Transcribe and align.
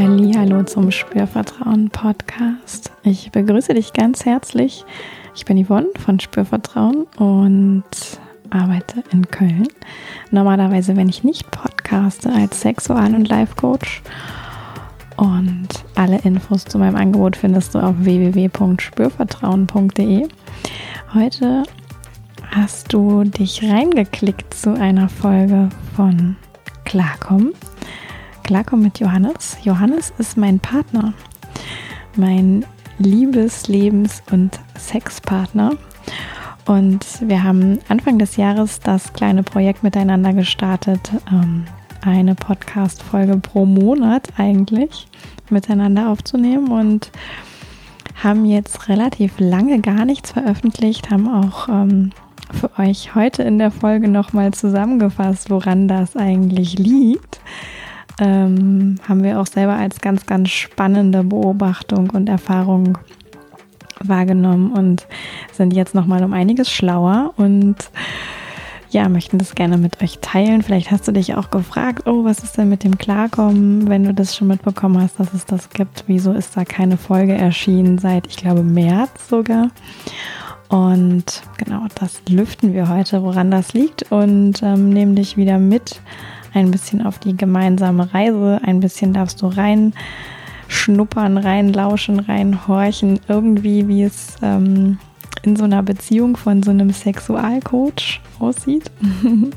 Hallo 0.00 0.62
zum 0.62 0.92
Spürvertrauen 0.92 1.90
Podcast. 1.90 2.92
Ich 3.02 3.32
begrüße 3.32 3.74
dich 3.74 3.92
ganz 3.92 4.24
herzlich. 4.24 4.84
Ich 5.34 5.44
bin 5.44 5.66
Yvonne 5.66 5.88
von 5.98 6.20
Spürvertrauen 6.20 7.08
und 7.16 7.82
arbeite 8.48 9.02
in 9.10 9.28
Köln. 9.28 9.66
Normalerweise, 10.30 10.94
wenn 10.94 11.08
ich 11.08 11.24
nicht 11.24 11.50
podcaste, 11.50 12.32
als 12.32 12.60
Sexual- 12.60 13.12
und 13.12 13.28
Life-Coach. 13.28 14.02
Und 15.16 15.66
alle 15.96 16.20
Infos 16.20 16.64
zu 16.64 16.78
meinem 16.78 16.94
Angebot 16.94 17.34
findest 17.34 17.74
du 17.74 17.80
auf 17.80 17.96
www.spürvertrauen.de. 17.98 20.28
Heute 21.12 21.64
hast 22.52 22.92
du 22.92 23.24
dich 23.24 23.64
reingeklickt 23.64 24.54
zu 24.54 24.78
einer 24.78 25.08
Folge 25.08 25.70
von 25.96 26.36
Klarkommen. 26.84 27.52
Klarkommen 28.48 28.84
mit 28.86 28.98
Johannes. 28.98 29.58
Johannes 29.62 30.10
ist 30.16 30.38
mein 30.38 30.58
Partner, 30.58 31.12
mein 32.16 32.64
Liebes-, 32.98 33.68
Lebens- 33.68 34.22
und 34.32 34.58
Sexpartner. 34.74 35.72
Und 36.64 37.04
wir 37.20 37.42
haben 37.42 37.78
Anfang 37.90 38.18
des 38.18 38.36
Jahres 38.36 38.80
das 38.80 39.12
kleine 39.12 39.42
Projekt 39.42 39.82
miteinander 39.82 40.32
gestartet. 40.32 41.10
Ähm, 41.30 41.66
eine 42.00 42.34
Podcast-Folge 42.34 43.36
pro 43.36 43.66
Monat 43.66 44.28
eigentlich 44.38 45.08
miteinander 45.50 46.08
aufzunehmen 46.08 46.68
und 46.68 47.10
haben 48.14 48.46
jetzt 48.46 48.88
relativ 48.88 49.34
lange 49.38 49.82
gar 49.82 50.06
nichts 50.06 50.32
veröffentlicht, 50.32 51.10
haben 51.10 51.28
auch 51.28 51.68
ähm, 51.68 52.12
für 52.50 52.70
euch 52.78 53.14
heute 53.14 53.42
in 53.42 53.58
der 53.58 53.70
Folge 53.70 54.08
nochmal 54.08 54.54
zusammengefasst, 54.54 55.50
woran 55.50 55.86
das 55.86 56.16
eigentlich 56.16 56.78
liegt. 56.78 57.40
Ähm, 58.20 58.96
haben 59.08 59.22
wir 59.22 59.40
auch 59.40 59.46
selber 59.46 59.74
als 59.74 60.00
ganz, 60.00 60.26
ganz 60.26 60.50
spannende 60.50 61.22
Beobachtung 61.22 62.10
und 62.10 62.28
Erfahrung 62.28 62.98
wahrgenommen 64.00 64.72
und 64.72 65.06
sind 65.52 65.72
jetzt 65.72 65.94
nochmal 65.94 66.24
um 66.24 66.32
einiges 66.32 66.70
schlauer 66.70 67.34
und 67.36 67.76
ja, 68.90 69.08
möchten 69.08 69.38
das 69.38 69.54
gerne 69.54 69.76
mit 69.76 70.02
euch 70.02 70.18
teilen. 70.20 70.62
Vielleicht 70.62 70.90
hast 70.90 71.06
du 71.06 71.12
dich 71.12 71.34
auch 71.34 71.50
gefragt, 71.50 72.06
oh, 72.06 72.24
was 72.24 72.42
ist 72.42 72.56
denn 72.56 72.70
mit 72.70 72.84
dem 72.84 72.96
Klarkommen, 72.96 73.88
wenn 73.88 74.04
du 74.04 74.14
das 74.14 74.34
schon 74.34 74.48
mitbekommen 74.48 75.00
hast, 75.00 75.20
dass 75.20 75.34
es 75.34 75.44
das 75.44 75.70
gibt. 75.70 76.04
Wieso 76.06 76.32
ist 76.32 76.56
da 76.56 76.64
keine 76.64 76.96
Folge 76.96 77.34
erschienen 77.34 77.98
seit, 77.98 78.26
ich 78.26 78.36
glaube, 78.36 78.62
März 78.62 79.28
sogar? 79.28 79.70
Und 80.68 81.42
genau, 81.56 81.86
das 81.94 82.22
lüften 82.28 82.72
wir 82.72 82.88
heute, 82.88 83.22
woran 83.22 83.50
das 83.50 83.72
liegt 83.72 84.10
und 84.10 84.62
ähm, 84.62 84.90
nehmen 84.90 85.14
dich 85.16 85.36
wieder 85.36 85.58
mit 85.58 86.00
ein 86.54 86.70
bisschen 86.70 87.04
auf 87.04 87.18
die 87.18 87.36
gemeinsame 87.36 88.12
Reise. 88.12 88.60
Ein 88.62 88.80
bisschen 88.80 89.12
darfst 89.12 89.42
du 89.42 89.46
rein 89.46 89.92
schnuppern, 90.68 91.38
rein 91.38 91.72
lauschen, 91.72 92.20
rein 92.20 92.66
horchen, 92.66 93.20
irgendwie 93.28 93.88
wie 93.88 94.02
es 94.02 94.36
ähm, 94.42 94.98
in 95.42 95.56
so 95.56 95.64
einer 95.64 95.82
Beziehung 95.82 96.36
von 96.36 96.62
so 96.62 96.70
einem 96.70 96.90
Sexualcoach 96.90 98.20
aussieht. 98.38 98.90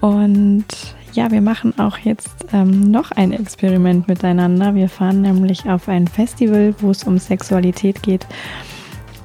Und 0.00 0.64
ja, 1.12 1.30
wir 1.30 1.40
machen 1.40 1.78
auch 1.78 1.98
jetzt 1.98 2.46
ähm, 2.52 2.90
noch 2.90 3.10
ein 3.10 3.32
Experiment 3.32 4.06
miteinander. 4.08 4.74
Wir 4.74 4.88
fahren 4.88 5.22
nämlich 5.22 5.68
auf 5.68 5.88
ein 5.88 6.06
Festival, 6.06 6.74
wo 6.78 6.90
es 6.90 7.04
um 7.04 7.18
Sexualität 7.18 8.02
geht 8.02 8.26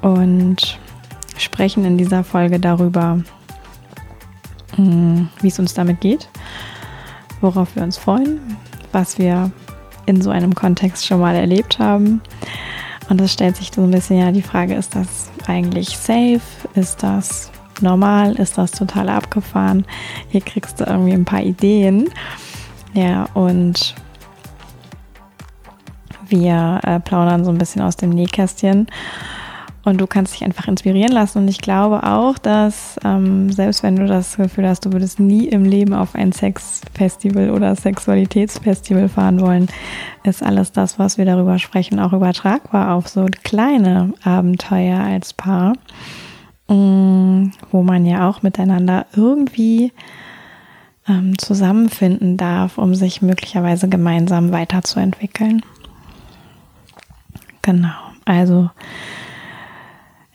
und 0.02 0.78
sprechen 1.38 1.84
in 1.84 1.96
dieser 1.96 2.24
Folge 2.24 2.58
darüber, 2.58 3.20
wie 4.76 5.48
es 5.48 5.58
uns 5.58 5.74
damit 5.74 6.00
geht, 6.00 6.28
worauf 7.40 7.74
wir 7.76 7.82
uns 7.82 7.96
freuen, 7.96 8.40
was 8.92 9.18
wir 9.18 9.50
in 10.06 10.20
so 10.20 10.30
einem 10.30 10.54
Kontext 10.54 11.06
schon 11.06 11.20
mal 11.20 11.34
erlebt 11.34 11.78
haben. 11.78 12.20
Und 13.08 13.20
es 13.20 13.32
stellt 13.32 13.56
sich 13.56 13.70
so 13.72 13.82
ein 13.82 13.90
bisschen 13.90 14.18
ja 14.18 14.32
die 14.32 14.42
Frage, 14.42 14.74
ist 14.74 14.94
das 14.94 15.30
eigentlich 15.46 15.96
safe? 15.96 16.40
Ist 16.74 17.02
das 17.02 17.50
normal? 17.80 18.34
Ist 18.36 18.56
das 18.56 18.70
total 18.72 19.08
abgefahren? 19.08 19.84
Hier 20.28 20.40
kriegst 20.40 20.80
du 20.80 20.84
irgendwie 20.84 21.12
ein 21.12 21.24
paar 21.24 21.42
Ideen. 21.42 22.08
Ja, 22.94 23.28
und 23.34 23.94
wir 26.28 26.80
äh, 26.84 27.00
plaudern 27.00 27.44
so 27.44 27.50
ein 27.50 27.58
bisschen 27.58 27.82
aus 27.82 27.96
dem 27.96 28.10
Nähkästchen 28.10 28.86
und 29.84 30.00
du 30.00 30.06
kannst 30.06 30.34
dich 30.34 30.44
einfach 30.44 30.66
inspirieren 30.66 31.12
lassen. 31.12 31.38
Und 31.38 31.48
ich 31.48 31.60
glaube 31.60 32.02
auch, 32.04 32.38
dass 32.38 32.96
ähm, 33.04 33.52
selbst 33.52 33.82
wenn 33.82 33.96
du 33.96 34.06
das 34.06 34.36
Gefühl 34.36 34.66
hast, 34.66 34.86
du 34.86 34.92
würdest 34.92 35.20
nie 35.20 35.46
im 35.46 35.64
Leben 35.64 35.92
auf 35.92 36.14
ein 36.14 36.32
Sexfestival 36.32 37.50
oder 37.50 37.76
Sexualitätsfestival 37.76 39.08
fahren 39.08 39.40
wollen, 39.40 39.68
ist 40.24 40.42
alles 40.42 40.72
das, 40.72 40.98
was 40.98 41.18
wir 41.18 41.26
darüber 41.26 41.58
sprechen, 41.58 42.00
auch 42.00 42.12
übertragbar 42.12 42.94
auf 42.94 43.08
so 43.08 43.26
kleine 43.42 44.14
Abenteuer 44.22 44.98
als 45.00 45.34
Paar, 45.34 45.74
ähm, 46.68 47.52
wo 47.70 47.82
man 47.82 48.06
ja 48.06 48.28
auch 48.28 48.42
miteinander 48.42 49.06
irgendwie 49.14 49.92
ähm, 51.06 51.36
zusammenfinden 51.38 52.38
darf, 52.38 52.78
um 52.78 52.94
sich 52.94 53.20
möglicherweise 53.20 53.88
gemeinsam 53.88 54.50
weiterzuentwickeln. 54.52 55.62
Genau, 57.60 57.92
also 58.24 58.70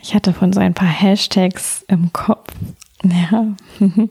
ich 0.01 0.15
hatte 0.15 0.33
von 0.33 0.53
so 0.53 0.59
ein 0.59 0.73
paar 0.73 0.87
Hashtags 0.87 1.83
im 1.87 2.11
Kopf, 2.13 2.53
ja, 3.03 3.47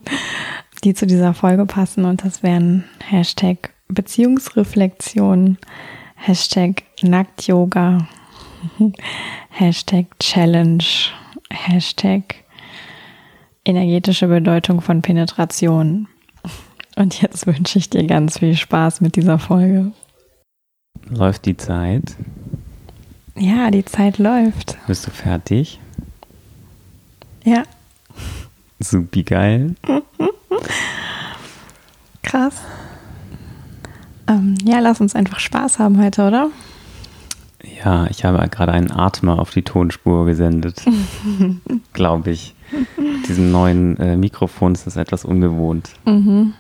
die 0.84 0.94
zu 0.94 1.06
dieser 1.06 1.34
Folge 1.34 1.66
passen 1.66 2.04
und 2.04 2.25
das 2.25 2.43
wären 2.43 2.84
Hashtag 3.04 3.71
Beziehungsreflexion, 3.88 5.59
Hashtag 6.15 6.82
Nackt-Yoga, 7.03 8.06
Hashtag 9.50 10.06
Challenge, 10.21 10.84
Hashtag 11.50 12.44
energetische 13.65 14.28
Bedeutung 14.28 14.81
von 14.81 15.03
Penetration. 15.03 16.09
Und 16.97 17.20
jetzt 17.22 17.47
wünsche 17.47 17.78
ich 17.78 17.91
dir 17.91 18.06
ganz 18.06 18.38
viel 18.38 18.56
Spaß 18.56 19.00
mit 19.00 19.15
dieser 19.16 19.38
Folge. 19.38 19.93
Läuft 21.09 21.47
die 21.47 21.56
Zeit? 21.56 22.16
Ja, 23.38 23.71
die 23.71 23.84
Zeit 23.84 24.19
läuft. 24.19 24.76
Bist 24.87 25.06
du 25.06 25.10
fertig? 25.10 25.81
Ja. 27.44 27.62
Supi 28.81 29.22
geil. 29.22 29.75
Krass. 32.22 32.60
Ähm, 34.26 34.56
ja, 34.65 34.81
lass 34.81 35.00
uns 35.00 35.15
einfach 35.15 35.41
Spaß 35.41 35.78
haben 35.78 36.03
heute, 36.03 36.26
oder? 36.26 36.50
Ja, 37.84 38.06
ich 38.09 38.25
habe 38.25 38.47
gerade 38.49 38.72
einen 38.72 38.91
Atmer 38.91 39.38
auf 39.38 39.50
die 39.50 39.62
Tonspur 39.62 40.26
gesendet. 40.26 40.82
Glaube 41.93 42.31
ich. 42.31 42.55
Mit 42.97 43.28
diesem 43.28 43.50
neuen 43.50 43.97
äh, 43.99 44.16
Mikrofon 44.16 44.75
ist 44.75 44.87
das 44.87 44.97
etwas 44.97 45.25
ungewohnt. 45.25 45.91
Mhm. 46.05 46.55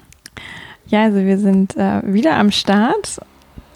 Ja, 0.86 1.02
also 1.02 1.18
wir 1.18 1.38
sind 1.38 1.76
äh, 1.76 2.00
wieder 2.04 2.36
am 2.36 2.50
Start 2.50 3.20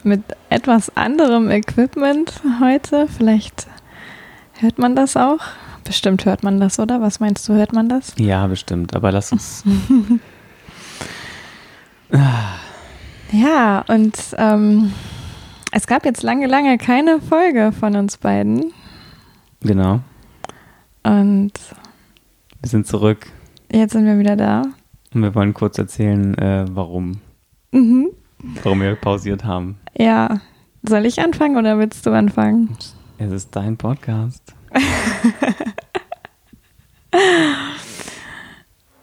mit 0.04 0.22
etwas 0.50 0.96
anderem 0.96 1.50
Equipment 1.50 2.42
heute. 2.60 3.06
Vielleicht 3.08 3.66
hört 4.58 4.78
man 4.78 4.96
das 4.96 5.16
auch. 5.16 5.40
Bestimmt 5.84 6.24
hört 6.24 6.42
man 6.42 6.60
das, 6.60 6.78
oder? 6.78 7.00
Was 7.00 7.20
meinst 7.20 7.48
du, 7.48 7.54
hört 7.54 7.72
man 7.72 7.88
das? 7.88 8.14
Ja, 8.18 8.46
bestimmt. 8.46 8.94
Aber 8.94 9.10
lass 9.12 9.32
uns. 9.32 9.64
ja, 13.32 13.84
und 13.88 14.16
ähm, 14.38 14.92
es 15.72 15.86
gab 15.86 16.04
jetzt 16.04 16.22
lange, 16.22 16.46
lange 16.46 16.78
keine 16.78 17.20
Folge 17.20 17.72
von 17.72 17.96
uns 17.96 18.16
beiden. 18.16 18.72
Genau. 19.60 20.00
Und 21.02 21.52
wir 22.60 22.68
sind 22.68 22.86
zurück. 22.86 23.26
Jetzt 23.72 23.92
sind 23.92 24.04
wir 24.04 24.18
wieder 24.18 24.36
da. 24.36 24.62
Und 25.14 25.22
wir 25.22 25.34
wollen 25.34 25.54
kurz 25.54 25.78
erzählen, 25.78 26.36
äh, 26.38 26.66
warum. 26.70 27.18
Mhm. 27.72 28.10
Warum 28.42 28.80
wir 28.80 28.96
pausiert 28.96 29.44
haben. 29.44 29.78
Ja. 29.96 30.40
Soll 30.82 31.06
ich 31.06 31.20
anfangen 31.20 31.56
oder 31.56 31.78
willst 31.78 32.04
du 32.06 32.10
anfangen? 32.10 32.76
Es 33.18 33.30
ist 33.30 33.54
dein 33.54 33.76
Podcast. 33.76 34.42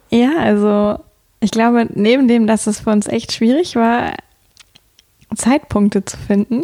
ja, 0.09 0.31
also 0.39 0.99
ich 1.39 1.51
glaube, 1.51 1.87
neben 1.93 2.27
dem, 2.27 2.47
dass 2.47 2.67
es 2.67 2.81
für 2.81 2.89
uns 2.89 3.07
echt 3.07 3.31
schwierig 3.31 3.77
war, 3.77 4.11
Zeitpunkte 5.35 6.03
zu 6.03 6.17
finden, 6.17 6.63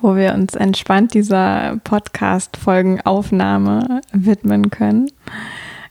wo 0.00 0.16
wir 0.16 0.32
uns 0.32 0.54
entspannt 0.54 1.12
dieser 1.12 1.76
Podcast-Folgenaufnahme 1.84 4.00
widmen 4.12 4.70
können, 4.70 5.10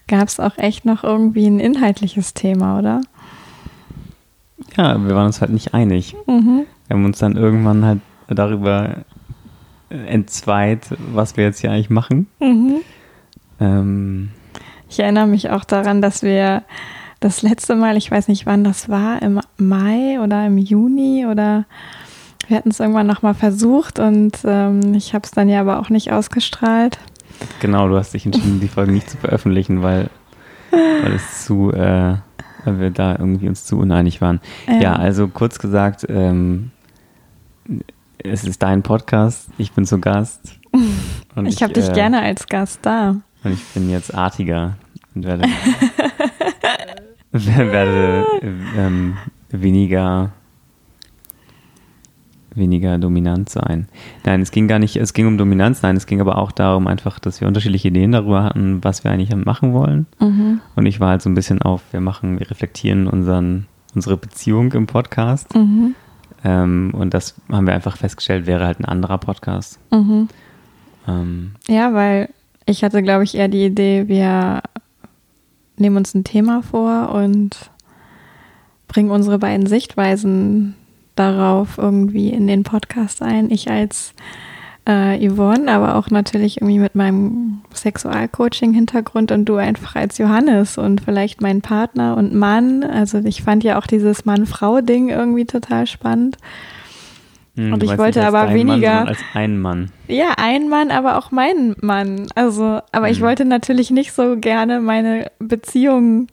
gab 0.08 0.30
es 0.30 0.40
auch 0.40 0.58
echt 0.58 0.86
noch 0.86 1.04
irgendwie 1.04 1.46
ein 1.46 1.60
inhaltliches 1.60 2.34
Thema, 2.34 2.80
oder? 2.80 3.02
Ja, 4.80 4.98
wir 4.98 5.14
waren 5.14 5.26
uns 5.26 5.42
halt 5.42 5.52
nicht 5.52 5.74
einig. 5.74 6.16
Mhm. 6.26 6.66
Wir 6.88 6.96
haben 6.96 7.04
uns 7.04 7.20
dann 7.20 7.36
irgendwann 7.36 7.84
halt 7.84 8.00
darüber 8.30 9.00
entzweit, 9.90 10.88
was 11.14 11.36
wir 11.36 11.44
jetzt 11.44 11.60
hier 11.60 11.72
eigentlich 11.72 11.90
machen. 11.90 12.28
Mhm. 12.40 12.76
Ähm, 13.60 14.30
ich 14.90 15.02
erinnere 15.02 15.28
mich 15.28 15.50
auch 15.50 15.66
daran, 15.66 16.02
dass 16.02 16.24
wir 16.24 16.64
das 17.20 17.42
letzte 17.42 17.76
Mal, 17.76 17.98
ich 17.98 18.10
weiß 18.10 18.30
nicht 18.30 18.46
wann 18.46 18.64
das 18.64 18.88
war, 18.88 19.22
im 19.22 19.42
Mai 19.58 20.18
oder 20.22 20.46
im 20.46 20.58
Juni 20.58 21.26
oder 21.30 21.66
Wir 22.48 22.56
hatten 22.56 22.70
es 22.70 22.80
irgendwann 22.80 23.06
nochmal 23.06 23.34
versucht 23.34 24.00
und 24.00 24.38
ähm, 24.46 24.94
ich 24.94 25.14
habe 25.14 25.26
es 25.26 25.32
dann 25.32 25.50
ja 25.50 25.60
aber 25.60 25.80
auch 25.80 25.90
nicht 25.90 26.14
ausgestrahlt. 26.14 26.98
Genau, 27.60 27.90
du 27.90 27.98
hast 27.98 28.14
dich 28.14 28.26
entschieden, 28.26 28.62
die 28.62 28.70
Folge 28.70 28.94
nicht 28.94 29.10
zu 29.10 29.18
veröffentlichen, 29.18 29.84
weil, 29.84 30.10
weil 30.72 31.14
es 31.16 31.44
zu, 31.44 31.74
äh, 31.74 32.16
weil 32.66 32.80
wir 32.80 32.92
da 32.92 33.16
irgendwie 33.18 33.48
uns 33.48 33.66
zu 33.66 33.78
uneinig 33.78 34.22
waren. 34.22 34.40
Ja, 34.68 34.82
ja 34.82 34.96
also 34.96 35.28
kurz 35.28 35.60
gesagt, 35.60 36.06
ähm, 36.10 36.72
es 38.18 38.44
ist 38.44 38.62
dein 38.62 38.84
Podcast, 38.84 39.50
ich 39.58 39.72
bin 39.72 39.86
zu 39.86 40.00
Gast. 40.00 40.60
ich, 40.74 41.56
ich 41.56 41.64
habe 41.64 41.74
dich 41.74 41.90
äh, 41.90 41.94
gerne 41.94 42.22
als 42.22 42.48
Gast 42.48 42.80
da. 42.84 43.16
Und 43.44 43.54
ich 43.54 43.64
bin 43.68 43.90
jetzt 43.90 44.14
artiger 44.14 44.76
und 45.16 45.26
werde, 45.26 45.44
werde 47.32 48.26
ähm, 48.78 49.18
weniger 49.50 50.32
weniger 52.56 52.98
dominant 52.98 53.50
sein. 53.50 53.88
Nein, 54.26 54.42
es 54.42 54.52
ging 54.52 54.68
gar 54.68 54.80
nicht, 54.80 54.96
es 54.96 55.14
ging 55.14 55.28
um 55.28 55.38
Dominanz, 55.38 55.82
nein, 55.82 55.96
es 55.96 56.06
ging 56.06 56.22
aber 56.22 56.38
auch 56.38 56.52
darum 56.52 56.88
einfach, 56.88 57.20
dass 57.20 57.42
wir 57.42 57.48
unterschiedliche 57.48 57.90
Ideen 57.90 58.12
darüber 58.12 58.44
hatten, 58.44 58.84
was 58.84 59.04
wir 59.04 59.12
eigentlich 59.12 59.34
machen 59.36 59.74
wollen. 59.74 60.08
Mhm. 60.20 60.62
Und 60.76 60.86
ich 60.86 61.00
war 61.00 61.10
halt 61.10 61.22
so 61.22 61.30
ein 61.30 61.36
bisschen 61.36 61.62
auf, 61.62 61.82
wir 61.92 62.02
machen, 62.02 62.40
wir 62.40 62.50
reflektieren 62.50 63.08
unseren, 63.08 63.68
unsere 63.96 64.18
Beziehung 64.18 64.72
im 64.74 64.88
Podcast. 64.88 65.54
Mhm. 65.56 65.96
Ähm, 66.44 66.92
und 66.94 67.14
das 67.14 67.36
haben 67.52 67.68
wir 67.68 67.74
einfach 67.74 67.98
festgestellt, 67.98 68.48
wäre 68.48 68.66
halt 68.66 68.80
ein 68.80 68.86
anderer 68.86 69.18
Podcast. 69.18 69.80
Mhm. 69.92 70.30
Ähm, 71.08 71.52
ja, 71.68 71.94
weil 71.94 72.30
ich 72.66 72.84
hatte, 72.84 73.02
glaube 73.04 73.24
ich, 73.24 73.36
eher 73.36 73.48
die 73.48 73.66
Idee, 73.66 74.08
wir 74.08 74.62
nehmen 75.78 75.98
uns 75.98 76.14
ein 76.14 76.24
Thema 76.24 76.62
vor 76.62 77.10
und 77.14 77.72
bringen 78.88 79.12
unsere 79.12 79.40
beiden 79.40 79.66
Sichtweisen 79.66 80.76
darauf 81.20 81.78
irgendwie 81.78 82.30
in 82.30 82.48
den 82.48 82.64
Podcast 82.64 83.22
ein. 83.22 83.52
Ich 83.52 83.70
als 83.70 84.14
äh, 84.88 85.30
Yvonne, 85.30 85.72
aber 85.72 85.96
auch 85.96 86.10
natürlich 86.10 86.62
irgendwie 86.62 86.80
mit 86.80 86.96
meinem 86.96 87.62
Sexualcoaching-Hintergrund 87.74 89.32
und 89.32 89.46
du 89.46 89.58
einfach 89.58 89.96
als 89.96 90.18
Johannes 90.18 90.78
und 90.78 91.02
vielleicht 91.02 91.42
mein 91.42 91.62
Partner 91.62 92.18
und 92.18 92.34
Mann. 92.34 92.84
Also 92.84 93.20
ich 93.20 93.44
fand 93.44 93.64
ja 93.64 93.78
auch 93.78 93.86
dieses 93.86 94.26
Mann-Frau-Ding 94.26 95.10
irgendwie 95.10 95.46
total 95.46 95.86
spannend. 95.86 96.38
Hm, 97.56 97.74
und 97.74 97.84
ich 97.84 97.98
wollte 97.98 98.26
aber 98.26 98.54
weniger. 98.54 98.96
Mann, 98.96 99.08
als 99.10 99.20
ein 99.34 99.60
Mann. 99.60 99.92
Ja, 100.08 100.34
ein 100.38 100.70
Mann, 100.70 100.92
aber 100.92 101.18
auch 101.18 101.32
mein 101.32 101.76
Mann. 101.82 102.28
Also, 102.36 102.80
aber 102.92 103.08
hm. 103.08 103.12
ich 103.12 103.22
wollte 103.22 103.46
natürlich 103.46 103.92
nicht 103.92 104.14
so 104.14 104.38
gerne 104.38 104.80
meine 104.80 105.32
Beziehung 105.40 106.28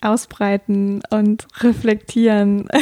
ausbreiten 0.00 1.02
und 1.10 1.46
reflektieren. 1.60 2.68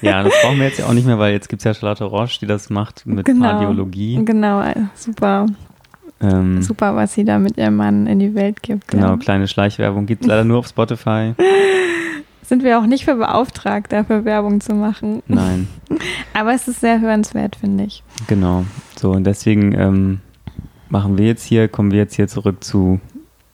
Ja, 0.00 0.22
das 0.22 0.32
brauchen 0.42 0.58
wir 0.58 0.66
jetzt 0.66 0.78
ja 0.78 0.86
auch 0.86 0.92
nicht 0.92 1.06
mehr, 1.06 1.18
weil 1.18 1.32
jetzt 1.32 1.48
gibt 1.48 1.60
es 1.60 1.64
ja 1.64 1.74
Charlotte 1.74 2.04
Roche, 2.04 2.38
die 2.40 2.46
das 2.46 2.70
macht 2.70 3.04
mit 3.04 3.24
genau, 3.24 3.48
Radiologie. 3.48 4.22
Genau, 4.24 4.62
super. 4.94 5.46
Ähm, 6.20 6.62
super, 6.62 6.94
was 6.94 7.14
sie 7.14 7.24
da 7.24 7.38
mit 7.38 7.56
ihrem 7.56 7.76
Mann 7.76 8.06
in 8.06 8.18
die 8.18 8.34
Welt 8.34 8.62
gibt. 8.62 8.88
Genau, 8.88 9.10
ja. 9.10 9.16
kleine 9.16 9.48
Schleichwerbung 9.48 10.06
gibt 10.06 10.22
es 10.22 10.28
leider 10.28 10.44
nur 10.44 10.58
auf 10.58 10.68
Spotify. 10.68 11.34
Sind 12.42 12.62
wir 12.62 12.78
auch 12.78 12.86
nicht 12.86 13.04
für 13.04 13.16
beauftragt, 13.16 13.92
dafür 13.92 14.24
Werbung 14.24 14.60
zu 14.60 14.74
machen. 14.74 15.22
Nein. 15.26 15.68
Aber 16.34 16.54
es 16.54 16.66
ist 16.66 16.80
sehr 16.80 17.00
hörenswert, 17.00 17.56
finde 17.56 17.84
ich. 17.84 18.02
Genau. 18.26 18.64
So, 18.96 19.10
und 19.10 19.24
deswegen 19.24 19.74
ähm, 19.74 20.20
machen 20.88 21.18
wir 21.18 21.26
jetzt 21.26 21.44
hier, 21.44 21.68
kommen 21.68 21.90
wir 21.90 21.98
jetzt 21.98 22.14
hier 22.14 22.28
zurück 22.28 22.64
zu, 22.64 23.00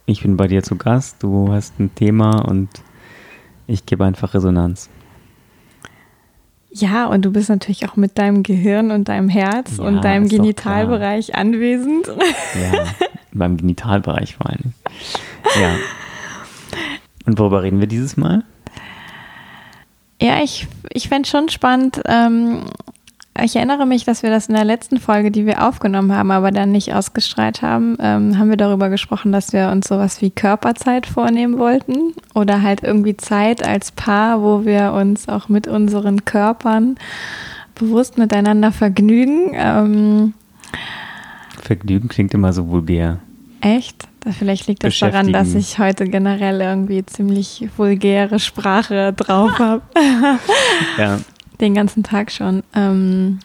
ich 0.06 0.22
bin 0.22 0.36
bei 0.36 0.46
dir 0.46 0.62
zu 0.62 0.76
Gast, 0.76 1.22
du 1.22 1.52
hast 1.52 1.78
ein 1.80 1.94
Thema 1.94 2.44
und 2.46 2.68
ich 3.66 3.86
gebe 3.86 4.04
einfach 4.04 4.34
Resonanz. 4.34 4.88
Ja, 6.70 7.06
und 7.06 7.24
du 7.24 7.30
bist 7.30 7.48
natürlich 7.50 7.88
auch 7.88 7.94
mit 7.94 8.18
deinem 8.18 8.42
Gehirn 8.42 8.90
und 8.90 9.08
deinem 9.08 9.28
Herz 9.28 9.76
ja, 9.76 9.84
und 9.84 10.02
deinem 10.02 10.28
Genitalbereich 10.28 11.34
anwesend. 11.36 12.08
Ja, 12.08 12.84
beim 13.32 13.56
Genitalbereich 13.56 14.34
vor 14.34 14.50
allem. 14.50 14.72
Ja. 15.60 15.76
Und 17.26 17.38
worüber 17.38 17.62
reden 17.62 17.78
wir 17.78 17.86
dieses 17.86 18.16
Mal? 18.16 18.42
Ja, 20.20 20.42
ich, 20.42 20.66
ich 20.92 21.08
fände 21.08 21.28
schon 21.28 21.48
spannend, 21.48 22.00
ähm, 22.06 22.64
ich 23.44 23.56
erinnere 23.56 23.86
mich, 23.86 24.04
dass 24.04 24.22
wir 24.22 24.30
das 24.30 24.46
in 24.46 24.54
der 24.54 24.64
letzten 24.64 24.98
Folge, 24.98 25.30
die 25.30 25.44
wir 25.44 25.66
aufgenommen 25.66 26.12
haben, 26.12 26.30
aber 26.30 26.50
dann 26.50 26.72
nicht 26.72 26.94
ausgestrahlt 26.94 27.62
haben, 27.62 27.96
ähm, 28.00 28.38
haben 28.38 28.48
wir 28.48 28.56
darüber 28.56 28.88
gesprochen, 28.88 29.32
dass 29.32 29.52
wir 29.52 29.68
uns 29.70 29.86
sowas 29.86 30.22
wie 30.22 30.30
Körperzeit 30.30 31.06
vornehmen 31.06 31.58
wollten 31.58 32.14
oder 32.34 32.62
halt 32.62 32.82
irgendwie 32.82 33.16
Zeit 33.16 33.66
als 33.66 33.92
Paar, 33.92 34.42
wo 34.42 34.64
wir 34.64 34.92
uns 34.92 35.28
auch 35.28 35.48
mit 35.48 35.68
unseren 35.68 36.24
Körpern 36.24 36.96
bewusst 37.74 38.18
miteinander 38.18 38.72
vergnügen. 38.72 39.50
Ähm, 39.52 40.34
Vergnügen 41.60 42.08
klingt 42.08 42.32
immer 42.34 42.52
so 42.52 42.68
vulgär. 42.68 43.18
Echt? 43.60 44.08
Vielleicht 44.38 44.68
liegt 44.68 44.84
das 44.84 44.98
daran, 44.98 45.32
dass 45.32 45.54
ich 45.54 45.78
heute 45.78 46.06
generell 46.06 46.60
irgendwie 46.62 47.04
ziemlich 47.04 47.68
vulgäre 47.76 48.38
Sprache 48.38 49.12
drauf 49.12 49.58
habe. 49.58 49.82
ja, 50.98 51.18
den 51.60 51.74
ganzen 51.74 52.02
Tag 52.02 52.30
schon. 52.30 52.62
Ähm 52.74 53.38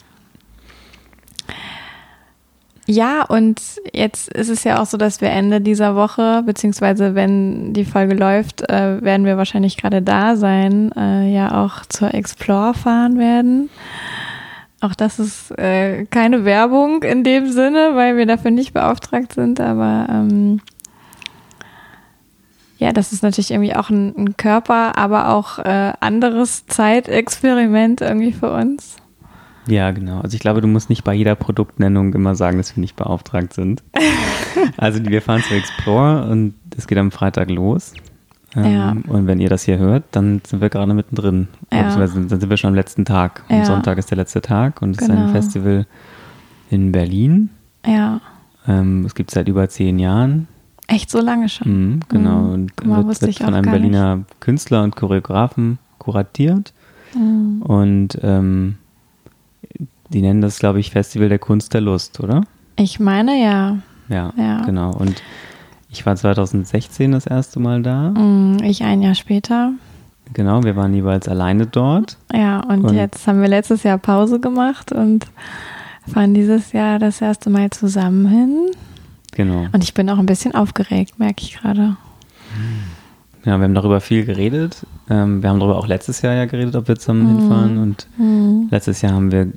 ja, 2.91 3.23
und 3.23 3.61
jetzt 3.94 4.33
ist 4.33 4.50
es 4.50 4.63
ja 4.63 4.81
auch 4.81 4.88
so, 4.88 4.97
dass 4.97 5.21
wir 5.21 5.29
Ende 5.29 5.61
dieser 5.61 5.95
Woche, 5.95 6.41
beziehungsweise 6.44 7.13
wenn 7.13 7.71
die 7.71 7.85
Folge 7.85 8.15
läuft, 8.15 8.67
äh, 8.67 9.03
werden 9.03 9.27
wir 9.27 9.38
wahrscheinlich 9.38 9.77
gerade 9.77 10.01
da 10.01 10.35
sein, 10.35 10.91
äh, 10.97 11.31
ja 11.31 11.63
auch 11.63 11.85
zur 11.85 12.15
Explore 12.15 12.73
fahren 12.73 13.19
werden. 13.19 13.69
Auch 14.81 14.95
das 14.95 15.19
ist 15.19 15.51
äh, 15.59 16.06
keine 16.06 16.45
Werbung 16.45 17.03
in 17.03 17.23
dem 17.23 17.51
Sinne, 17.51 17.91
weil 17.94 18.17
wir 18.17 18.25
dafür 18.25 18.50
nicht 18.50 18.73
beauftragt 18.73 19.33
sind, 19.33 19.59
aber 19.59 20.07
ähm, 20.09 20.61
ja, 22.79 22.93
das 22.93 23.11
ist 23.11 23.23
natürlich 23.23 23.51
irgendwie 23.51 23.75
auch 23.75 23.89
ein, 23.89 24.15
ein 24.17 24.37
Körper, 24.37 24.97
aber 24.97 25.29
auch 25.29 25.59
äh, 25.59 25.93
anderes 25.99 26.65
Zeitexperiment 26.65 27.99
irgendwie 27.99 28.31
für 28.31 28.51
uns. 28.51 28.95
Ja, 29.67 29.91
genau. 29.91 30.21
Also 30.21 30.35
ich 30.35 30.39
glaube, 30.39 30.61
du 30.61 30.67
musst 30.67 30.89
nicht 30.89 31.03
bei 31.03 31.13
jeder 31.13 31.35
Produktnennung 31.35 32.13
immer 32.13 32.35
sagen, 32.35 32.57
dass 32.57 32.75
wir 32.75 32.81
nicht 32.81 32.95
beauftragt 32.95 33.53
sind. 33.53 33.83
also 34.77 35.05
wir 35.05 35.21
fahren 35.21 35.43
zu 35.43 35.53
Explore 35.53 36.29
und 36.31 36.55
es 36.75 36.87
geht 36.87 36.97
am 36.97 37.11
Freitag 37.11 37.49
los. 37.49 37.93
Ähm, 38.56 38.73
ja. 38.73 38.95
Und 39.07 39.27
wenn 39.27 39.42
ihr 39.42 39.49
das 39.49 39.63
hier 39.63 39.77
hört, 39.77 40.06
dann 40.11 40.42
sind 40.47 40.61
wir 40.61 40.69
gerade 40.69 40.94
mittendrin. 40.94 41.49
Ja. 41.71 41.83
Beziehungsweise 41.83 42.25
dann 42.27 42.39
sind 42.39 42.49
wir 42.49 42.57
schon 42.57 42.69
am 42.69 42.75
letzten 42.75 43.04
Tag. 43.04 43.44
Ja. 43.49 43.65
Sonntag 43.65 43.97
ist 43.97 44.09
der 44.09 44.18
letzte 44.18 44.42
Tag 44.42 44.81
und 44.81 44.92
es 44.92 44.97
genau. 44.99 45.13
ist 45.13 45.19
ein 45.19 45.25
genau. 45.27 45.33
Festival 45.33 45.85
in 46.69 46.94
Berlin. 46.94 47.49
Ja. 47.85 48.21
Ähm, 48.68 49.04
es 49.06 49.15
gibt 49.15 49.31
es 49.31 49.33
seit 49.33 49.49
über 49.49 49.68
zehn 49.68 49.99
Jahren. 49.99 50.47
Echt 50.89 51.11
so 51.11 51.21
lange 51.21 51.49
schon? 51.49 51.67
Mhm, 51.67 51.99
genau. 52.09 52.39
Mhm. 52.39 52.53
Und 52.53 52.85
mal, 52.85 53.07
wird, 53.07 53.21
wird 53.21 53.37
von 53.37 53.53
einem 53.53 53.71
Berliner 53.71 54.17
nicht. 54.17 54.41
Künstler 54.41 54.83
und 54.83 54.95
Choreografen 54.95 55.77
kuratiert. 55.99 56.73
Mhm. 57.13 57.61
Und 57.61 58.19
ähm, 58.23 58.77
die 60.09 60.21
nennen 60.21 60.41
das, 60.41 60.57
glaube 60.57 60.79
ich, 60.79 60.89
Festival 60.89 61.29
der 61.29 61.39
Kunst 61.39 61.73
der 61.73 61.81
Lust, 61.81 62.19
oder? 62.19 62.43
Ich 62.75 62.99
meine 62.99 63.41
ja. 63.41 63.77
Ja, 64.09 64.33
ja. 64.35 64.61
genau. 64.65 64.91
Und 64.91 65.21
ich 65.91 66.05
war 66.05 66.15
2016 66.15 67.11
das 67.11 67.27
erste 67.27 67.59
Mal 67.59 67.83
da. 67.83 68.09
Mhm, 68.09 68.57
ich 68.63 68.83
ein 68.83 69.03
Jahr 69.03 69.15
später. 69.15 69.73
Genau, 70.33 70.63
wir 70.63 70.75
waren 70.75 70.93
jeweils 70.93 71.27
alleine 71.27 71.67
dort. 71.67 72.17
Ja, 72.33 72.61
und, 72.61 72.85
und 72.85 72.95
jetzt 72.95 73.27
haben 73.27 73.41
wir 73.41 73.47
letztes 73.47 73.83
Jahr 73.83 73.97
Pause 73.97 74.39
gemacht 74.39 74.91
und 74.91 75.27
fahren 76.07 76.33
dieses 76.33 76.71
Jahr 76.71 76.99
das 76.99 77.21
erste 77.21 77.49
Mal 77.49 77.69
zusammen 77.69 78.27
hin. 78.27 78.71
Genau. 79.31 79.68
Und 79.71 79.83
ich 79.83 79.94
bin 79.94 80.09
auch 80.09 80.18
ein 80.18 80.26
bisschen 80.26 80.56
aufgeregt, 80.56 81.19
merke 81.19 81.44
ich 81.44 81.57
gerade. 81.57 81.98
Ja, 83.45 83.57
wir 83.57 83.64
haben 83.64 83.76
darüber 83.76 84.02
viel 84.02 84.26
geredet. 84.26 84.86
Ähm, 85.09 85.42
wir 85.42 85.50
haben 85.50 85.59
darüber 85.59 85.78
auch 85.78 85.88
letztes 85.88 86.21
Jahr 86.21 86.33
ja 86.33 86.45
geredet, 86.45 86.76
ob 86.76 86.88
wir 86.88 86.98
zusammen 86.98 87.24
mhm. 87.24 87.40
hinfahren. 87.40 87.78
Und 87.78 88.07
mhm. 88.18 88.68
letztes 88.69 89.02
Jahr 89.02 89.14
haben 89.14 89.31
wir, 89.31 89.52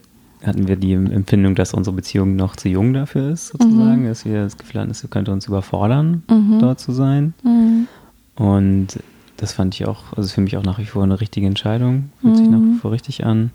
hatten 0.45 0.69
wir 0.69 0.77
die 0.77 0.93
Empfindung, 0.93 1.55
dass 1.55 1.75
unsere 1.75 1.97
Beziehung 1.97 2.37
noch 2.37 2.57
zu 2.57 2.69
jung 2.69 2.93
dafür 2.93 3.31
ist, 3.31 3.49
sozusagen. 3.49 4.03
Mhm. 4.03 4.09
Dass 4.09 4.25
wir 4.25 4.45
das 4.45 4.57
Gefühl 4.57 4.81
hatten, 4.81 4.91
es 4.91 5.07
könnte 5.11 5.33
uns 5.33 5.47
überfordern, 5.47 6.23
mhm. 6.31 6.59
dort 6.61 6.81
zu 6.81 6.93
sein. 6.93 7.35
Mhm. 7.43 7.89
Und 8.37 9.01
das 9.37 9.53
fand 9.53 9.75
ich 9.75 9.87
auch, 9.87 10.17
also 10.17 10.29
für 10.29 10.41
mich 10.41 10.57
auch 10.57 10.63
nach 10.63 10.79
wie 10.79 10.87
vor 10.87 11.03
eine 11.03 11.21
richtige 11.21 11.47
Entscheidung. 11.47 12.11
Fühlt 12.21 12.37
sich 12.37 12.49
nach 12.49 12.61
wie 12.61 12.75
mhm. 12.75 12.79
vor 12.79 12.93
richtig 12.93 13.27
an. 13.27 13.51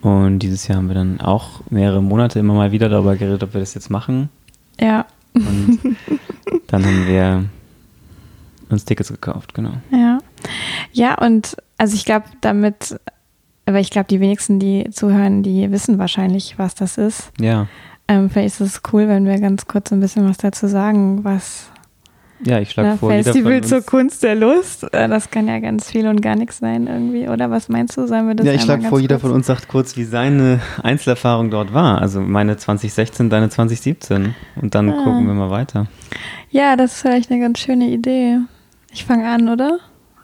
Und 0.00 0.38
dieses 0.38 0.68
Jahr 0.68 0.78
haben 0.78 0.88
wir 0.88 0.94
dann 0.94 1.20
auch 1.20 1.60
mehrere 1.70 2.02
Monate 2.02 2.38
immer 2.38 2.54
mal 2.54 2.72
wieder 2.72 2.88
darüber 2.88 3.16
geredet, 3.16 3.42
ob 3.42 3.52
wir 3.52 3.60
das 3.60 3.74
jetzt 3.74 3.90
machen. 3.90 4.30
Ja. 4.80 5.06
Und 5.34 5.96
dann 6.68 6.84
haben 6.84 7.06
wir 7.06 7.44
uns 8.70 8.84
Tickets 8.84 9.08
gekauft, 9.10 9.54
genau. 9.54 9.72
Ja. 9.90 10.18
Ja, 10.92 11.14
und 11.18 11.56
also 11.78 11.94
ich 11.94 12.04
glaube, 12.04 12.26
damit, 12.40 12.98
aber 13.66 13.80
ich 13.80 13.90
glaube, 13.90 14.08
die 14.08 14.20
wenigsten, 14.20 14.58
die 14.58 14.90
zuhören, 14.90 15.42
die 15.42 15.70
wissen 15.70 15.98
wahrscheinlich, 15.98 16.58
was 16.58 16.74
das 16.74 16.98
ist. 16.98 17.30
Ja. 17.40 17.66
Ähm, 18.08 18.30
vielleicht 18.30 18.60
ist 18.60 18.74
es 18.76 18.82
cool, 18.92 19.08
wenn 19.08 19.26
wir 19.26 19.38
ganz 19.38 19.66
kurz 19.66 19.92
ein 19.92 20.00
bisschen 20.00 20.28
was 20.28 20.38
dazu 20.38 20.66
sagen, 20.66 21.24
was, 21.24 21.70
Ja, 22.44 22.60
ich 22.60 22.70
schlage 22.70 22.98
vor, 22.98 23.10
Festival 23.10 23.62
zur 23.64 23.82
Kunst 23.82 24.22
der 24.22 24.34
Lust. 24.34 24.84
Äh, 24.92 25.08
das 25.08 25.30
kann 25.30 25.48
ja 25.48 25.58
ganz 25.58 25.90
viel 25.90 26.06
und 26.06 26.22
gar 26.22 26.36
nichts 26.36 26.58
sein 26.58 26.86
irgendwie, 26.86 27.28
oder? 27.28 27.50
Was 27.50 27.68
meinst 27.68 27.96
du? 27.96 28.06
Sollen 28.06 28.28
wir 28.28 28.34
das 28.34 28.46
Ja, 28.46 28.52
ich 28.52 28.62
schlage 28.62 28.84
vor, 28.84 29.00
jeder 29.00 29.18
von 29.18 29.32
uns 29.32 29.46
sagt 29.46 29.68
kurz, 29.68 29.96
wie 29.96 30.04
seine 30.04 30.60
Einzelerfahrung 30.82 31.50
dort 31.50 31.74
war. 31.74 32.00
Also 32.00 32.20
meine 32.20 32.56
2016, 32.56 33.28
deine 33.28 33.48
2017. 33.48 34.34
Und 34.60 34.74
dann 34.74 34.90
ah. 34.90 35.02
gucken 35.04 35.26
wir 35.26 35.34
mal 35.34 35.50
weiter. 35.50 35.86
Ja, 36.50 36.76
das 36.76 36.94
ist 36.94 37.02
vielleicht 37.02 37.30
eine 37.30 37.40
ganz 37.40 37.58
schöne 37.58 37.88
Idee. 37.88 38.38
Ich 38.92 39.04
fange 39.04 39.28
an, 39.28 39.48
oder? 39.48 39.78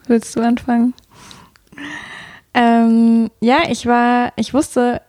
Willst 0.07 0.37
du 0.37 0.41
anfangen? 0.41 0.95
Ähm, 2.55 3.31
ja, 3.41 3.59
ich 3.69 3.87
war, 3.87 4.33
ich 4.37 4.55
wusste 4.55 5.03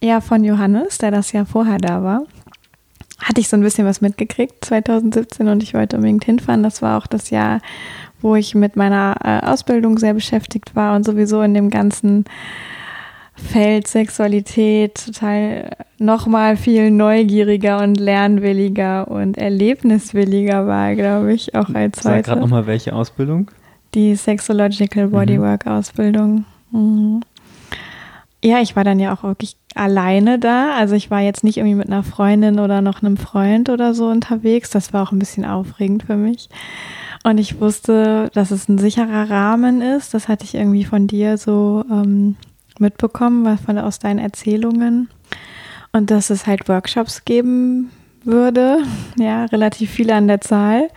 ja 0.00 0.20
von 0.20 0.44
Johannes, 0.44 0.98
der 0.98 1.10
das 1.10 1.32
Jahr 1.32 1.46
vorher 1.46 1.78
da 1.78 2.02
war, 2.02 2.22
hatte 3.22 3.40
ich 3.40 3.48
so 3.48 3.56
ein 3.56 3.62
bisschen 3.62 3.86
was 3.86 4.00
mitgekriegt 4.00 4.64
2017 4.64 5.48
und 5.48 5.62
ich 5.62 5.74
wollte 5.74 5.96
unbedingt 5.96 6.24
hinfahren. 6.24 6.62
Das 6.62 6.82
war 6.82 6.98
auch 6.98 7.06
das 7.06 7.30
Jahr, 7.30 7.60
wo 8.20 8.34
ich 8.34 8.54
mit 8.54 8.76
meiner 8.76 9.16
äh, 9.22 9.46
Ausbildung 9.46 9.98
sehr 9.98 10.14
beschäftigt 10.14 10.74
war 10.74 10.96
und 10.96 11.04
sowieso 11.04 11.42
in 11.42 11.54
dem 11.54 11.70
ganzen 11.70 12.24
Feld 13.34 13.86
Sexualität 13.86 15.06
total 15.06 15.70
nochmal 15.98 16.56
viel 16.56 16.90
neugieriger 16.90 17.82
und 17.82 17.98
lernwilliger 17.98 19.08
und 19.08 19.38
erlebniswilliger 19.38 20.66
war, 20.66 20.94
glaube 20.94 21.32
ich, 21.32 21.54
auch 21.54 21.70
als 21.74 22.02
Sag 22.02 22.12
heute. 22.12 22.16
Sag 22.16 22.24
gerade 22.24 22.40
nochmal, 22.40 22.66
welche 22.66 22.94
Ausbildung? 22.94 23.50
Die 23.94 24.14
Sexological 24.14 25.08
Bodywork 25.08 25.66
mhm. 25.66 25.72
Ausbildung. 25.72 26.44
Mhm. 26.70 27.22
Ja, 28.42 28.60
ich 28.60 28.74
war 28.74 28.84
dann 28.84 28.98
ja 28.98 29.14
auch 29.14 29.22
wirklich 29.22 29.56
alleine 29.74 30.38
da. 30.38 30.74
Also 30.74 30.94
ich 30.94 31.10
war 31.10 31.20
jetzt 31.20 31.44
nicht 31.44 31.58
irgendwie 31.58 31.74
mit 31.74 31.88
einer 31.88 32.02
Freundin 32.02 32.58
oder 32.58 32.80
noch 32.80 33.02
einem 33.02 33.16
Freund 33.16 33.68
oder 33.68 33.92
so 33.92 34.08
unterwegs. 34.08 34.70
Das 34.70 34.92
war 34.92 35.02
auch 35.02 35.12
ein 35.12 35.18
bisschen 35.18 35.44
aufregend 35.44 36.04
für 36.04 36.16
mich. 36.16 36.48
Und 37.22 37.38
ich 37.38 37.60
wusste, 37.60 38.30
dass 38.32 38.50
es 38.50 38.68
ein 38.68 38.78
sicherer 38.78 39.28
Rahmen 39.28 39.82
ist. 39.82 40.14
Das 40.14 40.28
hatte 40.28 40.44
ich 40.44 40.54
irgendwie 40.54 40.84
von 40.84 41.06
dir 41.06 41.36
so 41.36 41.84
ähm, 41.90 42.36
mitbekommen, 42.78 43.58
von, 43.58 43.78
aus 43.78 43.98
deinen 43.98 44.18
Erzählungen. 44.18 45.10
Und 45.92 46.10
dass 46.10 46.30
es 46.30 46.46
halt 46.46 46.68
Workshops 46.68 47.24
geben 47.24 47.90
würde. 48.24 48.78
Ja, 49.18 49.44
relativ 49.46 49.90
viele 49.90 50.14
an 50.14 50.28
der 50.28 50.40
Zahl. 50.40 50.88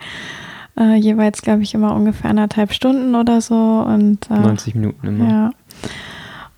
Äh, 0.78 0.94
jeweils, 0.94 1.42
glaube 1.42 1.62
ich, 1.62 1.74
immer 1.74 1.94
ungefähr 1.94 2.30
anderthalb 2.30 2.72
Stunden 2.72 3.14
oder 3.14 3.42
so. 3.42 3.54
Und, 3.54 4.30
äh, 4.30 4.38
90 4.38 4.74
Minuten 4.76 5.06
immer. 5.06 5.28
Ja. 5.28 5.50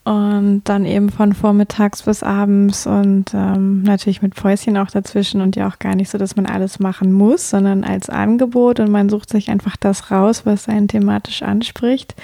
Und 0.06 0.62
dann 0.66 0.84
eben 0.84 1.08
von 1.08 1.32
vormittags 1.32 2.04
bis 2.04 2.22
abends 2.22 2.86
und 2.86 3.34
ähm, 3.34 3.82
natürlich 3.82 4.22
mit 4.22 4.36
Päuschen 4.36 4.76
auch 4.76 4.88
dazwischen 4.88 5.40
und 5.40 5.56
ja 5.56 5.66
auch 5.66 5.80
gar 5.80 5.96
nicht 5.96 6.10
so, 6.10 6.16
dass 6.16 6.36
man 6.36 6.46
alles 6.46 6.78
machen 6.78 7.12
muss, 7.12 7.50
sondern 7.50 7.82
als 7.82 8.08
Angebot 8.08 8.78
und 8.78 8.88
man 8.88 9.08
sucht 9.08 9.30
sich 9.30 9.50
einfach 9.50 9.76
das 9.76 10.12
raus, 10.12 10.46
was 10.46 10.68
einen 10.68 10.86
thematisch 10.86 11.42
anspricht. 11.42 12.14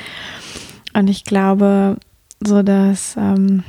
Und 0.95 1.11
ich 1.11 1.25
glaube, 1.25 1.97
so 2.39 2.62
dass 2.62 3.17
ähm, 3.17 3.65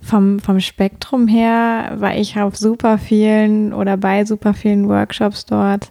vom, 0.00 0.38
vom 0.38 0.60
Spektrum 0.60 1.26
her 1.26 1.96
war 1.96 2.14
ich 2.14 2.38
auf 2.38 2.54
super 2.54 2.96
vielen 2.96 3.72
oder 3.72 3.96
bei 3.96 4.24
super 4.24 4.54
vielen 4.54 4.88
Workshops 4.88 5.46
dort, 5.46 5.90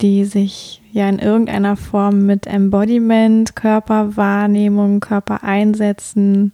die 0.00 0.24
sich 0.24 0.81
ja 0.92 1.08
in 1.08 1.18
irgendeiner 1.18 1.76
Form 1.76 2.26
mit 2.26 2.46
Embodiment, 2.46 3.56
Körperwahrnehmung, 3.56 5.00
Körpereinsetzen, 5.00 6.52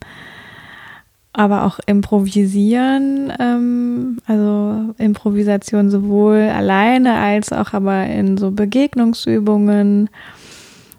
aber 1.32 1.64
auch 1.64 1.78
improvisieren, 1.86 3.32
ähm, 3.38 4.18
also 4.26 4.94
Improvisation 4.98 5.90
sowohl 5.90 6.50
alleine 6.54 7.14
als 7.18 7.52
auch 7.52 7.74
aber 7.74 8.06
in 8.06 8.36
so 8.36 8.50
Begegnungsübungen 8.50 10.08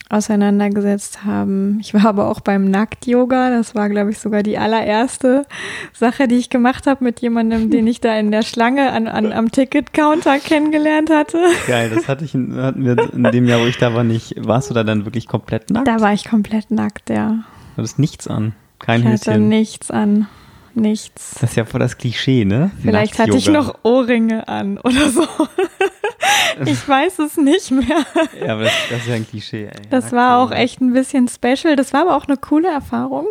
auseinandergesetzt 0.09 1.23
haben. 1.23 1.77
Ich 1.81 1.93
war 1.93 2.05
aber 2.05 2.29
auch 2.29 2.39
beim 2.39 2.65
Nackt-Yoga. 2.65 3.51
Das 3.51 3.75
war, 3.75 3.89
glaube 3.89 4.09
ich, 4.09 4.19
sogar 4.19 4.43
die 4.43 4.57
allererste 4.57 5.45
Sache, 5.93 6.27
die 6.27 6.35
ich 6.35 6.49
gemacht 6.49 6.87
habe 6.87 7.03
mit 7.03 7.19
jemandem, 7.19 7.69
den 7.69 7.85
ich 7.85 8.01
da 8.01 8.17
in 8.17 8.31
der 8.31 8.41
Schlange 8.41 8.91
an, 8.91 9.07
an, 9.07 9.31
am 9.31 9.51
Ticket-Counter 9.51 10.39
kennengelernt 10.39 11.11
hatte. 11.11 11.37
Geil, 11.67 11.91
das 11.93 12.07
hatte 12.07 12.25
ich 12.25 12.33
in, 12.33 12.55
hatten 12.55 12.83
wir 12.83 13.13
in 13.13 13.23
dem 13.23 13.47
Jahr, 13.47 13.61
wo 13.61 13.65
ich 13.65 13.77
da 13.77 13.93
war, 13.93 14.03
nicht. 14.03 14.35
Warst 14.37 14.69
du 14.69 14.73
da 14.73 14.83
dann 14.83 15.05
wirklich 15.05 15.27
komplett 15.27 15.69
nackt? 15.69 15.87
Da 15.87 16.01
war 16.01 16.13
ich 16.13 16.25
komplett 16.25 16.71
nackt, 16.71 17.09
ja. 17.09 17.43
Du 17.75 17.77
hattest 17.77 17.99
nichts 17.99 18.27
an. 18.27 18.53
Kein 18.79 19.01
ich 19.01 19.07
hatte 19.07 19.31
Höschen. 19.31 19.47
nichts 19.47 19.91
an 19.91 20.27
nichts. 20.73 21.35
Das 21.39 21.51
ist 21.51 21.55
ja 21.55 21.65
voll 21.65 21.79
das 21.79 21.97
Klischee, 21.97 22.45
ne? 22.45 22.71
Vielleicht 22.81 23.19
hatte 23.19 23.37
ich 23.37 23.47
noch 23.47 23.79
Ohrringe 23.83 24.47
an 24.47 24.77
oder 24.77 25.09
so. 25.09 25.27
ich 26.65 26.87
weiß 26.87 27.19
es 27.19 27.37
nicht 27.37 27.71
mehr. 27.71 28.05
Ja, 28.39 28.53
aber 28.53 28.63
das, 28.63 28.73
das 28.89 28.99
ist 28.99 29.07
ja 29.07 29.15
ein 29.15 29.27
Klischee. 29.27 29.65
Ey. 29.65 29.89
Das 29.89 30.11
war 30.11 30.39
auch 30.39 30.51
echt 30.51 30.81
ein 30.81 30.93
bisschen 30.93 31.27
special. 31.27 31.75
Das 31.75 31.93
war 31.93 32.01
aber 32.01 32.15
auch 32.15 32.27
eine 32.27 32.37
coole 32.37 32.69
Erfahrung. 32.69 33.27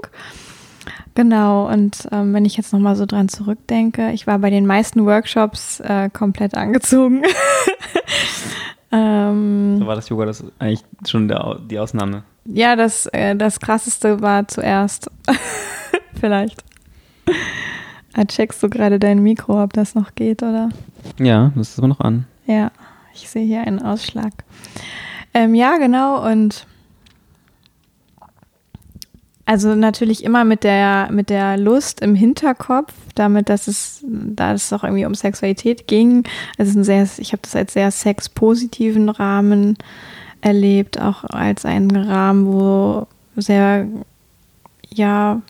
Genau, 1.14 1.68
und 1.68 2.08
ähm, 2.12 2.32
wenn 2.32 2.44
ich 2.44 2.56
jetzt 2.56 2.72
nochmal 2.72 2.94
so 2.94 3.04
dran 3.04 3.28
zurückdenke, 3.28 4.12
ich 4.12 4.28
war 4.28 4.38
bei 4.38 4.50
den 4.50 4.66
meisten 4.66 5.04
Workshops 5.04 5.80
äh, 5.80 6.10
komplett 6.10 6.54
angezogen. 6.54 7.24
ähm, 8.92 9.78
so 9.80 9.86
war 9.88 9.96
das 9.96 10.08
Yoga 10.08 10.26
das 10.26 10.44
eigentlich 10.60 10.84
schon 11.08 11.26
der, 11.26 11.58
die 11.68 11.78
Ausnahme? 11.80 12.22
Ja, 12.44 12.76
das, 12.76 13.06
äh, 13.06 13.34
das 13.34 13.58
krasseste 13.58 14.22
war 14.22 14.46
zuerst. 14.46 15.10
Vielleicht. 16.20 16.62
Ah, 18.14 18.24
checkst 18.24 18.62
du 18.62 18.70
gerade 18.70 18.98
dein 18.98 19.22
Mikro, 19.22 19.62
ob 19.62 19.72
das 19.72 19.96
noch 19.96 20.14
geht, 20.14 20.42
oder? 20.42 20.68
Ja, 21.18 21.50
das 21.56 21.70
ist 21.70 21.78
aber 21.78 21.88
noch 21.88 22.00
an. 22.00 22.26
Ja, 22.48 22.72
ich 23.12 23.28
sehe 23.28 23.44
hier 23.44 23.60
einen 23.60 23.82
Ausschlag. 23.82 24.32
Ähm, 25.34 25.54
ja, 25.54 25.76
genau, 25.76 26.26
und 26.26 26.66
also 29.44 29.74
natürlich 29.74 30.24
immer 30.24 30.44
mit 30.44 30.64
der, 30.64 31.08
mit 31.10 31.28
der 31.28 31.58
Lust 31.58 32.00
im 32.00 32.14
Hinterkopf, 32.14 32.92
damit, 33.14 33.50
dass 33.50 33.68
es, 33.68 34.02
da 34.06 34.54
es 34.54 34.72
auch 34.72 34.82
irgendwie 34.82 35.04
um 35.04 35.14
Sexualität 35.14 35.86
ging. 35.86 36.24
Also 36.56 36.78
ein 36.78 36.84
sehr, 36.84 37.06
ich 37.18 37.32
habe 37.32 37.42
das 37.42 37.54
als 37.54 37.74
sehr 37.74 37.90
sexpositiven 37.90 39.10
Rahmen 39.10 39.76
erlebt, 40.40 41.00
auch 41.00 41.24
als 41.24 41.66
einen 41.66 41.94
Rahmen, 41.96 42.46
wo 42.46 43.06
sehr 43.36 43.86
ja, 44.90 45.42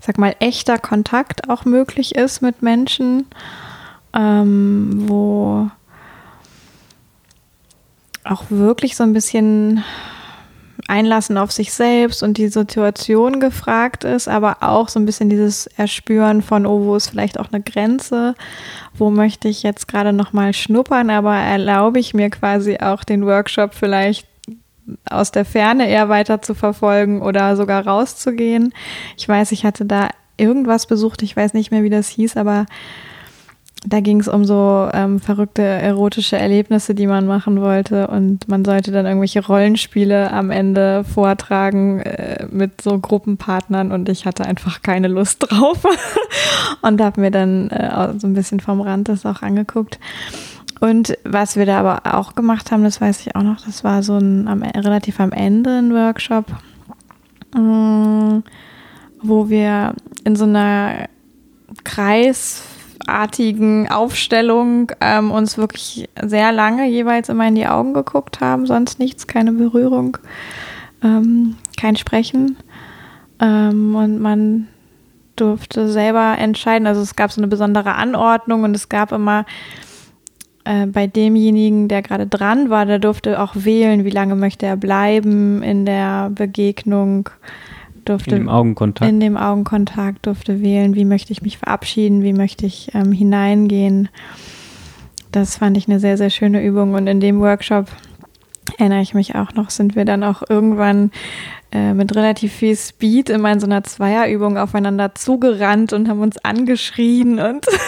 ich 0.00 0.06
sag 0.06 0.16
mal, 0.16 0.34
echter 0.40 0.78
Kontakt 0.78 1.50
auch 1.50 1.66
möglich 1.66 2.14
ist 2.14 2.40
mit 2.40 2.62
Menschen, 2.62 3.26
ähm, 4.14 5.04
wo 5.06 5.70
auch 8.28 8.44
wirklich 8.50 8.96
so 8.96 9.02
ein 9.02 9.12
bisschen 9.12 9.82
Einlassen 10.88 11.38
auf 11.38 11.50
sich 11.52 11.72
selbst 11.72 12.22
und 12.22 12.38
die 12.38 12.48
Situation 12.48 13.40
gefragt 13.40 14.04
ist, 14.04 14.28
aber 14.28 14.58
auch 14.60 14.88
so 14.88 15.00
ein 15.00 15.06
bisschen 15.06 15.28
dieses 15.28 15.66
Erspüren 15.66 16.42
von, 16.42 16.66
oh, 16.66 16.84
wo 16.84 16.96
ist 16.96 17.08
vielleicht 17.08 17.40
auch 17.40 17.50
eine 17.50 17.62
Grenze, 17.62 18.34
wo 18.94 19.10
möchte 19.10 19.48
ich 19.48 19.62
jetzt 19.62 19.88
gerade 19.88 20.12
nochmal 20.12 20.52
schnuppern, 20.52 21.10
aber 21.10 21.34
erlaube 21.34 21.98
ich 21.98 22.14
mir 22.14 22.30
quasi 22.30 22.78
auch 22.78 23.02
den 23.04 23.26
Workshop 23.26 23.74
vielleicht 23.74 24.28
aus 25.10 25.32
der 25.32 25.44
Ferne 25.44 25.88
eher 25.88 26.08
weiter 26.08 26.42
zu 26.42 26.54
verfolgen 26.54 27.20
oder 27.22 27.56
sogar 27.56 27.84
rauszugehen. 27.84 28.72
Ich 29.16 29.28
weiß, 29.28 29.50
ich 29.52 29.64
hatte 29.64 29.84
da 29.84 30.10
irgendwas 30.36 30.86
besucht, 30.86 31.22
ich 31.22 31.36
weiß 31.36 31.54
nicht 31.54 31.72
mehr, 31.72 31.82
wie 31.82 31.90
das 31.90 32.08
hieß, 32.08 32.36
aber 32.36 32.66
da 33.84 34.00
ging 34.00 34.20
es 34.20 34.28
um 34.28 34.44
so 34.44 34.88
ähm, 34.92 35.20
verrückte 35.20 35.62
erotische 35.62 36.36
Erlebnisse, 36.36 36.94
die 36.94 37.06
man 37.06 37.26
machen 37.26 37.60
wollte. 37.60 38.08
Und 38.08 38.48
man 38.48 38.64
sollte 38.64 38.90
dann 38.90 39.06
irgendwelche 39.06 39.44
Rollenspiele 39.44 40.32
am 40.32 40.50
Ende 40.50 41.04
vortragen 41.04 42.00
äh, 42.00 42.46
mit 42.50 42.80
so 42.80 42.98
Gruppenpartnern. 42.98 43.92
Und 43.92 44.08
ich 44.08 44.26
hatte 44.26 44.44
einfach 44.44 44.82
keine 44.82 45.08
Lust 45.08 45.46
drauf. 45.48 45.84
Und 46.82 47.00
habe 47.00 47.20
mir 47.20 47.30
dann 47.30 47.70
äh, 47.70 48.18
so 48.18 48.26
ein 48.26 48.34
bisschen 48.34 48.60
vom 48.60 48.80
Rand 48.80 49.08
das 49.08 49.26
auch 49.26 49.42
angeguckt. 49.42 50.00
Und 50.80 51.16
was 51.24 51.56
wir 51.56 51.64
da 51.64 51.80
aber 51.80 52.14
auch 52.16 52.34
gemacht 52.34 52.70
haben, 52.70 52.84
das 52.84 53.00
weiß 53.00 53.20
ich 53.20 53.34
auch 53.34 53.42
noch, 53.42 53.64
das 53.64 53.82
war 53.82 54.02
so 54.02 54.18
ein 54.18 54.46
am, 54.46 54.62
relativ 54.62 55.20
am 55.20 55.32
Ende 55.32 55.70
ein 55.70 55.94
Workshop, 55.94 56.46
mm, 57.54 58.40
wo 59.22 59.48
wir 59.48 59.94
in 60.24 60.36
so 60.36 60.44
einer 60.44 61.08
kreisartigen 62.98 63.88
Aufstellung 63.88 64.92
ähm, 65.00 65.30
uns 65.30 65.58
wirklich 65.58 66.08
sehr 66.22 66.52
lange 66.52 66.88
jeweils 66.88 67.28
immer 67.28 67.48
in 67.48 67.54
die 67.54 67.66
Augen 67.66 67.94
geguckt 67.94 68.40
haben, 68.40 68.66
sonst 68.66 68.98
nichts, 68.98 69.26
keine 69.26 69.52
Berührung, 69.52 70.18
ähm, 71.02 71.56
kein 71.78 71.96
Sprechen. 71.96 72.56
Ähm, 73.40 73.94
und 73.94 74.20
man 74.20 74.68
durfte 75.36 75.88
selber 75.88 76.36
entscheiden. 76.38 76.86
Also 76.86 77.02
es 77.02 77.16
gab 77.16 77.30
so 77.30 77.40
eine 77.40 77.48
besondere 77.48 77.94
Anordnung 77.94 78.62
und 78.62 78.74
es 78.74 78.88
gab 78.88 79.12
immer 79.12 79.44
äh, 80.64 80.86
bei 80.86 81.06
demjenigen, 81.06 81.88
der 81.88 82.02
gerade 82.02 82.26
dran 82.26 82.70
war, 82.70 82.86
der 82.86 82.98
durfte 82.98 83.40
auch 83.40 83.54
wählen, 83.54 84.04
wie 84.04 84.10
lange 84.10 84.34
möchte 84.34 84.66
er 84.66 84.76
bleiben 84.76 85.62
in 85.62 85.84
der 85.84 86.30
Begegnung. 86.30 87.28
Durfte 88.08 88.36
in 88.36 88.42
dem 88.42 88.48
Augenkontakt. 88.48 89.10
In 89.10 89.20
dem 89.20 89.36
Augenkontakt 89.36 90.26
durfte 90.26 90.62
wählen, 90.62 90.94
wie 90.94 91.04
möchte 91.04 91.32
ich 91.32 91.42
mich 91.42 91.58
verabschieden, 91.58 92.22
wie 92.22 92.32
möchte 92.32 92.66
ich 92.66 92.94
ähm, 92.94 93.12
hineingehen. 93.12 94.08
das 95.32 95.58
fand 95.58 95.76
ich 95.76 95.88
eine 95.88 96.00
sehr, 96.00 96.16
sehr 96.16 96.30
schöne 96.30 96.64
Übung. 96.64 96.94
Und 96.94 97.06
in 97.06 97.20
dem 97.20 97.40
Workshop 97.40 97.88
erinnere 98.78 99.02
ich 99.02 99.14
mich 99.14 99.34
auch 99.34 99.52
noch, 99.54 99.70
sind 99.70 99.96
wir 99.96 100.04
dann 100.04 100.24
auch 100.24 100.42
irgendwann 100.48 101.10
äh, 101.72 101.94
mit 101.94 102.14
relativ 102.14 102.52
viel 102.52 102.76
Speed 102.76 103.28
immer 103.28 103.52
in 103.52 103.60
so 103.60 103.66
einer 103.66 103.82
Zweierübung 103.82 104.56
aufeinander 104.56 105.14
zugerannt 105.14 105.92
und 105.92 106.08
haben 106.08 106.20
uns 106.20 106.38
angeschrien 106.38 107.38
und 107.38 107.66
mhm. 107.66 107.78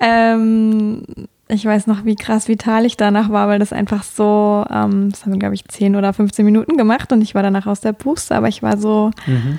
ähm, 0.00 1.02
ich 1.50 1.64
weiß 1.64 1.86
noch, 1.86 2.04
wie 2.04 2.16
krass 2.16 2.48
vital 2.48 2.84
ich 2.84 2.96
danach 2.96 3.30
war, 3.30 3.48
weil 3.48 3.58
das 3.58 3.72
einfach 3.72 4.02
so, 4.02 4.64
ähm, 4.70 5.10
das 5.10 5.24
haben 5.24 5.32
wir, 5.32 5.38
glaube 5.38 5.54
ich, 5.54 5.64
10 5.66 5.96
oder 5.96 6.12
15 6.12 6.44
Minuten 6.44 6.76
gemacht 6.76 7.12
und 7.12 7.22
ich 7.22 7.34
war 7.34 7.42
danach 7.42 7.66
aus 7.66 7.80
der 7.80 7.92
Puste, 7.92 8.34
aber 8.34 8.48
ich 8.48 8.62
war 8.62 8.76
so, 8.76 9.10
mhm. 9.26 9.58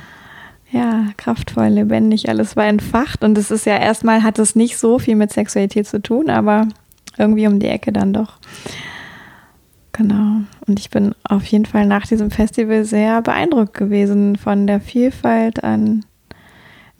ja, 0.71 1.05
kraftvoll, 1.17 1.67
lebendig, 1.67 2.29
alles 2.29 2.55
war 2.55 2.65
entfacht 2.65 3.23
und 3.23 3.37
es 3.37 3.51
ist 3.51 3.65
ja 3.65 3.77
erstmal, 3.77 4.23
hat 4.23 4.39
es 4.39 4.55
nicht 4.55 4.77
so 4.77 4.99
viel 4.99 5.15
mit 5.15 5.31
Sexualität 5.31 5.87
zu 5.87 6.01
tun, 6.01 6.29
aber 6.29 6.67
irgendwie 7.17 7.47
um 7.47 7.59
die 7.59 7.67
Ecke 7.67 7.91
dann 7.91 8.13
doch. 8.13 8.37
Genau. 9.91 10.41
Und 10.65 10.79
ich 10.79 10.89
bin 10.89 11.13
auf 11.23 11.45
jeden 11.45 11.65
Fall 11.65 11.85
nach 11.85 12.07
diesem 12.07 12.31
Festival 12.31 12.85
sehr 12.85 13.21
beeindruckt 13.21 13.73
gewesen 13.73 14.37
von 14.37 14.65
der 14.65 14.79
Vielfalt 14.79 15.63
an 15.63 16.05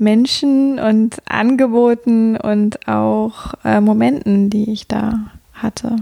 Menschen 0.01 0.79
und 0.79 1.21
Angeboten 1.25 2.35
und 2.35 2.87
auch 2.87 3.53
äh, 3.63 3.79
Momenten, 3.79 4.49
die 4.49 4.71
ich 4.71 4.87
da 4.87 5.19
hatte. 5.53 5.97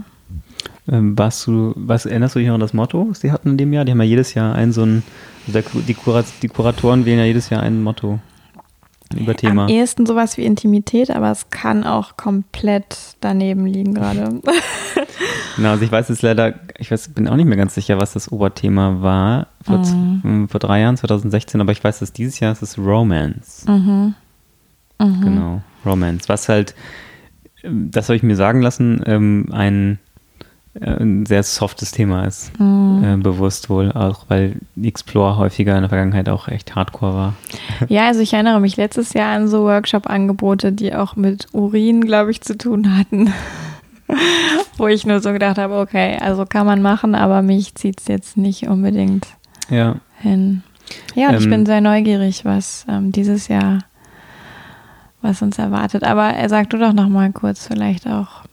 Ähm, 0.90 1.16
warst 1.18 1.46
du, 1.46 1.74
was 1.76 2.06
erinnerst 2.06 2.34
du 2.34 2.38
dich 2.38 2.48
noch 2.48 2.54
an 2.54 2.60
das 2.60 2.72
Motto, 2.72 3.06
was 3.10 3.20
die 3.20 3.30
hatten 3.30 3.50
in 3.50 3.58
dem 3.58 3.72
Jahr? 3.72 3.84
Die 3.84 3.92
haben 3.92 4.00
ja 4.00 4.06
jedes 4.06 4.34
Jahr 4.34 4.54
ein 4.54 4.72
so 4.72 4.84
ein, 4.84 5.02
die, 5.46 5.94
Kurat, 5.94 6.24
die 6.42 6.48
Kuratoren 6.48 7.04
wählen 7.04 7.18
ja 7.18 7.26
jedes 7.26 7.50
Jahr 7.50 7.62
ein 7.62 7.82
Motto 7.82 8.18
über 9.14 9.36
Thema. 9.36 9.64
Am 9.64 9.68
ehesten 9.68 10.06
sowas 10.06 10.36
wie 10.36 10.44
Intimität, 10.44 11.10
aber 11.10 11.30
es 11.30 11.50
kann 11.50 11.84
auch 11.84 12.16
komplett 12.16 12.96
daneben 13.20 13.66
liegen 13.66 13.94
gerade. 13.94 14.40
genau, 15.56 15.70
also 15.70 15.84
ich 15.84 15.92
weiß 15.92 16.08
jetzt 16.08 16.22
leider, 16.22 16.54
ich 16.80 16.90
weiß, 16.90 17.10
bin 17.10 17.28
auch 17.28 17.36
nicht 17.36 17.46
mehr 17.46 17.56
ganz 17.56 17.74
sicher, 17.74 18.00
was 18.00 18.14
das 18.14 18.32
Oberthema 18.32 19.02
war 19.02 19.48
vor, 19.62 19.78
mhm. 19.78 20.48
vor 20.48 20.60
drei 20.60 20.80
Jahren, 20.80 20.96
2016, 20.96 21.60
aber 21.60 21.72
ich 21.72 21.84
weiß, 21.84 21.98
dass 21.98 22.12
dieses 22.12 22.40
Jahr 22.40 22.52
ist 22.52 22.62
es 22.62 22.78
Romance. 22.78 23.64
Mhm. 23.68 24.14
Mhm. 24.98 25.20
Genau, 25.20 25.62
Romance. 25.84 26.28
Was 26.28 26.48
halt, 26.48 26.74
das 27.62 28.08
habe 28.08 28.16
ich 28.16 28.22
mir 28.22 28.36
sagen 28.36 28.62
lassen, 28.62 29.02
ähm, 29.06 29.46
ein 29.52 29.98
äh, 30.74 31.02
ein 31.02 31.26
sehr 31.26 31.42
softes 31.42 31.90
Thema 31.90 32.24
ist. 32.24 32.58
Mhm. 32.60 33.02
Äh, 33.04 33.16
bewusst 33.16 33.70
wohl, 33.70 33.90
auch 33.92 34.26
weil 34.28 34.56
Explore 34.80 35.36
häufiger 35.36 35.74
in 35.74 35.82
der 35.82 35.88
Vergangenheit 35.88 36.28
auch 36.28 36.48
echt 36.48 36.74
hardcore 36.74 37.14
war. 37.14 37.34
Ja, 37.88 38.06
also 38.06 38.20
ich 38.20 38.32
erinnere 38.32 38.60
mich 38.60 38.76
letztes 38.76 39.14
Jahr 39.14 39.34
an 39.34 39.48
so 39.48 39.64
Workshop-Angebote, 39.64 40.72
die 40.72 40.94
auch 40.94 41.16
mit 41.16 41.48
Urin, 41.52 42.02
glaube 42.02 42.30
ich, 42.30 42.42
zu 42.42 42.56
tun 42.56 42.96
hatten. 42.96 43.32
Wo 44.76 44.88
ich 44.88 45.06
nur 45.06 45.20
so 45.20 45.32
gedacht 45.32 45.58
habe, 45.58 45.78
okay, 45.78 46.18
also 46.20 46.46
kann 46.46 46.66
man 46.66 46.82
machen, 46.82 47.14
aber 47.14 47.42
mich 47.42 47.74
zieht 47.74 48.00
es 48.00 48.08
jetzt 48.08 48.36
nicht 48.36 48.68
unbedingt 48.68 49.26
ja. 49.68 49.96
hin. 50.18 50.62
Ja, 51.14 51.28
und 51.28 51.34
ähm, 51.34 51.40
ich 51.40 51.48
bin 51.48 51.66
sehr 51.66 51.80
neugierig, 51.80 52.44
was 52.44 52.86
ähm, 52.88 53.12
dieses 53.12 53.48
Jahr, 53.48 53.80
was 55.22 55.42
uns 55.42 55.58
erwartet. 55.58 56.04
Aber 56.04 56.28
er 56.30 56.48
sagt 56.48 56.72
du 56.72 56.78
doch 56.78 56.92
noch 56.92 57.08
mal 57.08 57.32
kurz 57.32 57.66
vielleicht 57.66 58.06
auch 58.06 58.44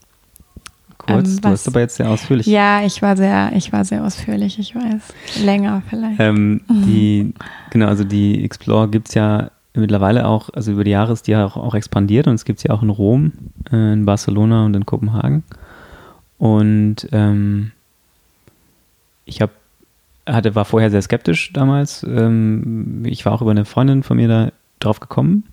kurz. 0.98 1.30
Ähm, 1.30 1.42
du 1.42 1.50
warst 1.50 1.68
aber 1.68 1.80
jetzt 1.80 1.96
sehr 1.96 2.10
ausführlich. 2.10 2.46
Ja, 2.46 2.84
ich 2.84 3.02
war 3.02 3.16
sehr, 3.18 3.52
ich 3.56 3.72
war 3.72 3.86
sehr 3.86 4.04
ausführlich, 4.04 4.60
ich 4.60 4.76
weiß. 4.76 5.44
Länger 5.44 5.82
vielleicht. 5.90 6.20
Ähm. 6.20 6.62
Die, 6.70 7.34
genau, 7.70 7.88
also 7.88 8.04
die 8.04 8.44
Explore 8.44 8.90
gibt 8.90 9.10
es 9.10 9.14
ja 9.16 9.52
mittlerweile 9.82 10.28
auch, 10.28 10.50
also 10.54 10.72
über 10.72 10.84
die 10.84 10.92
Jahre 10.92 11.14
ist 11.14 11.28
die 11.28 11.32
ja 11.32 11.46
auch, 11.46 11.58
auch 11.58 11.76
expandiert 11.76 12.28
und 12.28 12.36
es 12.36 12.46
gibt 12.46 12.60
sie 12.60 12.70
ja 12.70 12.76
auch 12.76 12.84
in 12.84 12.90
Rom, 12.90 13.34
äh, 13.72 13.94
in 13.94 14.06
Barcelona 14.06 14.66
und 14.66 14.76
in 14.76 14.86
Kopenhagen. 14.86 15.44
Und 16.38 17.08
ähm, 17.12 17.72
ich 19.26 19.42
habe 19.42 19.52
hatte, 20.28 20.56
war 20.56 20.66
vorher 20.66 20.92
sehr 20.92 21.02
skeptisch 21.02 21.54
damals. 21.54 22.04
Ähm, 22.04 23.04
ich 23.06 23.26
war 23.26 23.34
auch 23.34 23.42
über 23.42 23.52
eine 23.52 23.66
Freundin 23.66 24.04
von 24.04 24.18
mir 24.18 24.28
da 24.28 24.52
drauf 24.80 25.00
gekommen, 25.00 25.46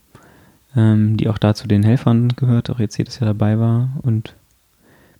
ähm, 0.76 1.16
die 1.16 1.28
auch 1.28 1.38
da 1.38 1.54
zu 1.54 1.68
den 1.68 1.82
Helfern 1.82 2.28
gehört, 2.36 2.70
auch 2.70 2.80
jetzt 2.80 2.96
jedes 2.98 3.20
Jahr 3.20 3.26
dabei 3.26 3.58
war 3.58 3.90
und 4.02 4.34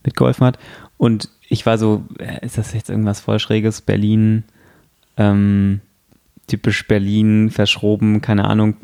mitgeholfen 0.05 0.47
hat. 0.47 0.59
Und 0.99 1.29
ich 1.49 1.67
war 1.67 1.79
so, 1.79 2.05
äh, 2.19 2.45
ist 2.45 2.59
das 2.59 2.73
jetzt 2.75 2.91
irgendwas 2.91 3.21
voll 3.21 3.39
Schräges? 3.39 3.81
Berlin, 3.81 4.45
ähm, 5.17 5.81
typisch 6.47 6.87
Berlin, 6.87 7.51
verschroben, 7.51 8.21
keine 8.21 8.45
Ahnung. 8.47 8.77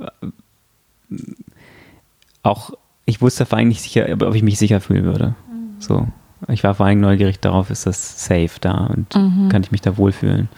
Auch, 2.42 2.72
ich 3.04 3.20
wusste 3.20 3.46
vor 3.46 3.58
allem 3.58 3.68
nicht 3.68 3.82
sicher, 3.82 4.06
ob 4.10 4.34
ich 4.34 4.42
mich 4.42 4.58
sicher 4.58 4.80
fühlen 4.80 5.04
würde. 5.04 5.34
Mhm. 5.50 5.80
So. 5.80 6.08
Ich 6.48 6.64
war 6.64 6.74
vor 6.74 6.86
allem 6.86 7.00
neugierig 7.00 7.40
darauf, 7.40 7.70
ist 7.70 7.86
das 7.86 8.24
safe 8.24 8.58
da 8.60 8.86
und 8.86 9.14
mhm. 9.14 9.50
kann 9.50 9.62
ich 9.62 9.72
mich 9.72 9.82
da 9.82 9.98
wohlfühlen. 9.98 10.48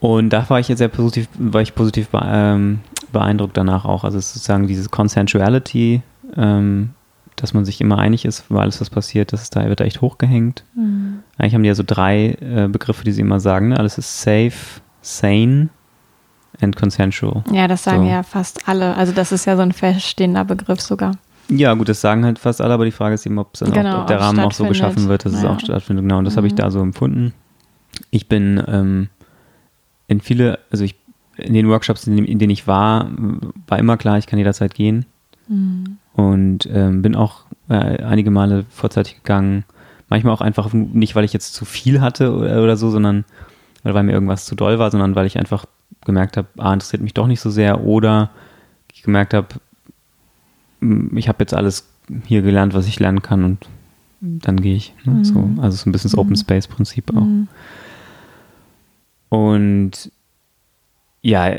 Und 0.00 0.30
da 0.30 0.48
war 0.50 0.58
ich 0.58 0.68
jetzt 0.68 0.78
sehr 0.78 0.88
positiv, 0.88 1.28
war 1.38 1.60
ich 1.60 1.74
positiv 1.74 2.08
ähm, 2.12 2.80
beeindruckt 3.12 3.56
danach 3.56 3.84
auch. 3.84 4.04
Also 4.04 4.18
sozusagen 4.18 4.66
diese 4.66 4.88
Consensuality 4.88 6.02
ähm, 6.36 6.90
dass 7.40 7.54
man 7.54 7.64
sich 7.64 7.80
immer 7.80 7.98
einig 7.98 8.24
ist 8.24 8.44
über 8.50 8.60
alles, 8.60 8.80
was 8.80 8.90
passiert, 8.90 9.32
das 9.32 9.42
ist 9.42 9.56
da 9.56 9.64
wird 9.68 9.80
da 9.80 9.84
echt 9.84 10.00
hochgehängt. 10.00 10.64
Mhm. 10.74 11.20
Eigentlich 11.36 11.54
haben 11.54 11.62
die 11.62 11.68
ja 11.68 11.74
so 11.74 11.84
drei 11.86 12.36
äh, 12.40 12.68
Begriffe, 12.68 13.04
die 13.04 13.12
sie 13.12 13.20
immer 13.20 13.40
sagen. 13.40 13.68
Ne? 13.68 13.78
Alles 13.78 13.98
ist 13.98 14.22
safe, 14.22 14.80
sane 15.00 15.68
and 16.60 16.76
consensual. 16.76 17.44
Ja, 17.52 17.68
das 17.68 17.84
sagen 17.84 18.04
so. 18.04 18.10
ja 18.10 18.22
fast 18.22 18.68
alle. 18.68 18.96
Also 18.96 19.12
das 19.12 19.32
ist 19.32 19.44
ja 19.44 19.56
so 19.56 19.62
ein 19.62 19.72
feststehender 19.72 20.44
Begriff 20.44 20.80
sogar. 20.80 21.12
Ja, 21.50 21.72
gut, 21.74 21.88
das 21.88 22.00
sagen 22.00 22.24
halt 22.24 22.38
fast 22.38 22.60
alle, 22.60 22.74
aber 22.74 22.84
die 22.84 22.90
Frage 22.90 23.14
ist 23.14 23.24
eben, 23.24 23.38
ob, 23.38 23.52
genau, 23.58 23.96
auch, 23.96 24.00
ob 24.02 24.06
der 24.06 24.20
Rahmen 24.20 24.40
auch 24.40 24.52
so 24.52 24.66
geschaffen 24.66 25.08
wird, 25.08 25.24
dass 25.24 25.32
ja. 25.32 25.38
es 25.38 25.44
auch 25.44 25.60
stattfindet. 25.60 26.04
Genau, 26.04 26.18
und 26.18 26.24
das 26.24 26.34
mhm. 26.34 26.38
habe 26.38 26.46
ich 26.48 26.54
da 26.54 26.70
so 26.70 26.80
empfunden. 26.80 27.32
Ich 28.10 28.28
bin 28.28 28.62
ähm, 28.68 29.08
in 30.08 30.20
viele, 30.20 30.58
also 30.70 30.84
ich 30.84 30.94
in 31.38 31.54
den 31.54 31.68
Workshops, 31.68 32.06
in, 32.06 32.18
in 32.24 32.38
denen 32.38 32.50
ich 32.50 32.66
war, 32.66 33.08
war 33.66 33.78
immer 33.78 33.96
klar, 33.96 34.18
ich 34.18 34.26
kann 34.26 34.38
jederzeit 34.38 34.74
gehen. 34.74 35.06
Mhm. 35.48 35.98
Und 36.12 36.68
ähm, 36.70 37.00
bin 37.00 37.14
auch 37.14 37.44
äh, 37.68 38.02
einige 38.02 38.30
Male 38.30 38.64
vorzeitig 38.68 39.16
gegangen. 39.16 39.64
Manchmal 40.08 40.34
auch 40.34 40.40
einfach 40.40 40.72
nicht, 40.72 41.14
weil 41.14 41.24
ich 41.24 41.32
jetzt 41.32 41.54
zu 41.54 41.64
viel 41.64 42.00
hatte 42.00 42.34
oder, 42.34 42.62
oder 42.62 42.76
so, 42.76 42.90
sondern 42.90 43.24
weil 43.82 44.02
mir 44.02 44.12
irgendwas 44.12 44.44
zu 44.44 44.54
doll 44.54 44.78
war, 44.78 44.90
sondern 44.90 45.14
weil 45.14 45.26
ich 45.26 45.38
einfach 45.38 45.64
gemerkt 46.04 46.36
habe, 46.36 46.48
ah, 46.58 46.72
interessiert 46.72 47.02
mich 47.02 47.14
doch 47.14 47.26
nicht 47.26 47.40
so 47.40 47.50
sehr 47.50 47.84
oder 47.84 48.30
ich 48.92 49.02
gemerkt 49.02 49.34
habe, 49.34 49.48
ich 51.14 51.28
habe 51.28 51.38
jetzt 51.40 51.54
alles 51.54 51.88
hier 52.26 52.42
gelernt, 52.42 52.74
was 52.74 52.86
ich 52.86 52.98
lernen 52.98 53.22
kann 53.22 53.44
und 53.44 53.66
dann 54.20 54.60
gehe 54.60 54.74
ich. 54.74 54.94
Ne? 55.04 55.14
Mhm. 55.14 55.24
So, 55.24 55.50
also 55.58 55.76
so 55.76 55.88
ein 55.88 55.92
bisschen 55.92 56.10
das 56.10 56.16
mhm. 56.16 56.20
Open 56.20 56.36
Space 56.36 56.66
Prinzip 56.66 57.10
auch. 57.16 57.22
Mhm. 57.22 57.48
Und 59.28 60.10
ja, 61.20 61.52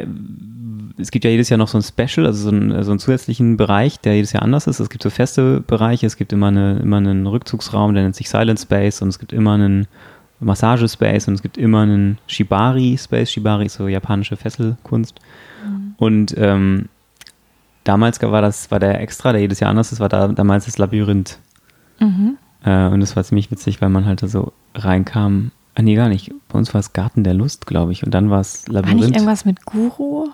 es 0.97 1.11
gibt 1.11 1.25
ja 1.25 1.31
jedes 1.31 1.49
Jahr 1.49 1.57
noch 1.57 1.67
so 1.67 1.77
ein 1.77 1.83
Special, 1.83 2.25
also 2.25 2.49
so 2.49 2.49
einen, 2.49 2.83
so 2.83 2.91
einen 2.91 2.99
zusätzlichen 2.99 3.57
Bereich, 3.57 3.99
der 3.99 4.15
jedes 4.15 4.33
Jahr 4.33 4.43
anders 4.43 4.67
ist. 4.67 4.79
Es 4.79 4.89
gibt 4.89 5.03
so 5.03 5.09
feste 5.09 5.61
Bereiche, 5.61 6.07
es 6.07 6.17
gibt 6.17 6.33
immer, 6.33 6.47
eine, 6.47 6.79
immer 6.79 6.97
einen 6.97 7.27
Rückzugsraum, 7.27 7.93
der 7.93 8.03
nennt 8.03 8.15
sich 8.15 8.29
Silent 8.29 8.59
Space 8.59 9.01
und 9.01 9.09
es 9.09 9.19
gibt 9.19 9.31
immer 9.31 9.53
einen 9.53 9.87
Massagespace 10.39 11.27
und 11.27 11.35
es 11.35 11.41
gibt 11.41 11.57
immer 11.57 11.81
einen 11.81 12.17
Shibari-Space. 12.27 13.31
Shibari 13.31 13.65
ist 13.65 13.75
so 13.75 13.87
japanische 13.87 14.37
Fesselkunst. 14.37 15.15
Mhm. 15.65 15.95
Und 15.97 16.35
ähm, 16.37 16.89
damals 17.83 18.21
war 18.21 18.41
das, 18.41 18.71
war 18.71 18.79
der 18.79 19.01
extra, 19.01 19.31
der 19.31 19.41
jedes 19.41 19.59
Jahr 19.59 19.69
anders 19.69 19.91
ist, 19.91 19.99
war 19.99 20.09
da 20.09 20.27
damals 20.29 20.65
das 20.65 20.77
Labyrinth. 20.77 21.39
Mhm. 21.99 22.37
Äh, 22.63 22.87
und 22.87 23.01
das 23.01 23.15
war 23.15 23.23
ziemlich 23.23 23.51
witzig, 23.51 23.81
weil 23.81 23.89
man 23.89 24.05
halt 24.05 24.23
da 24.23 24.27
so 24.27 24.53
reinkam 24.75 25.51
Ah, 25.79 25.81
nee, 25.81 25.95
gar 25.95 26.09
nicht. 26.09 26.33
Bei 26.49 26.57
uns 26.57 26.73
war 26.73 26.79
es 26.79 26.91
Garten 26.91 27.23
der 27.23 27.33
Lust, 27.33 27.65
glaube 27.65 27.93
ich. 27.93 28.03
Und 28.03 28.13
dann 28.13 28.29
war 28.29 28.41
es 28.41 28.67
Labyrinth. 28.67 28.99
War 28.99 29.07
nicht 29.07 29.15
irgendwas 29.15 29.45
mit 29.45 29.65
Guru? 29.65 30.27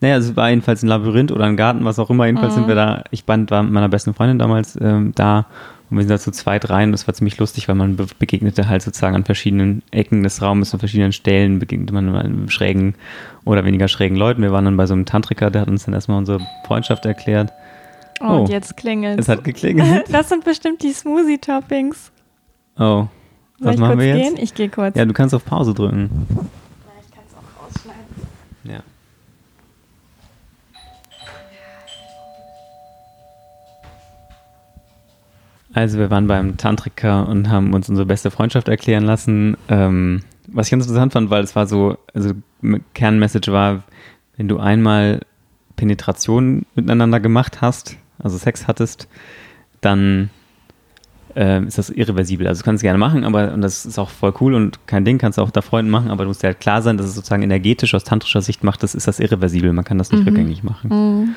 Naja, 0.00 0.16
es 0.16 0.36
war 0.36 0.50
jedenfalls 0.50 0.82
ein 0.82 0.88
Labyrinth 0.88 1.32
oder 1.32 1.44
ein 1.44 1.56
Garten, 1.56 1.84
was 1.84 1.98
auch 1.98 2.10
immer. 2.10 2.26
Jedenfalls 2.26 2.54
mhm. 2.54 2.60
sind 2.60 2.68
wir 2.68 2.74
da, 2.74 3.04
ich 3.10 3.24
band, 3.24 3.50
war 3.50 3.62
mit 3.62 3.72
meiner 3.72 3.88
besten 3.88 4.14
Freundin 4.14 4.38
damals 4.38 4.78
ähm, 4.80 5.12
da 5.14 5.46
und 5.90 5.98
wir 5.98 6.02
sind 6.02 6.10
da 6.10 6.18
zu 6.18 6.32
zweit 6.32 6.70
rein. 6.70 6.92
Das 6.92 7.06
war 7.06 7.14
ziemlich 7.14 7.38
lustig, 7.38 7.68
weil 7.68 7.74
man 7.74 7.96
be 7.96 8.06
begegnete 8.18 8.68
halt 8.68 8.82
sozusagen 8.82 9.14
an 9.14 9.24
verschiedenen 9.24 9.82
Ecken 9.90 10.22
des 10.22 10.40
Raumes, 10.40 10.72
an 10.72 10.80
verschiedenen 10.80 11.12
Stellen, 11.12 11.58
begegnete 11.58 11.92
man 11.92 12.40
mit 12.40 12.52
schrägen 12.52 12.94
oder 13.44 13.64
weniger 13.64 13.88
schrägen 13.88 14.16
Leuten. 14.16 14.42
Wir 14.42 14.50
waren 14.50 14.64
dann 14.64 14.76
bei 14.76 14.86
so 14.86 14.94
einem 14.94 15.04
Tantriker, 15.04 15.50
der 15.50 15.62
hat 15.62 15.68
uns 15.68 15.84
dann 15.84 15.94
erstmal 15.94 16.18
unsere 16.18 16.40
Freundschaft 16.66 17.04
erklärt. 17.06 17.52
Oh, 18.20 18.24
oh 18.24 18.40
und 18.40 18.48
jetzt 18.48 18.76
klingelt 18.76 19.20
es. 19.20 19.28
hat 19.28 19.44
geklingelt. 19.44 20.06
Das 20.10 20.28
sind 20.28 20.44
bestimmt 20.44 20.82
die 20.82 20.92
Smoothie-Toppings. 20.92 22.10
Oh, 22.76 22.80
soll 22.80 23.08
Was 23.58 23.74
ich 23.74 23.80
machen 23.80 23.92
kurz 23.92 24.00
wir 24.00 24.16
jetzt? 24.16 24.34
gehen? 24.34 24.42
Ich 24.42 24.54
gehe 24.54 24.68
kurz. 24.68 24.96
Ja, 24.96 25.04
du 25.04 25.12
kannst 25.12 25.34
auf 25.34 25.44
Pause 25.44 25.74
drücken. 25.74 26.10
Ja, 26.30 26.42
ich 27.00 27.14
kann 27.14 27.24
es 27.28 27.34
auch 27.34 27.62
rausschneiden. 27.62 28.04
Ja. 28.64 28.80
Also 35.74 35.98
wir 35.98 36.08
waren 36.10 36.28
beim 36.28 36.56
Tantriker 36.56 37.28
und 37.28 37.50
haben 37.50 37.74
uns 37.74 37.88
unsere 37.88 38.06
beste 38.06 38.30
Freundschaft 38.30 38.68
erklären 38.68 39.04
lassen. 39.04 39.56
Ähm, 39.68 40.22
was 40.46 40.68
ich 40.68 40.70
ganz 40.70 40.84
interessant 40.84 41.12
fand, 41.12 41.30
weil 41.30 41.42
es 41.42 41.56
war 41.56 41.66
so, 41.66 41.98
also 42.14 42.30
Kernmessage 42.94 43.52
war, 43.52 43.82
wenn 44.36 44.46
du 44.46 44.58
einmal 44.58 45.20
Penetration 45.74 46.64
miteinander 46.76 47.18
gemacht 47.18 47.60
hast, 47.60 47.96
also 48.18 48.38
Sex 48.38 48.68
hattest, 48.68 49.08
dann 49.80 50.30
äh, 51.34 51.64
ist 51.64 51.78
das 51.78 51.90
irreversibel. 51.90 52.46
Also 52.46 52.60
du 52.60 52.64
kannst 52.64 52.80
es 52.80 52.82
gerne 52.82 52.98
machen, 52.98 53.24
aber 53.24 53.52
und 53.52 53.60
das 53.60 53.84
ist 53.84 53.98
auch 53.98 54.10
voll 54.10 54.32
cool 54.40 54.54
und 54.54 54.86
kein 54.86 55.04
Ding, 55.04 55.18
kannst 55.18 55.38
du 55.38 55.42
auch 55.42 55.50
da 55.50 55.60
Freunden 55.60 55.90
machen, 55.90 56.10
aber 56.12 56.22
du 56.22 56.28
musst 56.28 56.44
dir 56.44 56.48
halt 56.48 56.60
klar 56.60 56.82
sein, 56.82 56.96
dass 56.96 57.06
es 57.06 57.16
sozusagen 57.16 57.42
energetisch 57.42 57.94
aus 57.94 58.04
tantrischer 58.04 58.42
Sicht 58.42 58.62
macht, 58.62 58.84
das 58.84 58.94
ist 58.94 59.08
das 59.08 59.18
irreversibel. 59.18 59.72
Man 59.72 59.84
kann 59.84 59.98
das 59.98 60.12
nicht 60.12 60.20
mhm. 60.20 60.28
rückgängig 60.28 60.62
machen. 60.62 60.90
Mhm. 60.90 61.34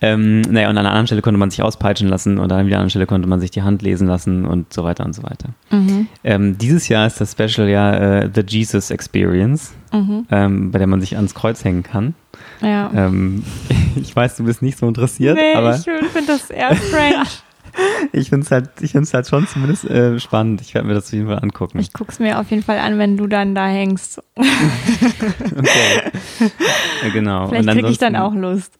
Ähm, 0.00 0.42
naja, 0.42 0.68
und 0.68 0.76
an 0.76 0.84
einer 0.84 0.90
anderen 0.90 1.06
Stelle 1.06 1.22
konnte 1.22 1.38
man 1.38 1.50
sich 1.50 1.62
auspeitschen 1.62 2.08
lassen 2.08 2.38
und 2.38 2.52
an 2.52 2.58
einer 2.58 2.66
anderen 2.66 2.90
Stelle 2.90 3.06
konnte 3.06 3.28
man 3.28 3.40
sich 3.40 3.50
die 3.50 3.62
Hand 3.62 3.82
lesen 3.82 4.06
lassen 4.06 4.44
und 4.44 4.72
so 4.72 4.84
weiter 4.84 5.04
und 5.04 5.14
so 5.14 5.22
weiter. 5.22 5.50
Mhm. 5.70 6.08
Ähm, 6.22 6.58
dieses 6.58 6.88
Jahr 6.88 7.06
ist 7.06 7.20
das 7.20 7.32
Special 7.32 7.68
ja 7.68 7.94
äh, 7.94 8.30
The 8.32 8.42
Jesus 8.46 8.90
Experience, 8.90 9.72
mhm. 9.92 10.26
ähm, 10.30 10.70
bei 10.70 10.78
der 10.78 10.86
man 10.86 11.00
sich 11.00 11.16
ans 11.16 11.34
Kreuz 11.34 11.64
hängen 11.64 11.82
kann. 11.82 12.14
Ja. 12.60 12.90
Ähm, 12.94 13.42
ich 13.96 14.14
weiß, 14.14 14.36
du 14.36 14.44
bist 14.44 14.62
nicht 14.62 14.78
so 14.78 14.86
interessiert, 14.86 15.36
nee, 15.36 15.54
aber. 15.54 15.76
Ich 15.76 15.84
finde 15.84 16.26
das 16.26 16.50
eher 16.50 16.76
strange. 16.76 17.24
ich 18.12 18.28
finde 18.30 18.44
es 18.44 18.50
halt, 18.50 18.70
halt 19.12 19.26
schon 19.26 19.46
zumindest 19.46 19.84
äh, 19.84 20.18
spannend. 20.20 20.60
Ich 20.60 20.74
werde 20.74 20.88
mir 20.88 20.94
das 20.94 21.06
auf 21.06 21.12
jeden 21.12 21.26
Fall 21.26 21.38
angucken. 21.40 21.78
Ich 21.78 21.92
gucke 21.92 22.12
es 22.12 22.18
mir 22.18 22.38
auf 22.38 22.50
jeden 22.50 22.62
Fall 22.62 22.78
an, 22.78 22.98
wenn 22.98 23.16
du 23.16 23.26
dann 23.26 23.54
da 23.54 23.66
hängst. 23.66 24.22
okay. 24.36 26.10
Genau. 27.12 27.48
Vielleicht 27.48 27.68
kriege 27.68 27.88
ich 27.88 27.98
dann 27.98 28.16
auch 28.16 28.34
Lust. 28.34 28.78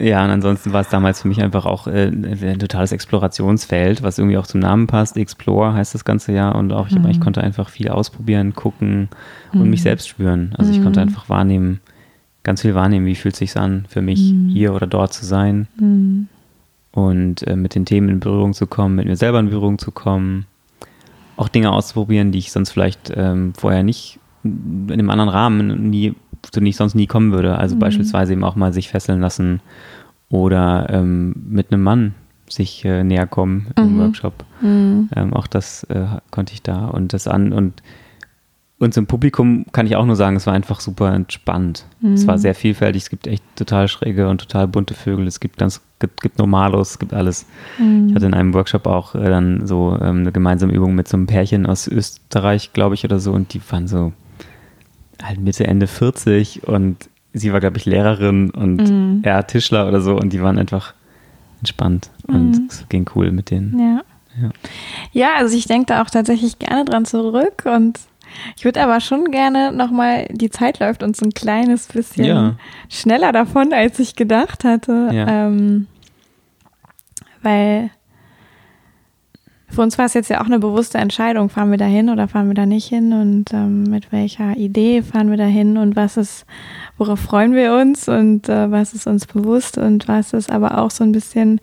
Ja, 0.00 0.24
und 0.24 0.30
ansonsten 0.30 0.72
war 0.72 0.80
es 0.80 0.88
damals 0.88 1.22
für 1.22 1.28
mich 1.28 1.40
einfach 1.40 1.66
auch 1.66 1.86
äh, 1.86 2.08
ein 2.08 2.58
totales 2.58 2.90
Explorationsfeld, 2.90 4.02
was 4.02 4.18
irgendwie 4.18 4.38
auch 4.38 4.46
zum 4.46 4.60
Namen 4.60 4.88
passt. 4.88 5.16
Explore 5.16 5.72
heißt 5.74 5.94
das 5.94 6.04
ganze 6.04 6.32
Jahr 6.32 6.56
und 6.56 6.72
auch 6.72 6.88
ich, 6.88 6.98
mhm. 6.98 7.06
ich 7.06 7.20
konnte 7.20 7.42
einfach 7.42 7.68
viel 7.68 7.88
ausprobieren, 7.88 8.54
gucken 8.54 9.08
und 9.52 9.62
mhm. 9.62 9.70
mich 9.70 9.82
selbst 9.82 10.08
spüren. 10.08 10.52
Also 10.58 10.72
ich 10.72 10.82
konnte 10.82 11.00
mhm. 11.00 11.08
einfach 11.08 11.28
wahrnehmen, 11.28 11.80
ganz 12.42 12.62
viel 12.62 12.74
wahrnehmen, 12.74 13.06
wie 13.06 13.14
fühlt 13.14 13.34
es 13.34 13.38
sich 13.38 13.56
an, 13.56 13.86
für 13.88 14.02
mich 14.02 14.32
mhm. 14.32 14.48
hier 14.48 14.74
oder 14.74 14.88
dort 14.88 15.12
zu 15.12 15.24
sein 15.24 15.68
mhm. 15.78 16.28
und 16.90 17.46
äh, 17.46 17.54
mit 17.54 17.76
den 17.76 17.86
Themen 17.86 18.08
in 18.08 18.20
Berührung 18.20 18.52
zu 18.52 18.66
kommen, 18.66 18.96
mit 18.96 19.06
mir 19.06 19.16
selber 19.16 19.38
in 19.38 19.50
Berührung 19.50 19.78
zu 19.78 19.92
kommen, 19.92 20.46
auch 21.36 21.48
Dinge 21.48 21.70
auszuprobieren, 21.70 22.32
die 22.32 22.38
ich 22.38 22.50
sonst 22.50 22.70
vielleicht 22.70 23.12
ähm, 23.14 23.52
vorher 23.56 23.84
nicht 23.84 24.18
in 24.42 24.90
einem 24.92 25.10
anderen 25.10 25.30
Rahmen 25.30 25.88
nie 25.88 26.14
zu 26.50 26.60
denen 26.60 26.66
ich 26.66 26.76
sonst 26.76 26.94
nie 26.94 27.06
kommen 27.06 27.32
würde. 27.32 27.58
Also 27.58 27.76
mhm. 27.76 27.80
beispielsweise 27.80 28.32
eben 28.32 28.44
auch 28.44 28.56
mal 28.56 28.72
sich 28.72 28.88
fesseln 28.88 29.20
lassen 29.20 29.60
oder 30.28 30.86
ähm, 30.90 31.34
mit 31.48 31.72
einem 31.72 31.82
Mann 31.82 32.14
sich 32.48 32.84
äh, 32.84 33.04
näher 33.04 33.26
kommen 33.26 33.68
im 33.76 33.94
mhm. 33.94 34.00
Workshop. 34.00 34.44
Mhm. 34.60 35.08
Ähm, 35.14 35.32
auch 35.32 35.46
das 35.46 35.84
äh, 35.84 36.06
konnte 36.30 36.52
ich 36.52 36.62
da 36.62 36.86
und 36.86 37.12
das 37.12 37.26
an 37.28 37.52
und 37.52 37.82
und 38.84 38.92
zum 38.92 39.06
Publikum 39.06 39.66
kann 39.72 39.86
ich 39.86 39.94
auch 39.94 40.04
nur 40.04 40.16
sagen, 40.16 40.36
es 40.36 40.46
war 40.46 40.52
einfach 40.52 40.80
super 40.80 41.14
entspannt. 41.14 41.86
Es 42.12 42.26
war 42.26 42.36
mhm. 42.36 42.40
sehr 42.40 42.54
vielfältig. 42.56 43.04
Es 43.04 43.08
gibt 43.08 43.28
echt 43.28 43.42
total 43.54 43.86
schräge 43.86 44.28
und 44.28 44.42
total 44.42 44.66
bunte 44.66 44.94
Vögel. 44.94 45.28
Es 45.28 45.38
gibt 45.38 45.56
ganz, 45.56 45.80
gibt, 46.00 46.20
gibt 46.20 46.38
Normalos, 46.38 46.90
es 46.90 46.98
gibt 46.98 47.14
alles. 47.14 47.46
Mhm. 47.78 48.08
Ich 48.08 48.14
hatte 48.14 48.26
in 48.26 48.34
einem 48.34 48.52
Workshop 48.52 48.86
auch 48.86 49.14
äh, 49.14 49.28
dann 49.30 49.66
so 49.66 49.96
ähm, 50.02 50.18
eine 50.18 50.32
gemeinsame 50.32 50.72
Übung 50.72 50.94
mit 50.96 51.06
so 51.06 51.16
einem 51.16 51.26
Pärchen 51.26 51.66
aus 51.66 51.86
Österreich, 51.86 52.72
glaube 52.72 52.96
ich, 52.96 53.04
oder 53.04 53.20
so. 53.20 53.32
Und 53.32 53.54
die 53.54 53.60
waren 53.70 53.86
so 53.86 54.12
halt 55.22 55.40
Mitte, 55.40 55.66
Ende 55.66 55.86
40 55.86 56.66
und 56.66 57.08
sie 57.32 57.52
war, 57.52 57.60
glaube 57.60 57.78
ich, 57.78 57.84
Lehrerin 57.84 58.50
und 58.50 58.76
mhm. 58.76 59.20
er 59.22 59.46
Tischler 59.46 59.88
oder 59.88 60.00
so 60.00 60.16
und 60.16 60.32
die 60.32 60.42
waren 60.42 60.58
einfach 60.58 60.94
entspannt 61.58 62.10
und 62.26 62.52
mhm. 62.52 62.66
es 62.68 62.88
ging 62.88 63.08
cool 63.14 63.30
mit 63.30 63.50
denen. 63.50 63.78
Ja. 63.78 64.02
Ja, 64.40 64.50
ja 65.12 65.28
also 65.36 65.56
ich 65.56 65.66
denke 65.66 65.86
da 65.86 66.02
auch 66.02 66.10
tatsächlich 66.10 66.58
gerne 66.58 66.84
dran 66.84 67.04
zurück 67.04 67.64
und 67.64 67.98
ich 68.56 68.64
würde 68.64 68.82
aber 68.82 69.00
schon 69.00 69.30
gerne 69.30 69.72
nochmal, 69.72 70.26
die 70.30 70.50
Zeit 70.50 70.80
läuft 70.80 71.02
uns 71.02 71.22
ein 71.22 71.30
kleines 71.30 71.86
bisschen 71.86 72.24
ja. 72.24 72.56
schneller 72.88 73.32
davon, 73.32 73.72
als 73.72 73.98
ich 73.98 74.16
gedacht 74.16 74.64
hatte. 74.64 75.10
Ja. 75.12 75.46
Ähm, 75.46 75.86
weil 77.42 77.90
für 79.74 79.82
uns 79.82 79.98
war 79.98 80.06
es 80.06 80.14
jetzt 80.14 80.30
ja 80.30 80.40
auch 80.40 80.46
eine 80.46 80.58
bewusste 80.58 80.98
Entscheidung, 80.98 81.48
fahren 81.48 81.70
wir 81.70 81.78
da 81.78 81.84
hin 81.84 82.08
oder 82.08 82.28
fahren 82.28 82.48
wir 82.48 82.54
da 82.54 82.64
nicht 82.64 82.88
hin 82.88 83.12
und 83.12 83.52
ähm, 83.52 83.84
mit 83.84 84.12
welcher 84.12 84.56
Idee 84.56 85.02
fahren 85.02 85.30
wir 85.30 85.36
da 85.36 85.44
hin 85.44 85.76
und 85.76 85.96
was 85.96 86.16
ist, 86.16 86.46
worauf 86.96 87.20
freuen 87.20 87.54
wir 87.54 87.74
uns 87.74 88.08
und 88.08 88.48
äh, 88.48 88.70
was 88.70 88.94
ist 88.94 89.06
uns 89.06 89.26
bewusst 89.26 89.76
und 89.76 90.08
was 90.08 90.32
ist 90.32 90.50
aber 90.50 90.78
auch 90.78 90.90
so 90.90 91.04
ein 91.04 91.12
bisschen, 91.12 91.60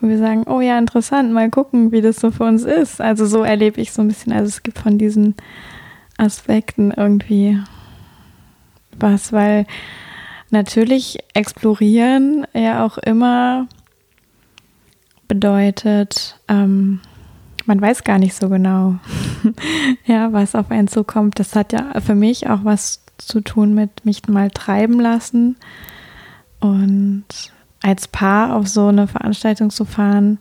wo 0.00 0.08
wir 0.08 0.18
sagen, 0.18 0.44
oh 0.46 0.60
ja, 0.60 0.78
interessant, 0.78 1.32
mal 1.32 1.50
gucken, 1.50 1.90
wie 1.90 2.02
das 2.02 2.16
so 2.16 2.30
für 2.30 2.44
uns 2.44 2.64
ist. 2.64 3.00
Also 3.00 3.26
so 3.26 3.42
erlebe 3.42 3.80
ich 3.80 3.92
so 3.92 4.02
ein 4.02 4.08
bisschen, 4.08 4.32
also 4.32 4.48
es 4.48 4.62
gibt 4.62 4.78
von 4.78 4.98
diesen 4.98 5.34
Aspekten 6.18 6.92
irgendwie 6.92 7.58
was, 8.98 9.32
weil 9.32 9.66
natürlich 10.50 11.18
explorieren 11.32 12.46
ja 12.52 12.84
auch 12.84 12.98
immer 12.98 13.66
bedeutet, 15.26 16.38
ähm, 16.48 17.00
man 17.66 17.80
weiß 17.80 18.04
gar 18.04 18.18
nicht 18.18 18.34
so 18.34 18.48
genau, 18.48 18.96
ja, 20.06 20.32
was 20.32 20.54
auf 20.54 20.70
einen 20.70 20.88
zukommt. 20.88 21.38
Das 21.38 21.56
hat 21.56 21.72
ja 21.72 22.00
für 22.00 22.14
mich 22.14 22.48
auch 22.48 22.64
was 22.64 23.02
zu 23.18 23.40
tun 23.40 23.74
mit 23.74 24.04
mich 24.04 24.26
mal 24.28 24.50
treiben 24.50 25.00
lassen 25.00 25.56
und 26.60 27.24
als 27.82 28.08
Paar 28.08 28.56
auf 28.56 28.66
so 28.66 28.86
eine 28.86 29.06
Veranstaltung 29.06 29.68
zu 29.70 29.84
fahren, 29.84 30.38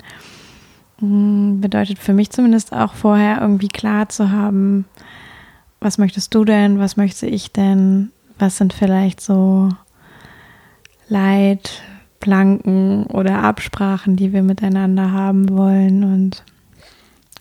mm, 1.02 1.60
bedeutet 1.60 2.00
für 2.00 2.14
mich 2.14 2.30
zumindest 2.30 2.72
auch 2.74 2.94
vorher 2.94 3.42
irgendwie 3.42 3.68
klar 3.68 4.08
zu 4.10 4.32
haben, 4.32 4.86
was 5.82 5.98
möchtest 5.98 6.34
du 6.34 6.46
denn, 6.46 6.80
was 6.80 6.96
möchte 6.96 7.28
ich 7.28 7.52
denn, 7.52 8.12
was 8.40 8.58
sind 8.58 8.72
vielleicht 8.72 9.20
so 9.20 9.70
Leitplanken 11.10 13.06
oder 13.08 13.44
Absprachen, 13.44 14.16
die 14.16 14.32
wir 14.32 14.42
miteinander 14.42 15.12
haben 15.12 15.50
wollen 15.50 16.06
und 16.06 16.44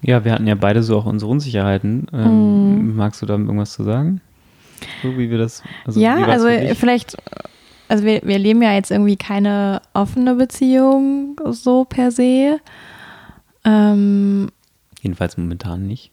ja, 0.03 0.25
wir 0.25 0.33
hatten 0.33 0.47
ja 0.47 0.57
beide 0.57 0.83
so 0.83 0.99
auch 0.99 1.07
unsere 1.07 1.31
Unsicherheiten. 1.31 2.07
Ähm, 2.13 2.89
mm. 2.89 2.97
Magst 2.97 3.23
du 3.23 3.27
da 3.27 3.35
irgendwas 3.35 3.73
zu 3.73 3.85
sagen? 3.85 4.21
So 5.03 5.17
wie 5.17 5.31
wir 5.31 5.39
das. 5.39 5.63
Also 5.87 6.01
ja, 6.01 6.17
also 6.17 6.49
vielleicht, 6.75 7.17
also 7.89 8.05
wir, 8.05 8.21
wir 8.25 8.39
leben 8.39 8.63
ja 8.63 8.73
jetzt 8.73 8.91
irgendwie 8.91 9.17
keine 9.17 9.81
offene 9.95 10.35
Beziehung 10.35 11.41
so 11.51 11.85
per 11.85 12.11
se. 12.11 12.59
Ähm, 13.65 14.51
Jedenfalls 15.01 15.37
momentan 15.37 15.87
nicht. 15.87 16.11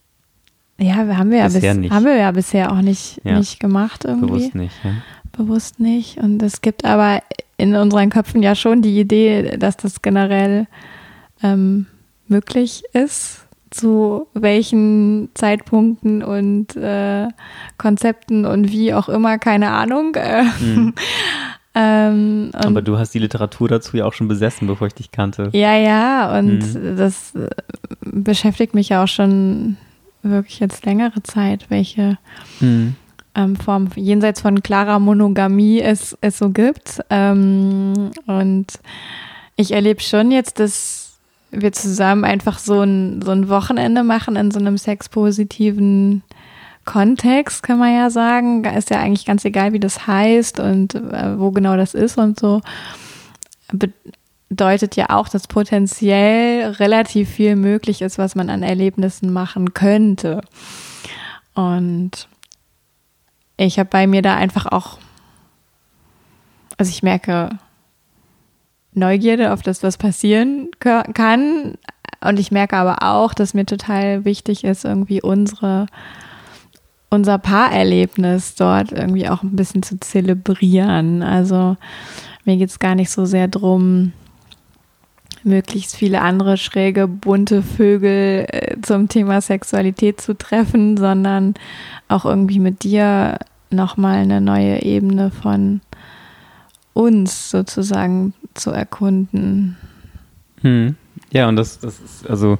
Ja, 0.77 0.95
haben 0.95 1.31
wir 1.31 1.43
bisher 1.43 1.73
ja, 1.73 1.81
bis, 1.81 1.91
haben 1.91 2.05
wir 2.05 2.15
ja 2.15 2.31
bisher 2.31 2.71
auch 2.71 2.81
nicht, 2.81 3.19
ja. 3.23 3.37
nicht 3.37 3.59
gemacht 3.59 4.05
irgendwie. 4.05 4.27
Bewusst 4.27 4.55
nicht, 4.55 4.75
ja. 4.83 4.91
Bewusst 5.31 5.79
nicht. 5.79 6.17
Und 6.19 6.41
es 6.43 6.61
gibt 6.61 6.85
aber 6.85 7.21
in 7.57 7.75
unseren 7.75 8.11
Köpfen 8.11 8.43
ja 8.43 8.53
schon 8.53 8.81
die 8.81 8.99
Idee, 8.99 9.57
dass 9.57 9.77
das 9.77 10.01
generell 10.01 10.67
ähm, 11.41 11.87
möglich 12.27 12.83
ist 12.93 13.48
zu 13.71 14.27
welchen 14.33 15.29
Zeitpunkten 15.33 16.23
und 16.23 16.75
äh, 16.75 17.27
Konzepten 17.77 18.45
und 18.45 18.71
wie 18.71 18.93
auch 18.93 19.09
immer, 19.09 19.37
keine 19.37 19.71
Ahnung. 19.71 20.15
Mhm. 20.59 20.93
ähm, 21.75 22.49
Aber 22.53 22.81
du 22.81 22.97
hast 22.97 23.13
die 23.13 23.19
Literatur 23.19 23.67
dazu 23.67 23.97
ja 23.97 24.05
auch 24.05 24.13
schon 24.13 24.27
besessen, 24.27 24.67
bevor 24.67 24.87
ich 24.87 24.93
dich 24.93 25.11
kannte. 25.11 25.49
Ja, 25.53 25.75
ja, 25.75 26.37
und 26.37 26.59
mhm. 26.59 26.97
das 26.97 27.35
äh, 27.35 27.49
beschäftigt 28.01 28.73
mich 28.73 28.89
ja 28.89 29.03
auch 29.03 29.07
schon 29.07 29.77
wirklich 30.23 30.59
jetzt 30.59 30.85
längere 30.85 31.21
Zeit, 31.23 31.65
welche 31.69 32.17
mhm. 32.59 32.95
ähm, 33.35 33.55
Form 33.55 33.89
jenseits 33.95 34.41
von 34.41 34.61
klarer 34.61 34.99
Monogamie 34.99 35.79
es, 35.81 36.17
es 36.21 36.37
so 36.37 36.49
gibt. 36.49 36.99
Ähm, 37.09 38.11
und 38.25 38.67
ich 39.55 39.71
erlebe 39.71 40.01
schon 40.01 40.31
jetzt, 40.31 40.59
dass 40.59 40.98
wir 41.51 41.71
zusammen 41.71 42.23
einfach 42.23 42.59
so 42.59 42.81
ein, 42.81 43.21
so 43.21 43.31
ein 43.31 43.49
Wochenende 43.49 44.03
machen 44.03 44.35
in 44.35 44.51
so 44.51 44.59
einem 44.59 44.77
sexpositiven 44.77 46.23
Kontext, 46.85 47.63
kann 47.63 47.79
man 47.79 47.93
ja 47.93 48.09
sagen. 48.09 48.63
Ist 48.65 48.89
ja 48.89 48.99
eigentlich 48.99 49.25
ganz 49.25 49.45
egal, 49.45 49.73
wie 49.73 49.79
das 49.79 50.07
heißt 50.07 50.59
und 50.59 50.95
äh, 50.95 51.39
wo 51.39 51.51
genau 51.51 51.77
das 51.77 51.93
ist 51.93 52.17
und 52.17 52.39
so. 52.39 52.61
Bedeutet 54.49 54.95
ja 54.95 55.09
auch, 55.09 55.29
dass 55.29 55.47
potenziell 55.47 56.71
relativ 56.71 57.29
viel 57.29 57.55
möglich 57.55 58.01
ist, 58.01 58.17
was 58.17 58.35
man 58.35 58.49
an 58.49 58.63
Erlebnissen 58.63 59.31
machen 59.31 59.73
könnte. 59.73 60.41
Und 61.53 62.27
ich 63.57 63.77
habe 63.77 63.89
bei 63.89 64.07
mir 64.07 64.21
da 64.21 64.35
einfach 64.35 64.65
auch, 64.65 64.97
also 66.77 66.89
ich 66.89 67.03
merke, 67.03 67.49
Neugierde 68.93 69.53
auf 69.53 69.61
das, 69.61 69.83
was 69.83 69.97
passieren 69.97 70.69
kann. 70.79 71.75
Und 72.21 72.39
ich 72.39 72.51
merke 72.51 72.77
aber 72.77 72.97
auch, 73.01 73.33
dass 73.33 73.53
mir 73.53 73.65
total 73.65 74.25
wichtig 74.25 74.63
ist, 74.63 74.83
irgendwie 74.83 75.21
unsere, 75.21 75.85
unser 77.09 77.37
Paarerlebnis 77.37 78.55
dort 78.55 78.91
irgendwie 78.91 79.29
auch 79.29 79.43
ein 79.43 79.55
bisschen 79.55 79.83
zu 79.83 79.99
zelebrieren. 79.99 81.23
Also 81.23 81.77
mir 82.45 82.57
geht 82.57 82.69
es 82.69 82.79
gar 82.79 82.95
nicht 82.95 83.11
so 83.11 83.25
sehr 83.25 83.47
drum, 83.47 84.13
möglichst 85.43 85.95
viele 85.95 86.21
andere 86.21 86.57
schräge, 86.57 87.07
bunte 87.07 87.61
Vögel 87.61 88.45
äh, 88.49 88.75
zum 88.81 89.07
Thema 89.07 89.39
Sexualität 89.41 90.19
zu 90.19 90.37
treffen, 90.37 90.97
sondern 90.97 91.53
auch 92.07 92.25
irgendwie 92.25 92.59
mit 92.59 92.83
dir 92.83 93.39
nochmal 93.69 94.17
eine 94.17 94.41
neue 94.41 94.81
Ebene 94.81 95.31
von 95.31 95.81
uns 96.93 97.49
sozusagen 97.49 98.33
zu 98.53 98.71
erkunden. 98.71 99.77
Hm. 100.61 100.95
Ja, 101.31 101.47
und 101.47 101.55
das, 101.55 101.79
das 101.79 101.99
ist, 101.99 102.29
also 102.29 102.57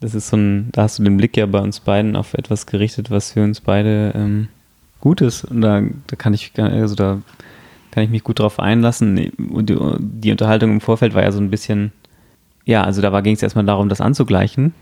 das 0.00 0.14
ist 0.14 0.28
so 0.28 0.36
ein, 0.36 0.68
da 0.72 0.82
hast 0.82 0.98
du 0.98 1.02
den 1.02 1.16
Blick 1.16 1.36
ja 1.36 1.46
bei 1.46 1.58
uns 1.58 1.80
beiden 1.80 2.16
auf 2.16 2.34
etwas 2.34 2.66
gerichtet, 2.66 3.10
was 3.10 3.32
für 3.32 3.42
uns 3.42 3.60
beide 3.60 4.12
ähm, 4.14 4.48
gut 5.00 5.20
ist. 5.20 5.44
Und 5.44 5.60
da, 5.60 5.82
da 6.06 6.16
kann 6.16 6.34
ich, 6.34 6.52
also 6.56 6.94
da 6.94 7.20
kann 7.90 8.04
ich 8.04 8.10
mich 8.10 8.22
gut 8.22 8.38
drauf 8.38 8.60
einlassen. 8.60 9.30
Und 9.50 9.70
die, 9.70 9.78
die 9.98 10.30
Unterhaltung 10.30 10.70
im 10.70 10.80
Vorfeld 10.80 11.14
war 11.14 11.22
ja 11.22 11.32
so 11.32 11.40
ein 11.40 11.50
bisschen, 11.50 11.92
ja, 12.64 12.84
also 12.84 13.02
da 13.02 13.20
ging 13.20 13.34
es 13.34 13.42
erstmal 13.42 13.64
darum, 13.64 13.88
das 13.88 14.00
anzugleichen. 14.00 14.72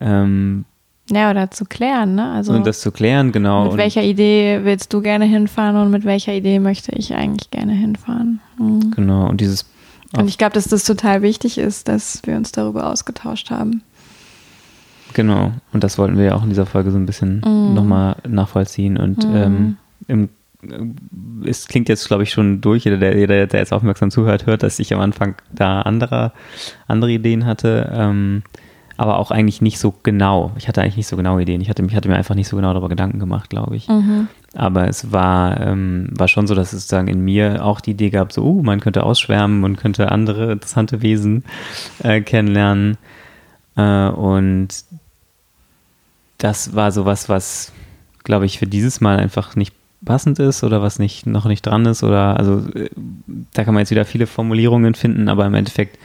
Ähm, 0.00 0.64
ja, 1.10 1.30
oder 1.30 1.50
zu 1.50 1.64
klären, 1.64 2.14
ne? 2.14 2.30
Also 2.30 2.52
und 2.52 2.66
das 2.66 2.80
zu 2.80 2.92
klären, 2.92 3.32
genau. 3.32 3.64
Mit 3.64 3.76
welcher 3.76 4.02
Idee 4.02 4.60
willst 4.62 4.92
du 4.92 5.02
gerne 5.02 5.24
hinfahren 5.24 5.76
und 5.76 5.90
mit 5.90 6.04
welcher 6.04 6.32
Idee 6.32 6.60
möchte 6.60 6.92
ich 6.92 7.14
eigentlich 7.14 7.50
gerne 7.50 7.72
hinfahren? 7.72 8.40
Mhm. 8.58 8.92
Genau, 8.92 9.28
und 9.28 9.40
dieses. 9.40 9.66
Und 10.16 10.28
ich 10.28 10.38
glaube, 10.38 10.52
dass 10.52 10.68
das 10.68 10.84
total 10.84 11.22
wichtig 11.22 11.56
ist, 11.58 11.88
dass 11.88 12.20
wir 12.24 12.36
uns 12.36 12.52
darüber 12.52 12.90
ausgetauscht 12.90 13.50
haben. 13.50 13.82
Genau, 15.14 15.52
und 15.72 15.84
das 15.84 15.98
wollten 15.98 16.16
wir 16.18 16.24
ja 16.24 16.34
auch 16.34 16.42
in 16.42 16.50
dieser 16.50 16.66
Folge 16.66 16.90
so 16.90 16.98
ein 16.98 17.06
bisschen 17.06 17.42
mhm. 17.44 17.74
nochmal 17.74 18.16
nachvollziehen. 18.28 18.96
Und 18.96 19.26
mhm. 19.26 19.34
ähm, 19.36 19.76
im, 20.08 20.28
es 21.44 21.66
klingt 21.66 21.88
jetzt, 21.88 22.06
glaube 22.06 22.22
ich, 22.22 22.30
schon 22.30 22.60
durch, 22.60 22.84
jeder 22.84 22.98
der, 22.98 23.16
jeder, 23.16 23.46
der 23.46 23.60
jetzt 23.60 23.72
aufmerksam 23.72 24.10
zuhört, 24.10 24.46
hört, 24.46 24.62
dass 24.62 24.78
ich 24.78 24.94
am 24.94 25.00
Anfang 25.00 25.34
da 25.50 25.82
andere, 25.82 26.32
andere 26.86 27.10
Ideen 27.10 27.46
hatte. 27.46 27.90
Ähm, 27.92 28.42
aber 29.02 29.18
auch 29.18 29.30
eigentlich 29.30 29.60
nicht 29.60 29.78
so 29.78 29.92
genau. 30.02 30.52
Ich 30.56 30.68
hatte 30.68 30.80
eigentlich 30.80 30.96
nicht 30.96 31.08
so 31.08 31.16
genau 31.16 31.38
Ideen. 31.38 31.60
Ich 31.60 31.68
hatte, 31.68 31.84
ich 31.84 31.94
hatte 31.94 32.08
mir 32.08 32.16
einfach 32.16 32.34
nicht 32.34 32.48
so 32.48 32.56
genau 32.56 32.72
darüber 32.72 32.88
Gedanken 32.88 33.18
gemacht, 33.18 33.50
glaube 33.50 33.74
ich. 33.76 33.88
Mhm. 33.88 34.28
Aber 34.54 34.88
es 34.88 35.10
war, 35.10 35.60
ähm, 35.60 36.08
war 36.12 36.28
schon 36.28 36.46
so, 36.46 36.54
dass 36.54 36.72
es 36.72 36.82
sozusagen 36.82 37.08
in 37.08 37.20
mir 37.24 37.64
auch 37.64 37.80
die 37.80 37.90
Idee 37.90 38.10
gab, 38.10 38.32
so, 38.32 38.44
uh, 38.44 38.62
man 38.62 38.80
könnte 38.80 39.02
ausschwärmen 39.02 39.64
und 39.64 39.76
könnte 39.76 40.12
andere 40.12 40.52
interessante 40.52 41.02
Wesen 41.02 41.44
äh, 42.02 42.20
kennenlernen. 42.20 42.96
Äh, 43.76 44.08
und 44.08 44.68
das 46.38 46.74
war 46.74 46.92
sowas, 46.92 47.28
was, 47.28 47.72
glaube 48.24 48.46
ich, 48.46 48.58
für 48.58 48.66
dieses 48.66 49.00
Mal 49.00 49.18
einfach 49.18 49.56
nicht 49.56 49.74
passend 50.04 50.38
ist 50.38 50.62
oder 50.64 50.82
was 50.82 50.98
nicht, 50.98 51.26
noch 51.26 51.46
nicht 51.46 51.66
dran 51.66 51.86
ist. 51.86 52.02
Oder 52.02 52.36
also 52.38 52.64
äh, 52.74 52.90
da 53.52 53.64
kann 53.64 53.74
man 53.74 53.82
jetzt 53.82 53.90
wieder 53.90 54.04
viele 54.04 54.26
Formulierungen 54.26 54.94
finden, 54.94 55.28
aber 55.28 55.46
im 55.46 55.54
Endeffekt 55.54 55.98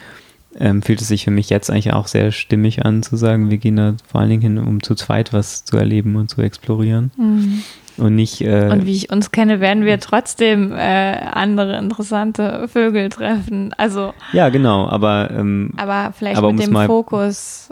ähm, 0.60 0.82
fühlt 0.82 1.02
es 1.02 1.08
sich 1.08 1.24
für 1.24 1.32
mich 1.32 1.50
jetzt 1.50 1.70
eigentlich 1.70 1.94
auch 1.94 2.08
sehr 2.08 2.32
stimmig 2.32 2.86
an, 2.86 3.04
zu 3.04 3.16
sagen, 3.16 3.50
wir 3.50 3.58
gehen 3.58 3.76
da 3.76 3.96
vor 4.10 4.22
allen 4.22 4.30
Dingen 4.30 4.42
hin, 4.42 4.58
um 4.58 4.82
zu 4.82 4.96
zweit 4.96 5.34
was 5.34 5.66
zu 5.66 5.78
erleben 5.78 6.16
und 6.16 6.30
zu 6.30 6.42
explorieren. 6.42 7.12
Mhm. 7.18 7.64
Und 7.98 8.16
nicht. 8.16 8.42
Äh, 8.42 8.70
und 8.72 8.86
wie 8.86 8.96
ich 8.96 9.12
uns 9.12 9.32
kenne, 9.32 9.60
werden 9.60 9.84
wir 9.84 10.00
trotzdem 10.00 10.72
äh, 10.72 10.78
andere 10.78 11.78
interessante 11.78 12.68
Vögel 12.68 13.10
treffen. 13.10 13.74
Also. 13.78 14.14
Ja, 14.34 14.50
genau, 14.50 14.88
aber. 14.88 15.32
Ähm, 15.32 15.72
aber 15.78 16.14
vielleicht 16.14 16.38
aber 16.38 16.54
mit 16.54 16.68
dem 16.68 16.76
Fokus, 16.86 17.70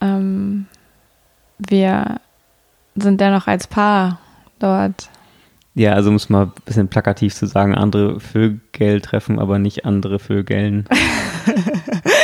ähm, 0.00 0.66
wir 1.58 2.20
sind 2.96 3.20
dennoch 3.20 3.46
als 3.46 3.66
Paar 3.68 4.18
dort. 4.58 5.08
Ja, 5.76 5.92
also 5.94 6.10
um 6.10 6.16
es 6.16 6.28
mal 6.28 6.44
ein 6.44 6.52
bisschen 6.64 6.88
plakativ 6.88 7.34
zu 7.34 7.46
sagen, 7.46 7.74
andere 7.74 8.20
Vögel 8.20 9.00
treffen, 9.00 9.38
aber 9.40 9.58
nicht 9.58 9.84
andere 9.84 10.18
Vögeln. 10.18 10.88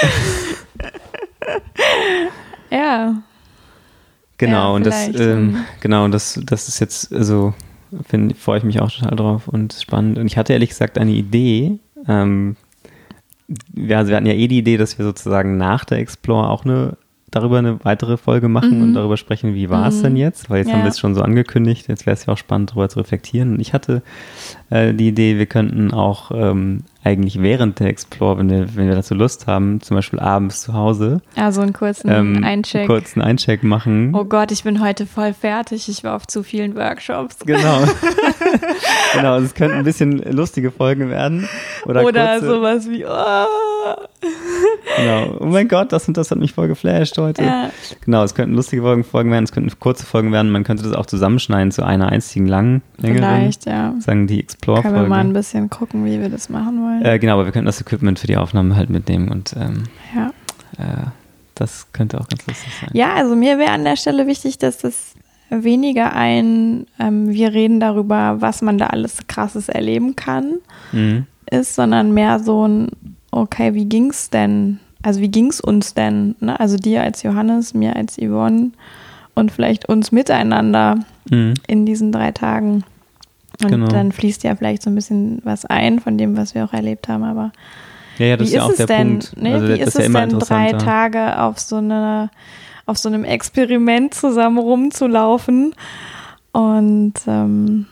ja. 2.71 3.23
Genau, 4.39 4.69
ja, 4.69 4.69
und 4.69 4.87
das, 4.87 5.09
ähm, 5.09 5.65
genau, 5.81 6.09
das, 6.09 6.41
das 6.43 6.69
ist 6.69 6.81
jetzt, 6.81 7.13
also 7.13 7.53
freue 8.39 8.59
ich 8.59 8.65
mich 8.65 8.81
auch 8.81 8.91
total 8.91 9.17
drauf 9.17 9.49
und 9.49 9.75
spannend. 9.75 10.19
Und 10.19 10.27
ich 10.27 10.37
hatte 10.37 10.53
ehrlich 10.53 10.71
gesagt 10.71 10.97
eine 10.97 11.11
Idee. 11.11 11.79
Ähm, 12.09 12.57
wir, 13.69 13.99
also 13.99 14.11
wir 14.11 14.17
hatten 14.17 14.27
ja 14.27 14.33
eh 14.33 14.49
die 14.49 14.59
Idee, 14.59 14.77
dass 14.77 14.97
wir 14.97 15.05
sozusagen 15.05 15.57
nach 15.57 15.85
der 15.85 15.99
Explore 15.99 16.49
auch 16.49 16.65
eine 16.65 16.97
darüber 17.31 17.59
eine 17.59 17.85
weitere 17.85 18.17
Folge 18.17 18.49
machen 18.49 18.79
mhm. 18.79 18.83
und 18.83 18.95
darüber 18.95 19.17
sprechen, 19.17 19.55
wie 19.55 19.71
war 19.71 19.89
es 19.89 19.99
mhm. 19.99 20.03
denn 20.03 20.17
jetzt? 20.17 20.51
Weil 20.51 20.59
jetzt 20.59 20.69
ja. 20.69 20.75
haben 20.75 20.83
wir 20.83 20.91
es 20.91 20.99
schon 20.99 21.15
so 21.15 21.23
angekündigt, 21.23 21.89
jetzt 21.89 22.07
wäre 22.07 22.15
es 22.15 22.27
ja 22.27 22.33
auch 22.33 22.39
spannend, 22.39 22.71
darüber 22.71 22.89
zu 22.89 22.99
reflektieren. 22.99 23.55
Und 23.55 23.61
ich 23.61 23.73
hatte 23.73 24.03
äh, 24.71 24.95
die 24.95 25.09
Idee, 25.09 25.39
wir 25.39 25.47
könnten 25.47 25.93
auch 25.93 26.31
ähm, 26.33 26.85
eigentlich 27.03 27.41
während 27.41 27.81
der 27.81 27.89
Explore, 27.89 28.39
wenn 28.39 28.51
wir, 28.51 28.77
wenn 28.77 28.89
wir 28.89 28.95
dazu 28.95 29.15
Lust 29.15 29.47
haben, 29.47 29.81
zum 29.81 29.97
Beispiel 29.97 30.21
abends 30.21 30.63
zu 30.63 30.75
Hause. 30.75 31.23
Also 31.35 31.63
einen 31.63 31.73
kurzen 31.73 32.11
ähm, 32.11 32.45
Eincheck. 32.45 32.83
Einen 32.83 32.89
kurzen 32.89 33.23
Eincheck 33.23 33.63
machen. 33.63 34.15
Oh 34.15 34.25
Gott, 34.25 34.53
ich 34.53 34.65
bin 34.65 34.83
heute 34.83 35.07
voll 35.07 35.33
fertig. 35.33 35.89
Ich 35.89 36.05
war 36.05 36.15
auf 36.15 36.27
zu 36.27 36.43
vielen 36.43 36.77
Workshops. 36.77 37.39
Genau. 37.45 37.85
genau, 39.15 39.33
also 39.33 39.47
es 39.47 39.55
könnten 39.55 39.79
ein 39.79 39.85
bisschen 39.85 40.19
lustige 40.19 40.71
Folgen 40.71 41.09
werden. 41.09 41.49
Oder, 41.87 42.05
oder 42.05 42.33
kurze, 42.33 42.47
sowas 42.47 42.91
wie, 42.91 43.05
oh. 43.07 43.47
Genau. 44.97 45.37
Oh 45.41 45.47
mein 45.47 45.69
Gott, 45.69 45.93
das 45.93 46.07
und 46.07 46.17
das 46.17 46.31
hat 46.31 46.39
mich 46.39 46.53
voll 46.53 46.69
geflasht 46.69 47.17
heute. 47.17 47.43
Ja. 47.43 47.71
Genau, 48.05 48.23
es 48.25 48.35
könnten 48.35 48.55
lustige 48.55 48.83
Folgen, 48.83 49.05
Folgen 49.05 49.31
werden, 49.31 49.45
es 49.45 49.53
könnten 49.53 49.71
kurze 49.81 50.05
Folgen 50.05 50.33
werden. 50.33 50.51
Man 50.51 50.65
könnte 50.65 50.83
das 50.83 50.93
auch 50.93 51.07
zusammenschneiden 51.07 51.73
zu 51.73 51.83
einer 51.83 52.11
einzigen 52.11 52.47
langen, 52.47 52.83
längeren. 52.99 53.41
Vielleicht, 53.41 53.67
ja. 53.67 53.95
Sagen 54.01 54.27
die 54.27 54.41
Explore-Folge. 54.61 54.89
Können 54.95 55.05
wir 55.05 55.09
mal 55.09 55.21
ein 55.21 55.33
bisschen 55.33 55.71
gucken, 55.71 56.05
wie 56.05 56.21
wir 56.21 56.29
das 56.29 56.49
machen 56.49 56.83
wollen. 56.83 57.05
Äh, 57.05 57.19
genau, 57.19 57.35
aber 57.35 57.47
wir 57.47 57.53
könnten 57.53 57.67
das 57.67 57.81
Equipment 57.81 58.19
für 58.19 58.27
die 58.27 58.37
Aufnahme 58.37 58.77
halt 58.77 58.91
mitnehmen 58.91 59.29
und 59.31 59.55
ähm, 59.57 59.85
ja. 60.15 60.29
Äh, 60.79 61.07
das 61.55 61.93
könnte 61.93 62.21
auch 62.21 62.29
ganz 62.29 62.47
lustig 62.47 62.73
sein. 62.81 62.91
Ja, 62.93 63.15
also 63.15 63.37
mir 63.37 63.59
wäre 63.59 63.73
an 63.73 63.85
der 63.85 63.97
Stelle 63.97 64.27
wichtig, 64.27 64.59
dass 64.59 64.79
das 64.79 65.15
weniger 65.51 66.15
ein, 66.15 66.87
ähm, 66.99 67.29
wir 67.31 67.53
reden 67.53 67.81
darüber, 67.81 68.41
was 68.41 68.63
man 68.63 68.79
da 68.79 68.87
alles 68.87 69.27
krasses 69.27 69.69
erleben 69.69 70.17
kann, 70.17 70.55
mhm. 70.93 71.27
ist, 71.51 71.75
sondern 71.75 72.15
mehr 72.15 72.39
so 72.39 72.67
ein, 72.67 72.89
okay, 73.31 73.75
wie 73.75 73.87
ging's 73.87 74.31
denn? 74.31 74.79
Also 75.03 75.21
wie 75.21 75.31
ging's 75.31 75.61
uns 75.61 75.95
denn? 75.95 76.37
Ne? 76.41 76.59
Also 76.59 76.77
dir 76.77 77.03
als 77.03 77.23
Johannes, 77.23 77.75
mir 77.75 77.97
als 77.97 78.17
Yvonne 78.17 78.71
und 79.35 79.51
vielleicht 79.51 79.89
uns 79.89 80.13
miteinander 80.13 80.99
mhm. 81.29 81.55
in 81.67 81.85
diesen 81.85 82.13
drei 82.13 82.31
Tagen. 82.33 82.85
Und 83.63 83.71
genau. 83.71 83.89
dann 83.89 84.13
fließt 84.13 84.45
ja 84.45 84.57
vielleicht 84.57 84.83
so 84.83 84.91
ein 84.91 84.95
bisschen 84.95 85.41
was 85.45 85.65
ein 85.67 86.01
von 86.01 86.19
dem, 86.19 86.37
was 86.37 86.55
wir 86.55 86.65
auch 86.65 86.73
erlebt 86.73 87.09
haben, 87.09 87.25
aber 87.25 87.53
ja, 88.19 88.27
ja, 88.27 88.37
das 88.37 88.49
wie 88.49 88.51
ist 88.51 88.57
ja 88.57 88.63
auch 88.65 88.75
der 88.75 88.87
denn, 88.87 89.09
Punkt. 89.21 89.37
Ne, 89.43 89.55
also, 89.55 89.69
wie 89.69 89.81
ist 89.81 89.97
es 89.97 90.13
ja 90.13 90.27
denn, 90.27 90.39
drei 90.39 90.73
Tage 90.73 91.39
auf 91.41 91.59
so, 91.59 91.77
eine, 91.77 92.31
auf 92.87 92.99
so 92.99 93.09
einem 93.09 93.25
Experiment 93.25 94.15
zusammen 94.15 94.59
rumzulaufen? 94.59 95.75
Und 96.53 97.15
ähm, 97.27 97.87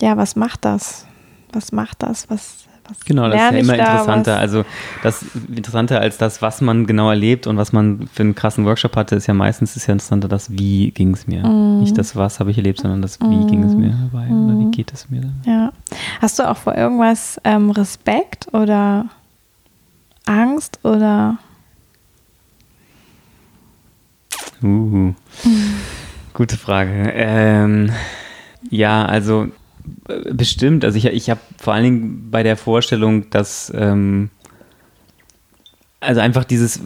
ja, 0.00 0.16
was 0.16 0.36
macht 0.36 0.64
das? 0.64 1.06
Was 1.52 1.72
macht 1.72 2.02
das? 2.02 2.28
Was, 2.28 2.66
was 2.88 3.04
genau, 3.04 3.28
das 3.28 3.34
ist 3.34 3.52
ja 3.52 3.58
immer 3.58 3.78
interessanter. 3.78 4.38
Also 4.38 4.64
das 5.02 5.24
interessanter 5.48 6.00
als 6.00 6.18
das, 6.18 6.42
was 6.42 6.60
man 6.60 6.86
genau 6.86 7.10
erlebt 7.10 7.46
und 7.46 7.56
was 7.56 7.72
man 7.72 8.08
für 8.12 8.22
einen 8.22 8.34
krassen 8.34 8.64
Workshop 8.64 8.96
hatte, 8.96 9.16
ist 9.16 9.26
ja 9.26 9.34
meistens 9.34 9.76
ist 9.76 9.86
ja 9.86 9.92
interessanter 9.92 10.28
das, 10.28 10.50
wie 10.50 10.90
ging 10.90 11.14
es 11.14 11.26
mir. 11.26 11.46
Mm. 11.46 11.80
Nicht 11.80 11.96
das, 11.96 12.16
was 12.16 12.40
habe 12.40 12.50
ich 12.50 12.56
erlebt, 12.56 12.80
sondern 12.80 13.02
das, 13.02 13.20
wie 13.20 13.26
mm. 13.26 13.46
ging 13.46 13.62
es 13.64 13.74
mir 13.74 13.90
dabei 14.10 14.26
mm. 14.26 14.46
oder 14.46 14.58
wie 14.58 14.70
geht 14.70 14.92
es 14.92 15.08
mir 15.10 15.22
dann. 15.22 15.42
Ja. 15.46 15.72
Hast 16.20 16.38
du 16.38 16.48
auch 16.48 16.56
vor 16.56 16.74
irgendwas 16.74 17.40
ähm, 17.44 17.70
Respekt 17.70 18.52
oder 18.52 19.06
Angst 20.26 20.80
oder 20.82 21.38
Uh, 24.62 25.12
gute 26.32 26.56
Frage. 26.56 27.12
Ähm, 27.14 27.92
ja, 28.70 29.04
also 29.04 29.48
Bestimmt. 30.32 30.84
Also 30.84 30.98
ich, 30.98 31.06
ich 31.06 31.30
habe 31.30 31.40
vor 31.58 31.74
allen 31.74 31.84
Dingen 31.84 32.28
bei 32.30 32.42
der 32.42 32.56
Vorstellung, 32.56 33.28
dass 33.30 33.72
ähm, 33.74 34.30
also 36.00 36.20
einfach 36.20 36.44
dieses, 36.44 36.80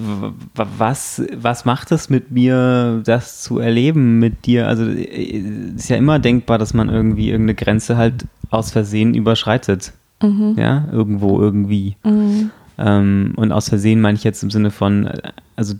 was, 0.54 1.22
was 1.34 1.64
macht 1.64 1.92
es 1.92 2.08
mit 2.08 2.30
mir, 2.30 3.02
das 3.04 3.42
zu 3.42 3.58
erleben 3.58 4.18
mit 4.18 4.46
dir? 4.46 4.68
Also 4.68 4.84
es 4.84 5.82
ist 5.82 5.88
ja 5.88 5.96
immer 5.96 6.18
denkbar, 6.18 6.58
dass 6.58 6.74
man 6.74 6.88
irgendwie 6.88 7.30
irgendeine 7.30 7.56
Grenze 7.56 7.96
halt 7.96 8.26
aus 8.50 8.70
Versehen 8.70 9.14
überschreitet. 9.14 9.92
Mhm. 10.22 10.54
Ja, 10.56 10.88
irgendwo, 10.92 11.40
irgendwie. 11.40 11.96
Mhm. 12.04 12.50
Ähm, 12.78 13.32
und 13.37 13.52
aus 13.52 13.68
Versehen 13.68 14.00
meine 14.00 14.16
ich 14.16 14.24
jetzt 14.24 14.42
im 14.42 14.50
Sinne 14.50 14.70
von, 14.70 15.11
also 15.56 15.74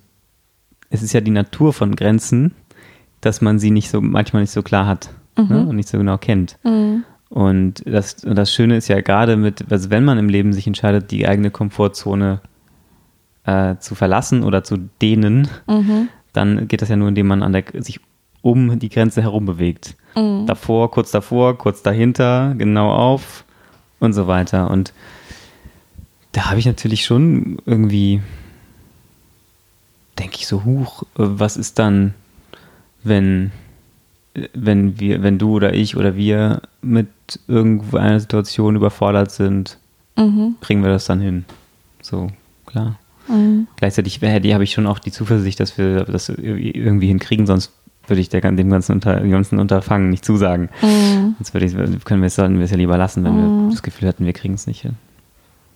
es 0.91 1.03
ist 1.03 1.13
ja 1.13 1.21
die 1.21 1.31
Natur 1.31 1.73
von 1.73 1.95
Grenzen, 1.97 2.53
dass 3.21 3.41
man 3.41 3.59
sie 3.59 3.71
nicht 3.71 3.91
so, 3.91 4.01
manchmal 4.01 4.43
nicht 4.43 4.53
so 4.53 4.63
klar 4.63 4.87
hat 4.87 5.11
mhm. 5.39 5.49
ne, 5.49 5.67
und 5.67 5.77
nicht 5.77 5.89
so 5.89 5.99
genau 5.99 6.19
kennt. 6.19 6.59
Mhm. 6.65 7.05
Und 7.31 7.83
das, 7.87 8.25
und 8.25 8.37
das 8.37 8.53
Schöne 8.53 8.77
ist 8.77 8.89
ja 8.89 9.01
gerade 9.01 9.37
mit, 9.37 9.71
also 9.71 9.91
wenn 9.91 10.05
man 10.05 10.19
im 10.19 10.29
Leben 10.29 10.53
sich 10.53 10.67
entscheidet, 10.67 11.11
die 11.11 11.29
eigene 11.29 11.51
Komfortzone 11.51 12.41
äh, 13.45 13.77
zu 13.79 13.95
verlassen 13.95 14.45
oder 14.45 14.65
zu 14.65 14.79
dehnen, 15.01 15.49
mhm. 15.67 16.09
dann 16.33 16.69
geht 16.69 16.83
das 16.83 16.89
ja 16.89 16.97
nur, 16.97 17.09
indem 17.09 17.27
man 17.27 17.43
an 17.43 17.53
der, 17.53 17.65
sich 17.75 18.01
um 18.41 18.79
die 18.79 18.89
Grenze 18.89 19.23
herum 19.23 19.45
bewegt. 19.47 19.97
Mhm. 20.17 20.47
Davor, 20.47 20.91
kurz 20.91 21.11
davor, 21.11 21.59
kurz 21.59 21.83
dahinter, 21.83 22.55
genau 22.57 22.91
auf 22.93 23.45
und 24.01 24.13
so 24.15 24.27
weiter. 24.27 24.71
Und 24.71 24.93
da 26.33 26.49
habe 26.49 26.59
ich 26.59 26.67
natürlich 26.67 27.05
schon 27.05 27.59
irgendwie, 27.67 28.23
denke 30.19 30.37
ich 30.37 30.47
so, 30.47 30.65
huch, 30.65 31.03
was 31.15 31.57
ist 31.57 31.79
dann, 31.79 32.15
wenn 33.03 33.51
wenn 34.55 34.99
wir, 35.01 35.23
wenn 35.23 35.39
du 35.39 35.53
oder 35.53 35.75
ich 35.75 35.97
oder 35.97 36.17
wir 36.17 36.63
mit 36.83 37.09
irgendeiner 37.47 38.21
Situation 38.21 38.77
überfordert 38.77 39.31
sind, 39.31 39.79
mhm. 40.17 40.57
kriegen 40.61 40.83
wir 40.83 40.91
das 40.91 41.07
dann 41.07 41.21
hin. 41.21 41.45
So, 42.03 42.29
klar. 42.67 42.99
Mhm. 43.29 43.69
Gleichzeitig 43.77 44.21
habe 44.23 44.65
ich 44.65 44.73
schon 44.73 44.87
auch 44.87 44.99
die 44.99 45.13
Zuversicht, 45.13 45.61
dass 45.61 45.77
wir 45.79 46.05
das 46.05 46.29
irgendwie 46.29 47.09
hinkriegen, 47.09 47.47
sonst 47.47 47.73
würde 48.07 48.21
ich 48.21 48.29
der, 48.29 48.41
dem 48.41 48.71
ganzen, 48.71 48.93
Unter, 48.93 49.21
dem 49.21 49.31
ganzen 49.31 49.59
Unterfangen 49.59 50.11
nicht 50.11 50.25
zusagen. 50.25 50.71
Mhm. 50.83 51.35
Sonst 51.39 51.53
würde 51.53 51.67
ich, 51.67 52.05
können 52.05 52.23
wir 52.23 52.27
es, 52.27 52.37
sollten 52.37 52.57
wir 52.57 52.65
es 52.65 52.71
ja 52.71 52.77
lieber 52.77 52.97
lassen, 52.97 53.25
wenn 53.25 53.33
mhm. 53.33 53.65
wir 53.65 53.71
das 53.71 53.83
Gefühl 53.83 54.09
hatten, 54.09 54.25
wir 54.25 54.33
kriegen 54.33 54.55
es 54.55 54.67
nicht 54.67 54.83
hin. 54.83 54.95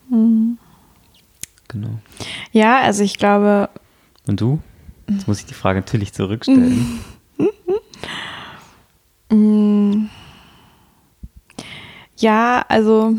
Mhm. 0.09 0.57
Genau. 1.67 1.99
Ja, 2.51 2.81
also 2.81 3.03
ich 3.03 3.17
glaube. 3.17 3.69
Und 4.27 4.41
du? 4.41 4.59
Jetzt 5.09 5.27
muss 5.27 5.39
ich 5.39 5.45
die 5.45 5.53
Frage 5.53 5.79
natürlich 5.79 6.13
zurückstellen. 6.13 6.99
Mm. 9.33 10.09
Ja, 12.17 12.63
also 12.67 13.15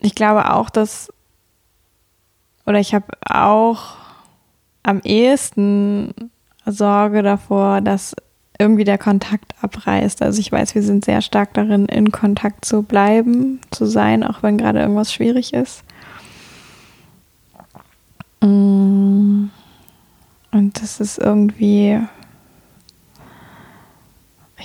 ich 0.00 0.14
glaube 0.14 0.52
auch, 0.52 0.70
dass, 0.70 1.12
oder 2.64 2.80
ich 2.80 2.94
habe 2.94 3.06
auch 3.28 3.96
am 4.82 5.00
ehesten 5.00 6.14
Sorge 6.64 7.22
davor, 7.22 7.80
dass 7.82 8.16
irgendwie 8.58 8.84
der 8.84 8.96
Kontakt 8.96 9.54
abreißt. 9.60 10.22
Also 10.22 10.40
ich 10.40 10.50
weiß, 10.50 10.74
wir 10.74 10.82
sind 10.82 11.04
sehr 11.04 11.20
stark 11.20 11.52
darin, 11.52 11.86
in 11.86 12.10
Kontakt 12.10 12.64
zu 12.64 12.82
bleiben, 12.82 13.60
zu 13.70 13.84
sein, 13.84 14.22
auch 14.22 14.42
wenn 14.42 14.56
gerade 14.56 14.80
irgendwas 14.80 15.12
schwierig 15.12 15.52
ist. 15.52 15.84
Mm. 18.40 19.50
Und 20.52 20.80
das 20.80 21.00
ist 21.00 21.18
irgendwie, 21.18 22.00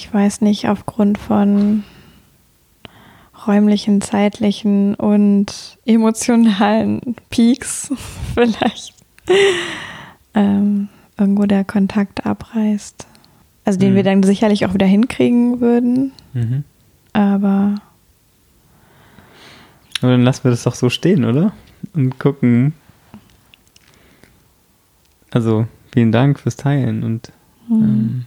ich 0.02 0.12
weiß 0.12 0.42
nicht, 0.42 0.68
aufgrund 0.68 1.20
von 1.20 1.84
räumlichen, 3.46 4.02
zeitlichen 4.02 4.96
und 4.96 5.78
emotionalen 5.86 7.16
Peaks 7.30 7.94
vielleicht 8.34 8.96
ähm, 10.34 10.90
irgendwo 11.20 11.46
der 11.46 11.64
Kontakt 11.64 12.26
abreißt. 12.26 13.06
Also 13.64 13.78
den 13.78 13.92
mhm. 13.92 13.96
wir 13.98 14.04
dann 14.04 14.24
sicherlich 14.24 14.66
auch 14.66 14.74
wieder 14.74 14.88
hinkriegen 14.88 15.62
würden. 15.62 16.14
Mhm. 16.34 16.64
Aber. 17.14 17.76
Aber 20.02 20.12
dann 20.12 20.24
lassen 20.24 20.46
wir 20.46 20.52
das 20.52 20.64
doch 20.64 20.74
so 20.74 20.90
stehen, 20.90 21.26
oder? 21.26 21.54
Und 21.94 22.18
gucken, 22.18 22.74
also 25.30 25.68
vielen 25.94 26.12
Dank 26.12 26.40
fürs 26.40 26.56
Teilen 26.56 27.04
und 27.04 27.32
mhm. 27.70 27.84
ähm, 27.84 28.26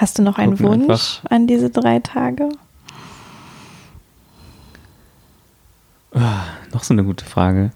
Hast 0.00 0.18
du 0.18 0.22
noch 0.22 0.38
einen 0.38 0.58
Wunsch 0.60 1.20
an 1.28 1.46
diese 1.46 1.68
drei 1.68 1.98
Tage? 1.98 2.48
Oh, 6.14 6.18
noch 6.72 6.82
so 6.82 6.94
eine 6.94 7.04
gute 7.04 7.26
Frage. 7.26 7.70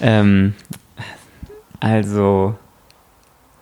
Ähm, 0.00 0.54
also, 1.78 2.56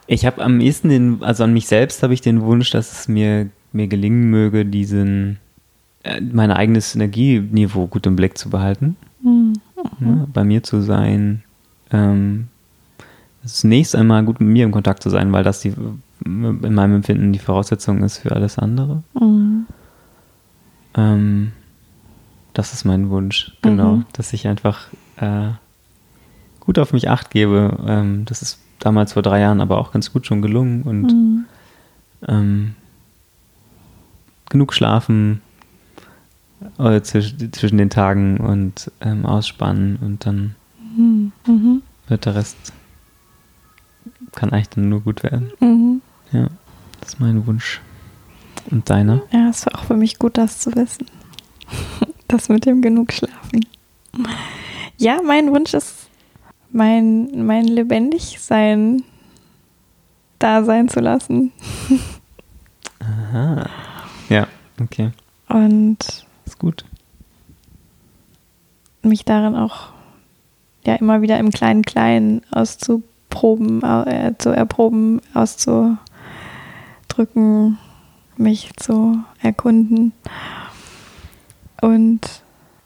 ich 0.07 0.25
habe 0.25 0.43
am 0.43 0.59
ehesten 0.61 0.89
den, 0.89 1.23
also 1.23 1.45
an 1.45 1.53
mich 1.53 1.67
selbst 1.67 2.03
habe 2.03 2.15
ich 2.15 2.23
den 2.23 2.41
Wunsch, 2.41 2.71
dass 2.71 2.99
es 2.99 3.09
mir, 3.09 3.51
mir 3.73 3.89
gelingen 3.89 4.31
möge, 4.31 4.65
diesen, 4.65 5.39
äh, 6.03 6.19
mein 6.23 6.51
eigenes 6.51 6.95
Energieniveau 6.95 7.89
gut 7.89 8.07
im 8.07 8.17
Blick 8.17 8.39
zu 8.39 8.49
behalten. 8.49 8.97
Mhm. 9.23 9.53
Ja, 10.01 10.27
bei 10.33 10.45
mir 10.45 10.63
zu 10.63 10.81
sein, 10.81 11.45
ähm, 11.93 12.49
zunächst 13.45 13.95
einmal 13.95 14.25
gut 14.25 14.41
mit 14.41 14.49
mir 14.49 14.65
im 14.65 14.73
Kontakt 14.73 15.03
zu 15.03 15.11
sein, 15.11 15.31
weil 15.31 15.45
das 15.45 15.61
die, 15.61 15.75
in 16.29 16.75
meinem 16.75 16.97
Empfinden 16.97 17.33
die 17.33 17.39
Voraussetzung 17.39 18.03
ist 18.03 18.19
für 18.19 18.33
alles 18.33 18.59
andere. 18.59 19.03
Mhm. 19.19 19.67
Ähm, 20.95 21.53
das 22.55 22.73
ist 22.73 22.85
mein 22.85 23.11
Wunsch, 23.11 23.57
genau, 23.63 23.97
mhm. 23.97 24.07
dass 24.13 24.33
ich 24.33 24.49
einfach 24.49 24.89
äh, 25.17 25.51
gut 26.61 26.79
auf 26.79 26.93
mich 26.93 27.09
acht 27.09 27.31
gebe. 27.31 27.79
Ähm, 27.87 28.25
das 28.25 28.43
ist 28.43 28.59
damals 28.79 29.13
vor 29.13 29.23
drei 29.23 29.41
Jahren 29.41 29.61
aber 29.61 29.79
auch 29.79 29.93
ganz 29.93 30.13
gut 30.13 30.27
schon 30.27 30.43
gelungen 30.43 30.83
und 30.83 31.03
mhm. 31.03 31.45
ähm, 32.27 32.75
genug 34.49 34.73
schlafen 34.73 35.41
äh, 36.79 37.01
zwischen, 37.03 37.53
zwischen 37.53 37.79
den 37.79 37.91
Tagen 37.91 38.39
und 38.39 38.91
ähm, 39.01 39.27
ausspannen 39.27 39.99
und 40.01 40.27
dann 40.27 40.55
mhm. 40.97 41.33
mhm. 41.47 41.83
wird 42.09 42.27
der 42.27 42.35
Rest 42.35 42.73
kann 44.35 44.51
eigentlich 44.51 44.71
dann 44.71 44.89
nur 44.89 45.01
gut 45.01 45.23
werden. 45.23 45.53
Ja, 46.33 46.49
das 47.01 47.11
ist 47.11 47.21
mein 47.21 47.47
Wunsch. 47.47 47.81
Und 48.71 48.89
deiner? 48.91 49.23
Ja, 49.33 49.49
es 49.49 49.65
war 49.67 49.79
auch 49.79 49.85
für 49.85 49.97
mich 49.97 50.19
gut, 50.19 50.37
das 50.37 50.61
zu 50.61 50.75
wissen. 50.75 51.07
Das 52.31 52.51
mit 52.51 52.67
dem 52.67 52.83
genug 52.83 53.15
schlafen. 53.15 53.65
Ja, 54.99 55.23
mein 55.25 55.51
Wunsch 55.51 55.73
ist, 55.73 56.11
mein, 56.71 57.47
mein 57.47 57.65
Lebendigsein 57.65 59.03
da 60.39 60.63
sein 60.63 60.91
zu 60.91 61.01
lassen. 61.01 61.53
Aha. 63.01 63.71
Ja, 64.29 64.47
okay. 64.79 65.13
Und. 65.49 66.27
Ist 66.45 66.59
gut. 66.59 66.85
Mich 69.01 69.25
darin 69.25 69.55
auch 69.55 69.89
ja 70.85 70.97
immer 70.97 71.23
wieder 71.23 71.39
im 71.39 71.51
kleinen 71.51 71.81
Kleinen 71.81 72.43
auszuprobieren 72.51 73.09
Proben, 73.31 73.83
äh, 73.83 74.35
zu 74.39 74.51
erproben, 74.51 75.21
auszudrücken, 77.19 77.79
mich 78.37 78.71
zu 78.77 79.19
erkunden 79.43 80.13
und 81.81 82.21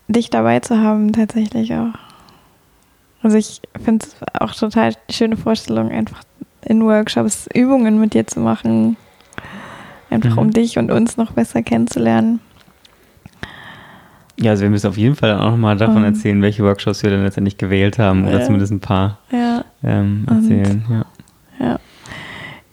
dich 0.09 0.31
dabei 0.31 0.61
zu 0.61 0.79
haben 0.79 1.13
tatsächlich 1.13 1.75
auch. 1.75 1.93
Also 3.23 3.37
ich 3.37 3.61
finde 3.83 4.07
es 4.07 4.17
auch 4.41 4.55
total 4.55 4.95
schöne 5.11 5.37
Vorstellung, 5.37 5.91
einfach 5.91 6.23
in 6.65 6.83
Workshops 6.85 7.49
Übungen 7.55 8.01
mit 8.01 8.15
dir 8.15 8.27
zu 8.27 8.41
machen, 8.41 8.97
einfach 10.11 10.33
mhm. 10.33 10.39
um 10.39 10.51
dich 10.51 10.79
und 10.79 10.91
uns 10.91 11.17
noch 11.17 11.33
besser 11.33 11.63
kennenzulernen. 11.63 12.41
Ja, 14.41 14.53
also 14.53 14.63
wir 14.63 14.71
müssen 14.71 14.89
auf 14.89 14.97
jeden 14.97 15.15
Fall 15.15 15.39
auch 15.39 15.51
nochmal 15.51 15.77
davon 15.77 15.99
um, 15.99 16.05
erzählen, 16.05 16.41
welche 16.43 16.65
Workshops 16.65 17.03
wir 17.03 17.11
dann 17.11 17.23
letztendlich 17.23 17.59
gewählt 17.59 17.99
haben 17.99 18.27
oder 18.27 18.43
zumindest 18.43 18.73
ein 18.73 18.81
paar 18.81 19.19
ja, 19.31 19.65
ähm, 19.85 20.25
erzählen. 20.27 20.85
Und, 20.89 20.95
ja. 20.95 20.97
ja. 20.97 21.05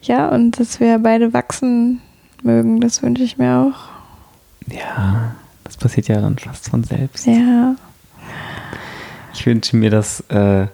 Ja, 0.09 0.27
und 0.29 0.59
dass 0.59 0.79
wir 0.79 0.97
beide 0.97 1.33
wachsen 1.33 2.01
mögen, 2.41 2.81
das 2.81 3.03
wünsche 3.03 3.21
ich 3.21 3.37
mir 3.37 3.57
auch. 3.57 3.89
Ja, 4.75 5.35
das 5.63 5.77
passiert 5.77 6.07
ja 6.07 6.19
dann 6.19 6.35
fast 6.39 6.67
von 6.67 6.83
selbst. 6.83 7.27
Ja. 7.27 7.75
Ich 9.35 9.45
wünsche 9.45 9.77
mir 9.77 9.91
das, 9.91 10.21
äh, 10.31 10.65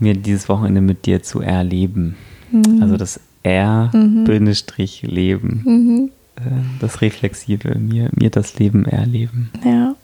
mir 0.00 0.14
dieses 0.14 0.48
Wochenende 0.48 0.80
mit 0.80 1.06
dir 1.06 1.22
zu 1.22 1.40
erleben. 1.40 2.16
Mhm. 2.50 2.82
Also 2.82 2.96
das 2.96 3.20
R-Leben. 3.44 3.92
Mhm. 5.64 5.72
mhm. 5.72 6.10
Äh, 6.34 6.40
das 6.80 7.00
Reflexive, 7.00 7.78
mir, 7.78 8.10
mir 8.12 8.30
das 8.30 8.58
Leben 8.58 8.86
erleben. 8.86 9.52
Ja. 9.64 9.94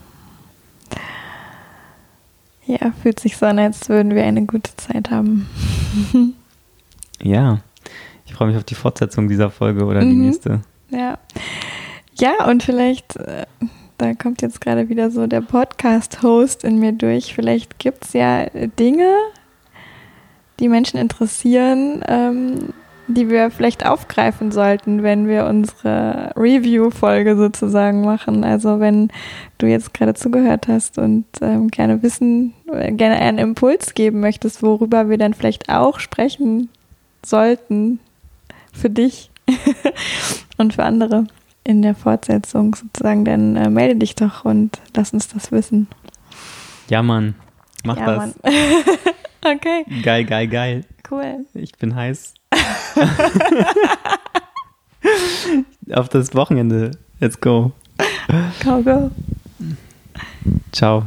Ja, 2.67 2.93
fühlt 3.03 3.19
sich 3.19 3.37
so 3.37 3.47
an, 3.47 3.59
als 3.59 3.89
würden 3.89 4.15
wir 4.15 4.23
eine 4.23 4.47
gute 4.47 4.71
Zeit 4.77 5.11
haben. 5.11 5.49
ja, 7.21 7.59
freue 8.35 8.49
mich 8.49 8.57
auf 8.57 8.65
die 8.65 8.75
Fortsetzung 8.75 9.29
dieser 9.29 9.51
Folge 9.51 9.85
oder 9.85 10.05
mhm. 10.05 10.11
die 10.11 10.17
nächste. 10.17 10.61
Ja. 10.91 11.19
Ja, 12.17 12.47
und 12.49 12.63
vielleicht, 12.63 13.17
äh, 13.17 13.47
da 13.99 14.15
kommt 14.15 14.43
jetzt 14.43 14.61
gerade 14.61 14.89
wieder 14.89 15.11
so 15.11 15.27
der 15.27 15.41
Podcast-Host 15.41 16.63
in 16.63 16.79
mir 16.79 16.93
durch. 16.93 17.35
Vielleicht 17.35 17.79
gibt 17.79 18.05
es 18.05 18.13
ja 18.13 18.47
Dinge, 18.79 19.13
die 20.61 20.69
Menschen 20.69 20.99
interessieren, 20.99 22.05
ähm, 22.07 22.73
die 23.09 23.29
wir 23.29 23.51
vielleicht 23.51 23.85
aufgreifen 23.85 24.51
sollten, 24.51 25.03
wenn 25.03 25.27
wir 25.27 25.47
unsere 25.47 26.33
Review-Folge 26.37 27.37
sozusagen 27.37 28.03
machen. 28.03 28.45
Also 28.45 28.81
wenn 28.81 29.11
du 29.59 29.67
jetzt 29.67 29.93
gerade 29.93 30.15
zugehört 30.15 30.69
hast 30.69 30.99
und 30.99 31.27
ähm, 31.41 31.69
gerne 31.69 32.03
wissen, 32.03 32.55
äh, 32.73 32.93
gerne 32.93 33.17
einen 33.17 33.39
Impuls 33.39 33.95
geben 33.95 34.21
möchtest, 34.21 34.63
worüber 34.63 35.09
wir 35.11 35.19
dann 35.19 35.35
vielleicht 35.35 35.69
auch 35.69 35.99
sprechen 35.99 36.69
sollten 37.27 37.99
für 38.75 38.91
dich 38.91 39.31
und 40.59 40.75
für 40.75 40.85
andere 40.85 41.27
in 41.65 41.81
der 41.81 41.95
Fortsetzung 41.95 42.75
sozusagen, 42.75 43.25
dann 43.25 43.57
äh, 43.57 43.71
melde 43.71 43.97
dich 43.97 44.15
doch 44.15 44.45
und 44.45 44.79
lass 44.95 45.15
uns 45.15 45.29
das 45.29 45.51
wissen. 45.51 45.89
Ja, 46.89 47.03
Mann. 47.03 47.35
Mach 47.85 47.97
ja, 47.97 48.07
das. 48.07 48.35
Mann. 48.43 48.53
okay. 49.57 49.85
Geil, 50.03 50.25
geil, 50.25 50.49
geil. 50.49 50.85
Cool. 51.11 51.47
Ich 51.55 51.73
bin 51.73 51.95
heiß. 51.95 52.35
Auf 55.93 56.09
das 56.09 56.35
Wochenende. 56.35 56.93
Let's 57.21 57.41
go. 57.41 57.73
Go, 58.63 58.83
go. 58.83 59.11
Ciao. 60.73 61.05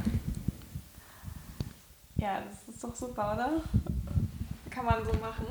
Ja, 2.16 2.40
das 2.48 2.76
ist 2.76 2.84
doch 2.84 2.96
super, 2.96 3.34
oder? 3.34 3.62
Kann 4.70 4.86
man 4.86 4.96
so 5.04 5.12
machen. 5.20 5.47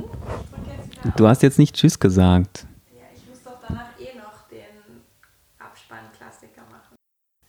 Du 1.17 1.27
hast 1.27 1.43
jetzt 1.43 1.59
nicht 1.59 1.77
Tschüss 1.77 1.99
gesagt. 1.99 2.67
Ja, 2.93 3.03
ich 3.15 3.29
muss 3.29 3.43
doch 3.43 3.59
danach 3.67 3.91
eh 3.99 4.17
noch 4.17 4.49
den 4.51 5.03
Abspann-Klassiker 5.59 6.63
machen. 6.71 6.97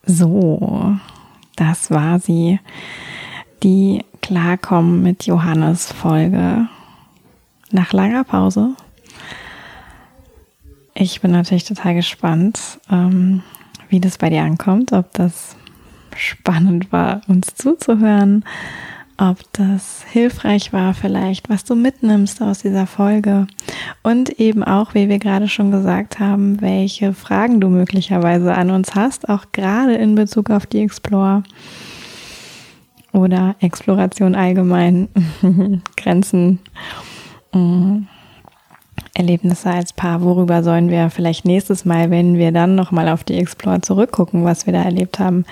So, 0.06 0.98
das 1.56 1.92
war 1.92 2.20
sie. 2.20 2.60
Die 3.64 4.06
Klarkommen 4.22 5.02
mit 5.02 5.26
Johannes 5.26 5.92
Folge 5.92 6.68
nach 7.72 7.94
langer 7.94 8.24
Pause. 8.24 8.76
Ich 10.94 11.22
bin 11.22 11.32
natürlich 11.32 11.64
total 11.64 11.96
gespannt, 11.96 12.80
ähm, 12.92 13.44
wie 13.90 14.00
das 14.00 14.18
bei 14.18 14.30
dir 14.30 14.42
ankommt, 14.42 14.94
ob 14.94 15.14
das 15.14 15.56
spannend 16.16 16.92
war, 16.92 17.22
uns 17.28 17.56
zuzuhören, 17.56 18.44
ob 19.18 19.38
das 19.54 20.04
hilfreich 20.12 20.74
war 20.74 20.94
vielleicht, 20.94 21.50
was 21.50 21.64
du 21.64 21.76
mitnimmst 21.76 22.42
aus 22.42 22.60
dieser 22.60 22.86
Folge 22.86 23.48
und 24.04 24.40
eben 24.40 24.64
auch, 24.64 24.94
wie 24.94 25.10
wir 25.10 25.18
gerade 25.18 25.48
schon 25.48 25.72
gesagt 25.72 26.20
haben, 26.20 26.62
welche 26.62 27.14
Fragen 27.14 27.60
du 27.60 27.68
möglicherweise 27.68 28.54
an 28.54 28.70
uns 28.70 28.94
hast, 28.94 29.28
auch 29.28 29.46
gerade 29.52 29.96
in 29.96 30.14
Bezug 30.14 30.52
auf 30.52 30.68
die 30.68 30.82
Explore 30.82 31.44
oder 33.12 33.56
Exploration 33.60 34.36
allgemein, 34.36 35.10
Grenzen, 35.98 36.60
mm, 37.54 38.04
Erlebnisse 39.16 39.72
als 39.72 39.94
Paar. 39.94 40.22
Worüber 40.22 40.62
sollen 40.62 40.90
wir 40.90 41.10
vielleicht 41.10 41.44
nächstes 41.44 41.86
Mal, 41.86 42.12
wenn 42.12 42.38
wir 42.38 42.52
dann 42.52 42.76
nochmal 42.76 43.10
auf 43.10 43.24
die 43.24 43.38
Explore 43.38 43.82
zurückgucken, 43.82 44.44
was 44.44 44.68
wir 44.68 44.74
da 44.74 44.84
erlebt 44.84 45.18
haben, 45.18 45.46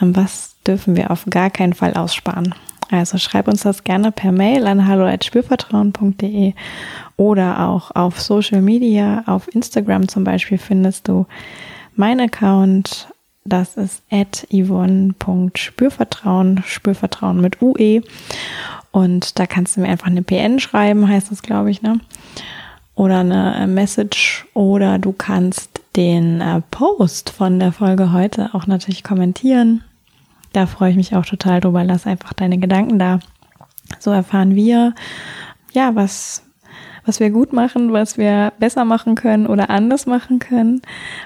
ähm, 0.00 0.14
was 0.14 0.56
dürfen 0.64 0.94
wir 0.94 1.10
auf 1.10 1.24
gar 1.28 1.50
keinen 1.50 1.72
Fall 1.72 1.94
aussparen? 1.94 2.54
Also 2.90 3.18
schreib 3.18 3.46
uns 3.46 3.62
das 3.62 3.84
gerne 3.84 4.10
per 4.10 4.32
Mail 4.32 4.66
an 4.66 4.86
hallo.spürvertrauen.de 4.86 6.54
oder 7.16 7.68
auch 7.68 7.94
auf 7.94 8.20
Social 8.20 8.62
Media, 8.62 9.22
auf 9.26 9.54
Instagram 9.54 10.08
zum 10.08 10.24
Beispiel 10.24 10.58
findest 10.58 11.06
du 11.08 11.26
mein 11.94 12.20
Account. 12.20 13.08
Das 13.44 13.76
ist 13.76 14.02
at 14.10 14.46
yvonne.spürvertrauen, 14.52 16.62
Spürvertrauen 16.66 17.40
mit 17.40 17.62
UE. 17.62 18.02
Und 18.90 19.38
da 19.38 19.46
kannst 19.46 19.76
du 19.76 19.80
mir 19.80 19.88
einfach 19.88 20.08
eine 20.08 20.22
PN 20.22 20.58
schreiben, 20.58 21.08
heißt 21.08 21.30
das, 21.30 21.42
glaube 21.42 21.70
ich, 21.70 21.80
ne? 21.80 22.00
Oder 22.94 23.20
eine 23.20 23.54
äh, 23.56 23.66
Message 23.66 24.46
oder 24.52 24.98
du 24.98 25.12
kannst 25.12 25.80
den 25.96 26.42
äh, 26.42 26.60
Post 26.70 27.30
von 27.30 27.58
der 27.58 27.72
Folge 27.72 28.12
heute 28.12 28.50
auch 28.52 28.66
natürlich 28.66 29.02
kommentieren 29.04 29.84
da 30.52 30.66
freue 30.66 30.90
ich 30.90 30.96
mich 30.96 31.14
auch 31.14 31.24
total 31.24 31.60
drüber. 31.60 31.84
Lass 31.84 32.06
einfach 32.06 32.32
deine 32.32 32.58
Gedanken 32.58 32.98
da. 32.98 33.20
So 33.98 34.10
erfahren 34.10 34.54
wir, 34.54 34.94
ja, 35.72 35.94
was, 35.94 36.44
was 37.04 37.20
wir 37.20 37.30
gut 37.30 37.52
machen, 37.52 37.92
was 37.92 38.18
wir 38.18 38.52
besser 38.58 38.84
machen 38.84 39.14
können 39.14 39.46
oder 39.46 39.70
anders 39.70 40.06
machen 40.06 40.38
können, 40.38 40.82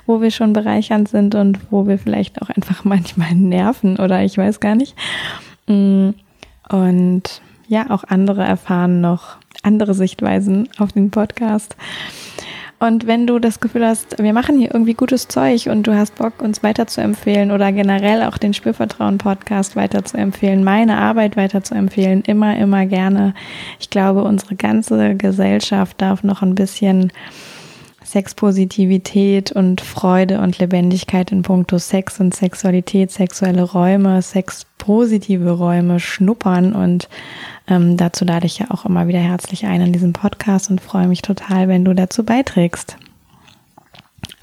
wo 0.07 0.20
wir 0.20 0.31
schon 0.31 0.53
bereichernd 0.53 1.09
sind 1.09 1.35
und 1.35 1.59
wo 1.70 1.87
wir 1.87 1.99
vielleicht 1.99 2.41
auch 2.43 2.51
einfach 2.51 2.85
manchmal 2.85 3.35
nerven 3.35 3.99
oder 3.99 4.22
ich 4.25 4.39
weiß 4.39 4.61
gar 4.61 4.75
nicht. 4.75 4.97
Mm, 5.66 6.11
und 6.68 7.43
ja, 7.66 7.91
auch 7.91 8.05
andere 8.05 8.45
erfahren 8.45 9.01
noch 9.01 9.39
andere 9.62 9.95
Sichtweisen 9.95 10.68
auf 10.79 10.93
den 10.93 11.11
Podcast. 11.11 11.77
Und 12.81 13.07
wenn 13.07 13.27
du 13.27 13.39
das 13.39 13.61
Gefühl 13.61 13.87
hast, 13.87 14.22
wir 14.22 14.33
machen 14.33 14.59
hier 14.59 14.72
irgendwie 14.75 14.95
gutes 14.95 15.29
Zeug 15.29 15.68
und 15.68 15.87
du 15.87 15.97
hast 15.97 16.16
Bock, 16.16 16.43
uns 16.43 16.62
weiterzuempfehlen 16.62 17.51
oder 17.51 17.72
generell 17.72 18.22
auch 18.25 18.37
den 18.37 18.53
Spürvertrauen-Podcast 18.53 19.77
weiterzuempfehlen, 19.77 20.64
meine 20.64 20.99
Arbeit 20.99 21.37
weiterzuempfehlen, 21.37 22.22
immer, 22.22 22.57
immer 22.57 22.87
gerne. 22.87 23.35
Ich 23.79 23.91
glaube, 23.91 24.25
unsere 24.25 24.57
ganze 24.57 25.14
Gesellschaft 25.14 26.01
darf 26.01 26.25
noch 26.25 26.43
ein 26.43 26.55
bisschen 26.55 27.12
Sexpositivität 28.05 29.51
und 29.53 29.81
Freude 29.81 30.41
und 30.41 30.59
Lebendigkeit 30.59 31.33
in 31.33 31.43
puncto 31.43 31.79
Sex 31.79 32.21
und 32.21 32.35
Sexualität, 32.35 33.11
sexuelle 33.11 33.63
Räume, 33.63 34.23
sexpositive 34.23 35.51
Räume 35.51 35.99
schnuppern. 36.01 36.75
Und 36.75 37.09
ähm, 37.69 37.97
dazu 37.97 38.25
lade 38.25 38.47
ich 38.47 38.59
ja 38.59 38.71
auch 38.71 38.85
immer 38.85 39.09
wieder 39.09 39.21
herzlich 39.21 39.67
ein 39.67 39.81
in 39.81 39.93
diesem 39.93 40.13
Podcast 40.13 40.71
und 40.71 40.81
freue 40.81 41.09
mich 41.09 41.23
total, 41.23 41.69
wenn 41.69 41.85
du 41.85 41.95
dazu 41.95 42.25
beiträgst 42.25 42.99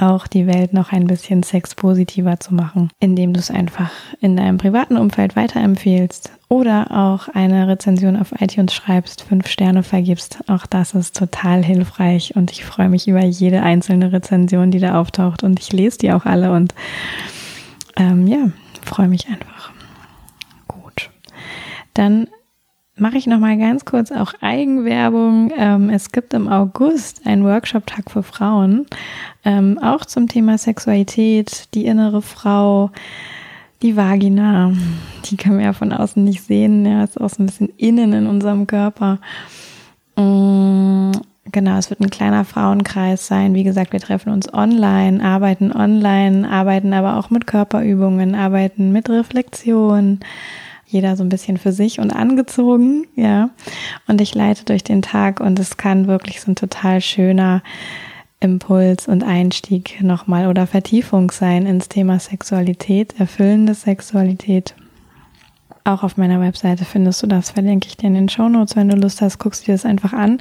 auch 0.02 0.28
die 0.28 0.48
Welt 0.48 0.74
noch 0.74 0.92
ein 0.92 1.06
bisschen 1.06 1.44
sexpositiver 1.44 2.40
zu 2.40 2.54
machen, 2.54 2.90
indem 3.00 3.34
du 3.34 3.40
es 3.40 3.52
einfach 3.52 3.92
in 4.20 4.36
deinem 4.36 4.58
privaten 4.58 4.98
Umfeld 4.98 5.36
weiterempfehlst 5.36 6.32
oder 6.50 6.92
auch 6.92 7.28
eine 7.30 7.68
Rezension 7.68 8.18
auf 8.18 8.34
iTunes 8.42 8.74
schreibst, 8.74 9.22
fünf 9.24 9.48
Sterne 9.48 9.84
vergibst. 9.84 10.40
Auch 10.48 10.66
das 10.66 10.94
ist 10.94 11.16
total 11.16 11.64
hilfreich 11.64 12.36
und 12.36 12.52
ich 12.52 12.66
freue 12.66 12.90
mich 12.90 13.08
über 13.08 13.24
jede 13.24 13.62
einzelne 13.62 14.12
Rezension, 14.12 14.72
die 14.72 14.80
da 14.80 15.00
auftaucht 15.00 15.44
und 15.44 15.60
ich 15.60 15.72
lese 15.72 16.00
die 16.00 16.12
auch 16.12 16.26
alle 16.26 16.52
und 16.52 16.74
ähm, 17.96 18.28
ja, 18.28 18.50
freue 18.84 19.08
mich 19.08 19.28
einfach. 19.28 19.72
Gut. 20.68 21.10
Dann 21.94 22.28
mache 23.02 23.18
ich 23.18 23.26
noch 23.26 23.40
mal 23.40 23.58
ganz 23.58 23.84
kurz 23.84 24.12
auch 24.12 24.34
Eigenwerbung. 24.42 25.52
Ähm, 25.58 25.90
es 25.90 26.12
gibt 26.12 26.34
im 26.34 26.48
August 26.48 27.26
einen 27.26 27.44
Workshop-Tag 27.44 28.12
für 28.12 28.24
Frauen, 28.24 28.86
ähm, 29.44 29.80
auch 29.80 30.06
zum 30.06 30.28
Thema 30.28 30.58
Sexualität, 30.58 31.74
die 31.74 31.86
innere 31.86 32.22
Frau, 32.22 32.92
die 33.82 33.98
Vagina. 33.98 34.72
Die 35.26 35.36
können 35.36 35.58
wir 35.58 35.66
ja 35.66 35.74
von 35.74 35.92
außen 35.92 36.24
nicht 36.24 36.44
sehen. 36.44 36.86
Ja, 36.86 37.04
ist 37.04 37.20
auch 37.20 37.30
so 37.30 37.42
ein 37.42 37.48
bisschen 37.48 37.70
innen 37.76 38.14
in 38.14 38.28
unserem 38.28 38.68
Körper. 38.68 39.18
Mm, 40.16 41.12
genau, 41.52 41.78
es 41.78 41.90
wird 41.90 42.02
ein 42.02 42.12
kleiner 42.12 42.46
Frauenkreis 42.46 43.26
sein. 43.26 43.56
Wie 43.56 43.64
gesagt, 43.64 43.94
wir 43.94 44.00
treffen 44.00 44.32
uns 44.32 44.54
online, 44.54 45.24
arbeiten 45.24 45.72
online, 45.72 46.48
arbeiten 46.48 46.94
aber 46.94 47.18
auch 47.18 47.32
mit 47.32 47.48
Körperübungen, 47.48 48.36
arbeiten 48.36 48.92
mit 48.92 49.10
Reflexion 49.10 50.20
jeder 50.92 51.16
so 51.16 51.24
ein 51.24 51.30
bisschen 51.30 51.58
für 51.58 51.72
sich 51.72 52.00
und 52.00 52.12
angezogen, 52.12 53.06
ja. 53.16 53.50
Und 54.08 54.22
ich 54.22 54.36
leite 54.36 54.66
durch 54.66 54.84
den 54.84 55.02
Tag 55.02 55.40
und 55.40 55.60
es 55.60 55.78
kann 55.78 56.08
wirklich 56.08 56.42
so 56.42 56.52
ein 56.52 56.56
total 56.56 57.02
schöner 57.02 57.64
Impuls 58.40 59.08
und 59.08 59.24
Einstieg 59.24 60.02
nochmal 60.02 60.48
oder 60.48 60.68
Vertiefung 60.68 61.32
sein 61.32 61.66
ins 61.66 61.90
Thema 61.90 62.20
Sexualität, 62.20 63.20
erfüllende 63.20 63.76
Sexualität. 63.76 64.76
Auch 65.84 66.04
auf 66.04 66.18
meiner 66.18 66.40
Webseite 66.42 66.86
findest 66.86 67.24
du 67.24 67.28
das, 67.28 67.52
verlinke 67.52 67.88
ich 67.88 67.98
dir 67.98 68.08
in 68.08 68.14
den 68.14 68.30
Show 68.30 68.50
Notes. 68.50 68.76
Wenn 68.76 68.90
du 68.90 68.96
Lust 68.96 69.22
hast, 69.22 69.40
guckst 69.40 69.62
du 69.62 69.66
dir 69.68 69.72
das 69.74 69.86
einfach 69.86 70.14
an. 70.14 70.40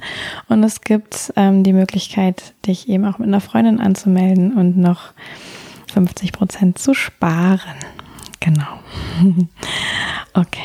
Und 0.49 0.63
es 0.63 0.81
gibt 0.81 1.33
ähm, 1.35 1.63
die 1.63 1.73
Möglichkeit, 1.73 2.53
dich 2.67 2.89
eben 2.89 3.05
auch 3.05 3.17
mit 3.17 3.27
einer 3.27 3.41
Freundin 3.41 3.79
anzumelden 3.79 4.53
und 4.53 4.77
noch 4.77 5.13
50 5.93 6.31
Prozent 6.31 6.77
zu 6.77 6.93
sparen. 6.93 7.59
Genau. 8.41 8.79
Okay, 10.33 10.61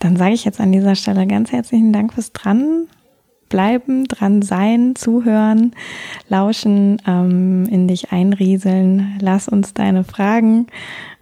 dann 0.00 0.16
sage 0.16 0.34
ich 0.34 0.44
jetzt 0.44 0.58
an 0.58 0.72
dieser 0.72 0.96
Stelle 0.96 1.28
ganz 1.28 1.52
herzlichen 1.52 1.92
Dank 1.92 2.14
fürs 2.14 2.32
Dranbleiben, 2.32 4.08
dran 4.08 4.42
sein, 4.42 4.96
zuhören, 4.96 5.72
lauschen, 6.28 7.00
ähm, 7.06 7.66
in 7.70 7.86
dich 7.86 8.10
einrieseln. 8.10 9.16
Lass 9.20 9.48
uns 9.48 9.72
deine 9.72 10.02
Fragen 10.02 10.66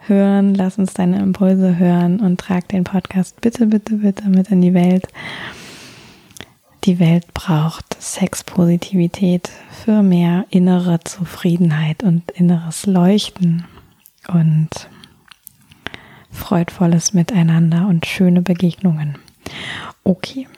hören, 0.09 0.55
lass 0.55 0.79
uns 0.79 0.95
deine 0.95 1.21
Impulse 1.21 1.79
hören 1.79 2.21
und 2.21 2.41
trag 2.41 2.67
den 2.69 2.85
Podcast 2.85 3.43
bitte, 3.43 3.67
bitte, 3.67 3.97
bitte 3.97 4.31
mit 4.31 4.49
in 4.49 4.63
die 4.63 4.73
Welt. 4.73 5.07
Die 6.85 6.99
Welt 6.99 7.33
braucht 7.35 7.95
Sexpositivität 8.01 9.51
für 9.85 10.03
mehr 10.03 10.47
innere 10.49 10.99
Zufriedenheit 11.05 12.03
und 12.03 12.31
inneres 12.33 12.87
Leuchten. 12.87 13.65
Und 14.33 14.71
freudvolles 16.33 17.13
Miteinander 17.13 17.87
und 17.89 18.07
schöne 18.07 18.43
Begegnungen. 18.43 19.19
Okay, 20.03 20.49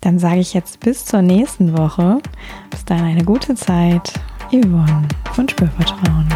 dann 0.00 0.18
sage 0.18 0.40
ich 0.40 0.54
jetzt 0.54 0.80
bis 0.80 1.04
zur 1.06 1.22
nächsten 1.22 1.76
Woche. 1.76 2.20
Bis 2.70 2.84
dann 2.84 3.02
eine 3.02 3.24
gute 3.24 3.54
Zeit. 3.54 4.12
Yvonne 4.50 5.08
von 5.32 5.48
Spürvertrauen. 5.48 6.26